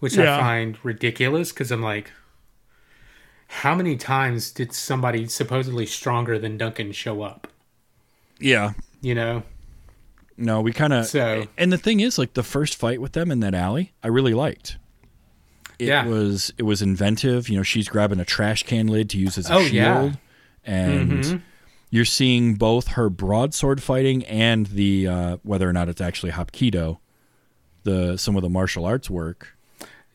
which 0.01 0.17
Yeah. 0.17 0.37
I 0.37 0.41
find 0.41 0.79
ridiculous 0.85 1.53
because 1.53 1.71
I'm 1.71 1.83
like, 1.83 2.11
how 3.49 3.75
many 3.75 3.97
times 3.97 4.51
did 4.51 4.73
somebody 4.73 5.27
supposedly 5.29 5.87
stronger 5.87 6.39
than 6.39 6.57
Duncan 6.57 6.93
show 6.93 7.23
up? 7.23 7.47
Yeah, 8.41 8.73
You 9.01 9.15
know, 9.15 9.43
No, 10.39 10.61
we 10.61 10.73
kind 10.73 10.93
of. 10.93 11.07
So- 11.07 11.47
and 11.57 11.73
the 11.73 11.79
thing 11.79 12.01
is, 12.01 12.19
like 12.19 12.35
the 12.35 12.43
first 12.43 12.77
fight 12.77 13.01
with 13.01 13.13
them 13.13 13.31
in 13.31 13.41
that 13.41 13.55
alley, 13.55 13.93
I 14.03 14.09
really 14.09 14.35
liked. 14.35 14.77
It 15.79 15.89
Yeah. 15.89 16.07
was 16.07 16.53
it 16.59 16.63
was 16.63 16.81
inventive. 16.83 17.49
You 17.49 17.57
know, 17.59 17.63
she's 17.63 17.89
grabbing 17.89 18.21
a 18.21 18.25
trash 18.25 18.63
can 18.63 18.87
lid 18.87 19.11
to 19.11 19.19
use 19.19 19.37
as 19.39 19.51
a 19.51 19.55
Oh, 19.55 19.61
shield, 19.63 19.73
yeah. 19.73 20.03
Mm-hmm. 20.67 20.73
and 20.73 21.43
you're 21.91 22.05
seeing 22.05 22.55
both 22.55 22.89
her 22.89 23.09
broadsword 23.11 23.83
fighting 23.83 24.25
and 24.25 24.67
the 24.67 25.07
uh, 25.07 25.37
whether 25.43 25.69
or 25.69 25.73
not 25.73 25.89
it's 25.89 26.01
actually 26.01 26.33
hapkido, 26.33 26.99
the 27.85 28.17
some 28.17 28.37
of 28.37 28.43
the 28.43 28.49
martial 28.51 28.85
arts 28.87 29.09
work 29.11 29.57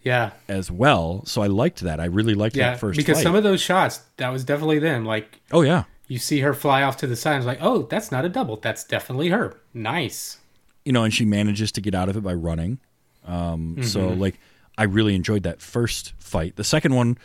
yeah, 0.03 0.31
as 0.47 0.71
well. 0.71 1.23
So 1.25 1.43
I 1.43 1.47
liked 1.47 1.81
that. 1.81 1.99
I 1.99 2.05
really 2.05 2.33
liked 2.33 2.55
yeah. 2.55 2.71
that 2.71 2.79
first 2.79 2.97
because 2.97 3.17
fight. 3.17 3.23
some 3.23 3.35
of 3.35 3.43
those 3.43 3.61
shots, 3.61 4.01
that 4.17 4.29
was 4.29 4.43
definitely 4.43 4.79
them. 4.79 5.05
Like 5.05 5.39
oh 5.51 5.61
yeah, 5.61 5.83
you 6.11 6.19
see 6.19 6.39
her 6.41 6.53
fly 6.53 6.83
off 6.83 6.97
to 6.97 7.07
the 7.07 7.15
side, 7.15 7.37
it's 7.37 7.45
like, 7.45 7.59
oh, 7.61 7.83
that's 7.83 8.11
not 8.11 8.25
a 8.25 8.29
double. 8.29 8.57
That's 8.57 8.83
definitely 8.83 9.29
her. 9.29 9.55
Nice. 9.73 10.37
you 10.85 10.91
know, 10.91 11.03
and 11.03 11.13
she 11.13 11.25
manages 11.25 11.71
to 11.71 11.79
get 11.81 11.93
out 11.95 12.09
of 12.09 12.17
it 12.17 12.21
by 12.21 12.33
running. 12.33 12.79
Um, 13.25 13.81
So 13.83 13.99
Mm-hmm. 14.09 14.19
like, 14.19 14.39
I 14.77 14.83
really 14.83 15.15
enjoyed 15.15 15.43
that 15.43 15.61
first 15.61 16.13
fight. 16.19 16.55
The 16.55 16.63
second 16.63 16.95
one 16.95 17.17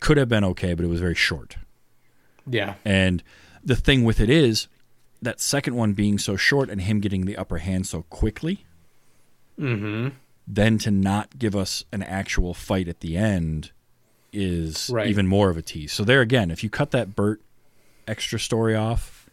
could 0.00 0.16
have 0.16 0.28
been 0.28 0.44
okay, 0.44 0.72
but 0.74 0.84
it 0.84 0.88
was 0.88 1.00
very 1.00 1.14
short. 1.14 1.56
Yeah, 2.46 2.74
And 2.84 3.22
the 3.64 3.76
thing 3.76 4.02
with 4.02 4.18
it 4.18 4.28
is 4.30 4.66
that 5.20 5.40
second 5.40 5.76
one 5.76 5.92
being 5.92 6.18
so 6.18 6.36
short 6.36 6.68
and 6.70 6.80
him 6.80 6.98
getting 7.00 7.24
the 7.26 7.36
upper 7.36 7.58
hand 7.58 7.86
so 7.86 8.02
quickly, 8.10 8.64
mm-hmm. 9.58 10.08
then 10.48 10.78
to 10.78 10.90
not 10.90 11.38
give 11.38 11.54
us 11.54 11.84
an 11.92 12.02
actual 12.02 12.54
fight 12.54 12.88
at 12.88 12.98
the 13.00 13.16
end 13.16 13.70
is 14.32 14.90
Right. 14.92 15.06
even 15.08 15.26
more 15.28 15.50
of 15.50 15.56
a 15.56 15.62
tease. 15.62 15.92
So 15.92 16.02
there 16.04 16.20
again, 16.20 16.50
if 16.50 16.64
you 16.64 16.70
cut 16.70 16.90
that 16.92 17.14
Bert 17.14 17.40
extra 18.06 18.38
story 18.38 18.74
off, 18.74 19.28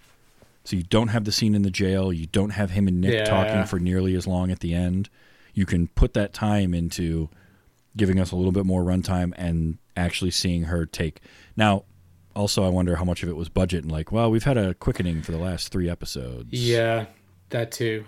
so 0.63 0.75
you 0.75 0.83
don't 0.83 1.07
have 1.09 1.23
the 1.25 1.31
scene 1.31 1.55
in 1.55 1.61
the 1.63 1.71
jail, 1.71 2.11
you 2.13 2.27
don't 2.27 2.51
have 2.51 2.71
him 2.71 2.87
and 2.87 3.01
Nick 3.01 3.13
Yeah. 3.13 3.23
talking 3.25 3.65
for 3.65 3.79
nearly 3.79 4.15
as 4.15 4.27
long 4.27 4.51
at 4.51 4.59
the 4.59 4.73
end, 4.73 5.09
you 5.53 5.65
can 5.65 5.87
put 5.87 6.13
that 6.13 6.33
time 6.33 6.73
into 6.73 7.29
giving 7.97 8.19
us 8.19 8.31
a 8.31 8.35
little 8.35 8.51
bit 8.51 8.65
more 8.65 8.83
runtime 8.83 9.33
and 9.37 9.77
actually 9.97 10.31
seeing 10.31 10.63
her 10.65 10.85
take. 10.85 11.19
Now, 11.57 11.83
also, 12.35 12.63
I 12.63 12.69
wonder 12.69 12.95
how 12.97 13.03
much 13.03 13.23
of 13.23 13.29
it 13.29 13.35
was 13.35 13.49
budget 13.49 13.81
and 13.83 13.91
like, 13.91 14.11
well, 14.11 14.29
we've 14.31 14.43
had 14.43 14.57
a 14.57 14.73
quickening 14.75 15.21
for 15.23 15.31
the 15.31 15.37
last 15.39 15.69
three 15.71 15.89
episodes. 15.89 16.49
yeah, 16.51 17.05
that 17.49 17.71
too. 17.71 18.05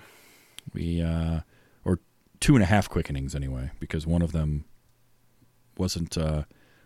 We 0.73 1.01
uh 1.01 1.39
or 1.83 1.99
two 2.39 2.53
and 2.55 2.63
a 2.63 2.67
half 2.67 2.87
quickenings 2.87 3.33
anyway, 3.35 3.71
because 3.79 4.05
one 4.05 4.21
of 4.21 4.31
them 4.31 4.65
wasn't 5.77 6.17
uh 6.17 6.43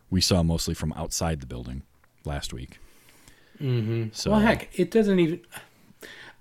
we 0.09 0.21
saw 0.21 0.41
mostly 0.41 0.73
from 0.73 0.93
outside 0.93 1.41
the 1.41 1.45
building 1.45 1.83
last 2.23 2.53
week. 2.53 2.79
Mm-hmm. 3.61 4.07
So 4.11 4.31
well, 4.31 4.39
heck, 4.39 4.69
it 4.77 4.91
doesn't 4.91 5.19
even. 5.19 5.41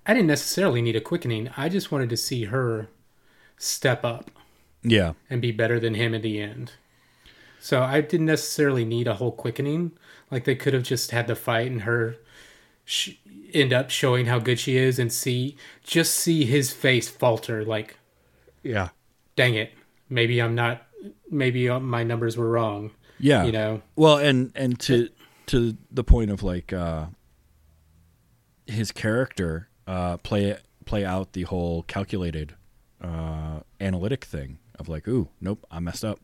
I 0.06 0.12
didn't 0.12 0.28
necessarily 0.28 0.82
need 0.82 0.96
a 0.96 1.00
quickening. 1.00 1.50
I 1.56 1.68
just 1.68 1.90
wanted 1.90 2.10
to 2.10 2.16
see 2.16 2.44
her 2.44 2.88
step 3.56 4.04
up 4.04 4.30
yeah. 4.82 5.14
and 5.30 5.40
be 5.40 5.50
better 5.50 5.80
than 5.80 5.94
him 5.94 6.14
at 6.14 6.22
the 6.22 6.40
end. 6.40 6.72
So 7.58 7.82
I 7.82 8.02
didn't 8.02 8.26
necessarily 8.26 8.84
need 8.84 9.06
a 9.08 9.14
whole 9.14 9.32
quickening. 9.32 9.92
Like 10.30 10.44
they 10.44 10.54
could 10.54 10.74
have 10.74 10.82
just 10.82 11.12
had 11.12 11.26
the 11.26 11.34
fight 11.34 11.70
and 11.70 11.82
her 11.82 12.16
sh- 12.84 13.12
end 13.54 13.72
up 13.72 13.88
showing 13.88 14.26
how 14.26 14.38
good 14.38 14.58
she 14.58 14.76
is 14.76 14.98
and 14.98 15.10
see 15.12 15.56
just 15.82 16.14
see 16.14 16.44
his 16.44 16.72
face 16.72 17.08
falter. 17.08 17.64
Like, 17.64 17.96
Yeah. 18.62 18.90
dang 19.36 19.54
it, 19.54 19.72
maybe 20.10 20.40
I'm 20.42 20.54
not. 20.54 20.82
Maybe 21.30 21.68
uh, 21.68 21.80
my 21.80 22.02
numbers 22.02 22.36
were 22.36 22.50
wrong. 22.50 22.90
Yeah. 23.18 23.44
You 23.44 23.52
know. 23.52 23.82
Well, 23.96 24.18
and 24.18 24.52
and 24.54 24.78
to 24.80 25.08
to 25.46 25.76
the 25.90 26.04
point 26.04 26.30
of 26.30 26.42
like 26.42 26.72
uh 26.72 27.06
his 28.66 28.92
character 28.92 29.68
uh 29.86 30.16
play 30.18 30.56
play 30.84 31.04
out 31.04 31.32
the 31.32 31.42
whole 31.42 31.82
calculated 31.84 32.54
uh 33.02 33.60
analytic 33.80 34.24
thing 34.24 34.58
of 34.78 34.88
like, 34.88 35.06
ooh, 35.06 35.28
nope, 35.40 35.64
I 35.70 35.80
messed 35.80 36.04
up. 36.04 36.18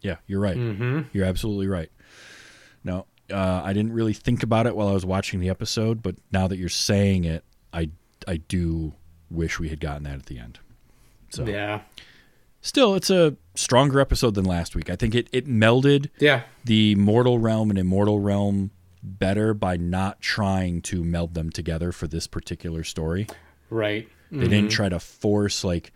Yeah, 0.00 0.16
you're 0.26 0.40
right. 0.40 0.56
Mm-hmm. 0.56 1.02
You're 1.12 1.24
absolutely 1.26 1.66
right. 1.68 1.90
Now, 2.82 3.06
uh, 3.32 3.62
I 3.64 3.72
didn't 3.72 3.92
really 3.92 4.12
think 4.12 4.42
about 4.42 4.66
it 4.66 4.76
while 4.76 4.88
I 4.88 4.92
was 4.92 5.06
watching 5.06 5.40
the 5.40 5.48
episode, 5.48 6.02
but 6.02 6.16
now 6.30 6.46
that 6.48 6.58
you're 6.58 6.68
saying 6.68 7.24
it, 7.24 7.44
I 7.72 7.90
I 8.28 8.38
do 8.38 8.94
wish 9.30 9.58
we 9.58 9.68
had 9.68 9.80
gotten 9.80 10.02
that 10.04 10.16
at 10.16 10.26
the 10.26 10.38
end. 10.38 10.58
So 11.30 11.46
Yeah. 11.46 11.80
Still, 12.64 12.94
it's 12.96 13.10
a 13.10 13.36
stronger 13.54 14.00
episode 14.00 14.34
than 14.34 14.44
last 14.44 14.74
week. 14.74 14.90
I 14.90 14.96
think 14.96 15.14
it 15.14 15.28
it 15.32 15.46
melded 15.46 16.10
Yeah. 16.18 16.42
the 16.64 16.96
mortal 16.96 17.38
realm 17.38 17.70
and 17.70 17.78
immortal 17.78 18.18
realm 18.18 18.70
better 19.02 19.54
by 19.54 19.76
not 19.76 20.20
trying 20.20 20.80
to 20.82 21.04
meld 21.04 21.34
them 21.34 21.50
together 21.50 21.92
for 21.92 22.08
this 22.08 22.26
particular 22.26 22.82
story. 22.82 23.26
Right. 23.70 24.08
They 24.32 24.48
didn't 24.48 24.70
try 24.70 24.88
to 24.88 24.98
force 24.98 25.62
like, 25.62 25.92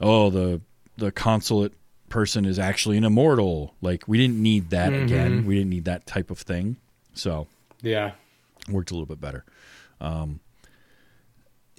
oh 0.00 0.28
the 0.30 0.60
the 0.98 1.10
consulate 1.12 1.72
person 2.10 2.44
is 2.44 2.58
actually 2.58 2.98
an 2.98 3.04
immortal. 3.04 3.74
Like 3.80 4.06
we 4.08 4.18
didn't 4.18 4.42
need 4.42 4.70
that 4.70 4.92
again. 4.92 5.46
We 5.46 5.54
didn't 5.54 5.70
need 5.70 5.84
that 5.86 6.04
type 6.06 6.30
of 6.30 6.38
thing. 6.40 6.76
So 7.14 7.46
Yeah. 7.80 8.12
worked 8.68 8.90
a 8.90 8.94
little 8.94 9.06
bit 9.06 9.20
better. 9.20 9.44
Um, 10.00 10.40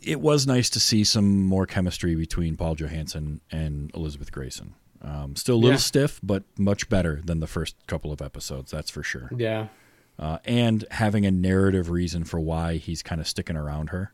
it 0.02 0.20
was 0.20 0.48
nice 0.48 0.70
to 0.72 0.80
see 0.80 1.04
some 1.04 1.46
more 1.46 1.66
chemistry 1.66 2.16
between 2.16 2.58
Paul 2.58 2.76
Johansson 2.76 3.42
and 3.52 3.92
Elizabeth 3.96 4.32
Gracen. 4.32 4.74
Um, 5.02 5.36
still 5.36 5.56
a 5.56 5.58
little 5.58 5.72
Yeah. 5.72 5.78
stiff, 5.78 6.20
but 6.22 6.44
much 6.58 6.90
better 6.90 7.22
than 7.24 7.40
the 7.40 7.48
first 7.48 7.76
couple 7.88 8.12
of 8.12 8.22
episodes. 8.22 8.72
That's 8.72 8.90
for 8.90 9.04
sure. 9.04 9.30
Yeah. 9.36 9.68
Uh, 10.20 10.38
and 10.46 10.86
having 10.92 11.26
a 11.26 11.32
narrative 11.32 11.90
reason 11.90 12.24
for 12.24 12.40
why 12.40 12.78
he's 12.78 13.02
kind 13.02 13.20
of 13.20 13.28
sticking 13.28 13.56
around 13.56 13.90
her 13.90 14.14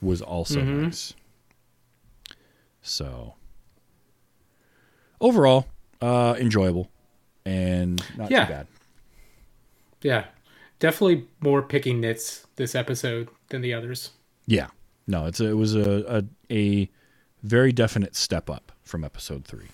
was 0.00 0.22
also 0.22 0.60
Mm-hmm. 0.60 0.82
nice. 0.84 1.14
So, 2.82 3.34
overall, 5.20 5.66
uh, 6.00 6.36
enjoyable 6.38 6.90
and 7.44 8.02
not 8.16 8.30
Yeah. 8.30 8.44
too 8.46 8.52
bad. 8.52 8.66
Yeah, 10.02 10.24
definitely 10.78 11.26
more 11.40 11.62
picking 11.62 12.00
nits 12.00 12.46
this 12.56 12.74
episode 12.76 13.28
than 13.48 13.62
the 13.62 13.74
others. 13.74 14.10
Yeah, 14.46 14.68
no, 15.08 15.26
it's 15.26 15.40
a, 15.40 15.46
it 15.46 15.56
was 15.56 15.74
a, 15.74 16.18
a 16.18 16.24
a 16.54 16.90
very 17.42 17.72
definite 17.72 18.14
step 18.14 18.48
up 18.48 18.70
from 18.82 19.02
episode 19.04 19.44
3 19.44 19.64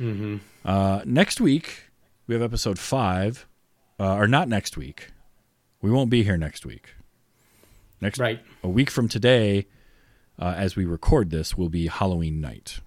Mm-hmm. 0.00 0.36
Uh, 0.64 1.00
next 1.06 1.40
week 1.40 1.84
we 2.26 2.34
have 2.34 2.42
episode 2.42 2.78
five, 2.78 3.46
uh, 3.98 4.14
or 4.14 4.26
not 4.28 4.46
next 4.48 4.76
week. 4.76 5.10
We 5.80 5.90
won't 5.90 6.10
be 6.10 6.22
here 6.22 6.36
next 6.36 6.66
week. 6.66 6.94
Next 8.00 8.18
Right. 8.18 8.40
a 8.62 8.68
week 8.68 8.90
from 8.90 9.08
today, 9.08 9.66
uh, 10.38 10.52
as 10.56 10.76
we 10.76 10.84
record 10.84 11.30
this, 11.30 11.56
will 11.56 11.70
be 11.70 11.86
Halloween 11.86 12.40
night. 12.42 12.80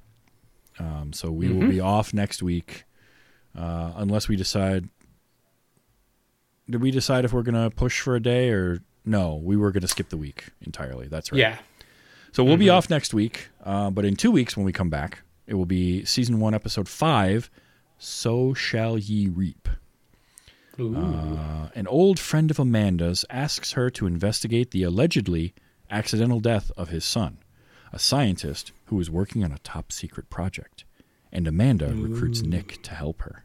Um, 0.78 1.12
so 1.14 1.32
we 1.32 1.52
will 1.52 1.68
be 1.68 1.80
off 1.80 2.14
next 2.14 2.44
week, 2.44 2.84
uh, 3.58 3.94
unless 3.96 4.28
we 4.28 4.36
decide. 4.36 4.88
Did 6.70 6.82
we 6.82 6.92
decide 6.92 7.26
if 7.26 7.34
we're 7.34 7.42
gonna 7.44 7.72
push 7.72 8.02
for 8.02 8.16
a 8.16 8.20
day 8.22 8.52
or 8.52 8.84
no? 9.06 9.36
We 9.36 9.58
were 9.58 9.72
gonna 9.72 9.88
skip 9.88 10.10
the 10.10 10.18
week 10.18 10.46
entirely. 10.62 11.08
That's 11.08 11.32
right. 11.32 11.40
Yeah. 11.40 11.58
So 12.32 12.44
we'll 12.44 12.58
be 12.58 12.70
off 12.70 12.90
next 12.90 13.14
week, 13.14 13.50
uh, 13.64 13.90
but 13.90 14.06
in 14.06 14.16
two 14.16 14.30
weeks 14.30 14.56
when 14.56 14.66
we 14.66 14.72
come 14.72 14.90
back, 14.90 15.24
it 15.48 15.56
will 15.56 15.66
be 15.66 16.06
season 16.06 16.40
one, 16.40 16.54
episode 16.54 16.88
five. 16.88 17.50
So 17.98 18.54
shall 18.54 18.98
ye 18.98 19.28
reap. 19.28 19.68
Ooh. 20.80 20.96
Uh, 20.96 21.70
an 21.76 21.88
old 21.88 22.20
friend 22.20 22.50
of 22.52 22.60
Amanda's 22.60 23.26
asks 23.30 23.74
her 23.74 23.90
to 23.90 24.06
investigate 24.06 24.72
the 24.72 24.84
allegedly 24.84 25.54
accidental 25.90 26.40
death 26.40 26.72
of 26.78 26.90
his 26.90 27.04
son, 27.04 27.40
a 27.92 28.00
scientist 28.00 28.72
who 28.86 29.00
is 29.00 29.10
working 29.10 29.44
on 29.44 29.52
a 29.52 29.58
top 29.60 29.92
secret 29.92 30.30
project, 30.30 30.86
and 31.32 31.48
Amanda 31.48 31.94
recruits 31.94 32.42
Nick 32.42 32.82
to 32.84 32.94
help 32.94 33.22
her. 33.24 33.44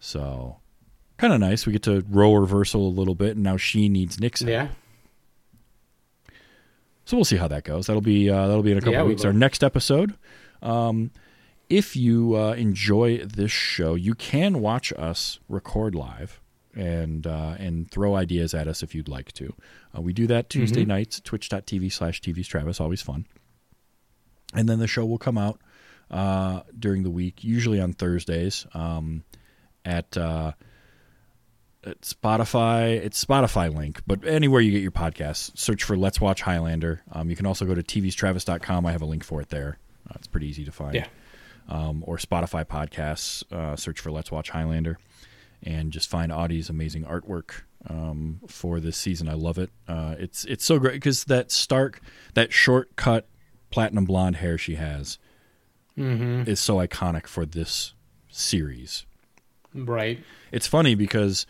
So, 0.00 0.56
kind 1.18 1.32
of 1.32 1.40
nice. 1.40 1.66
We 1.66 1.72
get 1.72 1.82
to 1.84 2.04
row 2.08 2.34
reversal 2.34 2.86
a 2.86 2.90
little 2.90 3.14
bit, 3.14 3.36
and 3.36 3.42
now 3.42 3.56
she 3.56 3.88
needs 3.88 4.20
Nixon. 4.20 4.48
yeah. 4.48 4.68
So 7.04 7.16
we'll 7.16 7.24
see 7.24 7.36
how 7.36 7.48
that 7.48 7.62
goes. 7.64 7.86
That'll 7.86 8.02
be 8.02 8.28
uh, 8.28 8.48
that'll 8.48 8.62
be 8.64 8.72
in 8.72 8.78
a 8.78 8.80
couple 8.80 8.94
Yeah, 8.94 9.00
of 9.02 9.06
we 9.06 9.12
weeks. 9.12 9.24
Our 9.24 9.32
next 9.32 9.62
episode. 9.62 10.14
Um, 10.62 11.12
if 11.68 11.94
you 11.96 12.36
uh, 12.36 12.54
enjoy 12.54 13.18
this 13.18 13.50
show, 13.52 13.94
you 13.94 14.14
can 14.14 14.60
watch 14.60 14.92
us 14.96 15.38
record 15.48 15.94
live 15.94 16.40
and 16.74 17.24
uh, 17.26 17.54
and 17.58 17.88
throw 17.90 18.16
ideas 18.16 18.54
at 18.54 18.66
us 18.66 18.82
if 18.82 18.92
you'd 18.94 19.08
like 19.08 19.30
to. 19.34 19.54
Uh, 19.96 20.00
we 20.00 20.12
do 20.12 20.26
that 20.26 20.50
Tuesday 20.50 20.80
Mm-hmm. 20.80 20.88
nights, 20.88 21.20
twitch.tv 21.20 21.92
slash 21.92 22.20
TV's 22.20 22.48
Travis. 22.48 22.80
Always 22.80 23.02
fun. 23.02 23.26
And 24.54 24.68
then 24.68 24.78
the 24.80 24.86
show 24.88 25.04
will 25.06 25.18
come 25.18 25.38
out 25.38 25.60
uh, 26.10 26.62
during 26.76 27.02
the 27.04 27.10
week, 27.10 27.44
usually 27.44 27.80
on 27.80 27.92
Thursdays 27.92 28.66
um, 28.74 29.22
at 29.84 30.16
uh, 30.16 30.52
at 31.86 32.00
Spotify. 32.02 32.96
It's 32.96 33.24
Spotify 33.24 33.74
link, 33.74 34.02
but 34.06 34.24
anywhere 34.26 34.60
you 34.60 34.72
get 34.72 34.82
your 34.82 34.90
podcasts, 34.90 35.56
search 35.56 35.84
for 35.84 35.96
Let's 35.96 36.20
Watch 36.20 36.42
Highlander. 36.42 37.02
Um, 37.12 37.30
you 37.30 37.36
can 37.36 37.46
also 37.46 37.64
go 37.64 37.74
to 37.74 37.82
tvstravis.com. 37.82 38.84
I 38.86 38.92
have 38.92 39.02
a 39.02 39.06
link 39.06 39.24
for 39.24 39.40
it 39.40 39.48
there. 39.48 39.78
Uh, 40.08 40.14
it's 40.16 40.26
pretty 40.26 40.48
easy 40.48 40.64
to 40.64 40.72
find. 40.72 40.94
Yeah. 40.94 41.06
Um, 41.68 42.04
or 42.06 42.16
Spotify 42.16 42.64
podcasts. 42.64 43.50
Uh, 43.52 43.76
search 43.76 44.00
for 44.00 44.10
Let's 44.12 44.30
Watch 44.30 44.50
Highlander, 44.50 44.98
and 45.62 45.90
just 45.92 46.08
find 46.08 46.30
Audie's 46.32 46.68
amazing 46.68 47.04
artwork 47.04 47.62
um, 47.88 48.40
for 48.48 48.78
this 48.80 48.96
season. 48.96 49.28
I 49.28 49.34
love 49.34 49.58
it. 49.58 49.70
Uh, 49.88 50.14
it's 50.18 50.44
it's 50.44 50.64
so 50.64 50.78
great 50.78 50.94
because 50.94 51.24
that 51.24 51.50
Stark, 51.50 52.00
that 52.34 52.52
shortcut 52.52 53.26
platinum 53.70 54.04
blonde 54.04 54.36
hair 54.36 54.56
she 54.58 54.76
has, 54.76 55.18
is 55.96 56.60
so 56.60 56.76
iconic 56.76 57.26
for 57.26 57.46
this 57.46 57.94
series 58.28 59.06
Right. 59.74 60.22
it's 60.52 60.66
funny 60.66 60.94
because 60.94 61.46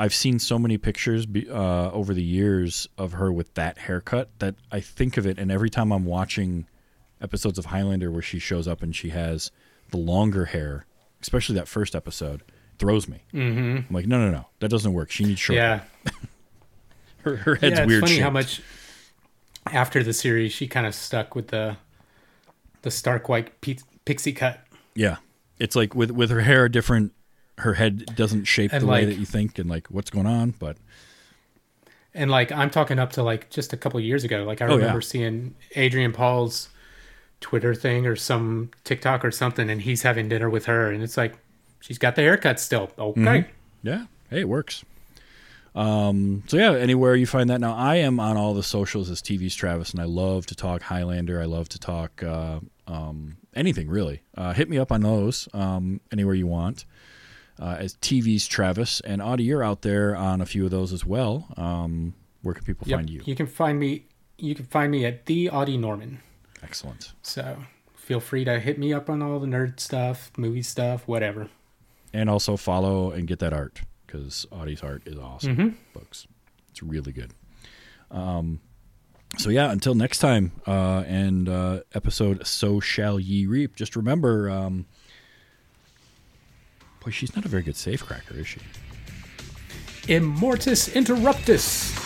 I've 0.00 0.14
seen 0.14 0.38
so 0.38 0.58
many 0.58 0.78
pictures 0.78 1.26
be, 1.26 1.46
uh, 1.50 1.90
over 1.90 2.14
the 2.14 2.22
years 2.22 2.88
of 2.96 3.12
her 3.12 3.30
with 3.30 3.52
that 3.52 3.76
haircut 3.76 4.30
that 4.38 4.54
I 4.72 4.80
think 4.80 5.18
of 5.18 5.26
it, 5.26 5.38
and 5.38 5.52
every 5.52 5.68
time 5.68 5.92
I'm 5.92 6.06
watching 6.06 6.66
episodes 7.20 7.58
of 7.58 7.66
Highlander 7.66 8.10
where 8.10 8.22
she 8.22 8.38
shows 8.38 8.66
up 8.66 8.82
and 8.82 8.96
she 8.96 9.10
has 9.10 9.50
the 9.90 9.98
longer 9.98 10.46
hair, 10.46 10.86
especially 11.20 11.54
that 11.56 11.68
first 11.68 11.94
episode, 11.94 12.40
throws 12.78 13.08
me. 13.08 13.24
Mm-hmm. 13.34 13.76
I'm 13.90 13.94
like, 13.94 14.06
no, 14.06 14.18
no, 14.18 14.30
no, 14.30 14.46
that 14.60 14.70
doesn't 14.70 14.94
work. 14.94 15.10
She 15.10 15.24
needs 15.24 15.38
short. 15.38 15.56
Yeah. 15.56 15.82
her, 17.24 17.36
her 17.36 17.54
head's 17.56 17.76
yeah, 17.76 17.82
it's 17.82 17.86
weird. 17.86 18.00
funny 18.02 18.20
how 18.20 18.30
much 18.30 18.62
after 19.66 20.02
the 20.02 20.14
series 20.14 20.50
she 20.50 20.66
kind 20.66 20.86
of 20.86 20.94
stuck 20.94 21.34
with 21.34 21.48
the 21.48 21.76
the 22.80 22.90
stark 22.90 23.28
white 23.28 23.60
pixie 23.60 24.32
cut. 24.32 24.64
Yeah, 24.94 25.16
it's 25.58 25.76
like 25.76 25.94
with 25.94 26.10
with 26.10 26.30
her 26.30 26.40
hair 26.40 26.70
different. 26.70 27.12
Her 27.60 27.74
head 27.74 28.14
doesn't 28.16 28.44
shape 28.44 28.72
And 28.72 28.82
the 28.82 28.86
way 28.86 29.04
that 29.04 29.16
you 29.16 29.24
think, 29.26 29.58
and 29.58 29.68
like 29.70 29.86
what's 29.88 30.10
going 30.10 30.26
on. 30.26 30.50
But 30.58 30.76
And 32.14 32.30
like 32.30 32.50
I'm 32.52 32.70
talking 32.70 32.98
up 32.98 33.12
to 33.12 33.22
like 33.22 33.50
just 33.50 33.72
a 33.72 33.76
couple 33.76 34.00
years 34.00 34.24
ago. 34.24 34.44
Like 34.44 34.60
I 34.60 34.66
Oh, 34.66 34.70
yeah. 34.70 34.76
remember 34.76 35.00
seeing 35.00 35.54
Adrian 35.76 36.12
Paul's 36.12 36.68
Twitter 37.40 37.74
thing 37.74 38.06
or 38.06 38.16
some 38.16 38.70
TikTok 38.84 39.24
or 39.24 39.30
something, 39.30 39.70
and 39.70 39.80
he's 39.82 40.02
having 40.02 40.28
dinner 40.28 40.50
with 40.50 40.66
her, 40.66 40.90
and 40.90 41.02
it's 41.02 41.16
like 41.16 41.38
she's 41.80 41.98
got 41.98 42.16
the 42.16 42.22
haircut 42.22 42.60
still. 42.60 42.90
Okay. 42.98 43.20
Mm-hmm. 43.20 43.48
Yeah. 43.88 44.06
Hey, 44.28 44.40
it 44.40 44.48
works. 44.48 44.84
Um, 45.74 46.42
so 46.48 46.56
yeah, 46.56 46.72
anywhere 46.74 47.14
you 47.14 47.26
find 47.26 47.48
that 47.50 47.60
now, 47.60 47.74
I 47.76 47.96
am 47.96 48.18
on 48.18 48.36
all 48.36 48.54
the 48.54 48.62
socials 48.62 49.08
as 49.08 49.22
TV's 49.22 49.54
Travis, 49.54 49.92
and 49.92 50.00
I 50.00 50.04
love 50.04 50.46
to 50.46 50.54
talk 50.54 50.82
Highlander. 50.82 51.40
I 51.40 51.44
love 51.44 51.68
to 51.70 51.78
talk 51.78 52.22
uh, 52.24 52.58
um, 52.88 53.36
anything 53.54 53.88
really. 53.88 54.22
Uh, 54.36 54.52
hit 54.52 54.68
me 54.68 54.78
up 54.78 54.90
on 54.90 55.02
those 55.02 55.48
um, 55.54 56.00
anywhere 56.12 56.34
you 56.34 56.48
want. 56.48 56.84
Uh, 57.60 57.76
as 57.78 57.94
TV's 57.96 58.46
Travis 58.48 59.00
and 59.00 59.20
Audie, 59.20 59.44
you're 59.44 59.62
out 59.62 59.82
there 59.82 60.16
on 60.16 60.40
a 60.40 60.46
few 60.46 60.64
of 60.64 60.70
those 60.70 60.92
as 60.94 61.04
well. 61.04 61.52
Um, 61.58 62.14
where 62.42 62.54
can 62.54 62.64
people 62.64 62.88
Yep. 62.88 62.96
find 62.98 63.10
you? 63.10 63.22
You 63.26 63.34
can 63.34 63.46
find 63.46 63.78
me. 63.78 64.06
You 64.38 64.54
can 64.54 64.64
find 64.64 64.90
me 64.90 65.04
at 65.04 65.26
the 65.26 65.50
Audie 65.50 65.76
Norman. 65.76 66.20
Excellent. 66.62 67.12
So 67.22 67.58
feel 67.94 68.18
free 68.20 68.44
to 68.46 68.58
hit 68.58 68.78
me 68.78 68.94
up 68.94 69.10
on 69.10 69.20
all 69.20 69.38
the 69.38 69.46
nerd 69.46 69.78
stuff, 69.78 70.32
movie 70.38 70.62
stuff, 70.62 71.06
whatever. 71.06 71.48
And 72.14 72.30
also 72.30 72.56
follow 72.56 73.10
and 73.10 73.28
get 73.28 73.38
that 73.40 73.52
art 73.52 73.82
because 74.06 74.46
Audie's 74.50 74.82
art 74.82 75.02
is 75.06 75.18
awesome, 75.18 75.76
folks. 75.92 76.26
It's 76.70 76.82
really 76.82 77.12
good. 77.12 77.32
Um, 78.10 78.60
so 79.38 79.50
yeah, 79.50 79.70
until 79.70 79.94
next 79.94 80.18
time, 80.18 80.52
uh, 80.66 81.04
and 81.06 81.48
uh, 81.48 81.80
episode 81.94 82.46
"So 82.46 82.80
Shall 82.80 83.20
Ye 83.20 83.46
Reap." 83.46 83.76
Just 83.76 83.94
remember, 83.94 84.50
um, 84.50 84.86
boy, 87.00 87.10
she's 87.10 87.34
not 87.34 87.44
a 87.44 87.48
very 87.48 87.62
good 87.62 87.74
safecracker, 87.74 88.38
is 88.38 88.46
she? 88.46 88.60
Immortus 90.06 90.90
Interruptus. 90.90 91.96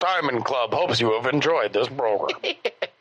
Diamond 0.00 0.44
Club 0.44 0.72
hopes 0.74 1.00
you 1.00 1.12
have 1.12 1.32
enjoyed 1.32 1.72
this 1.72 1.88
program. 1.88 2.38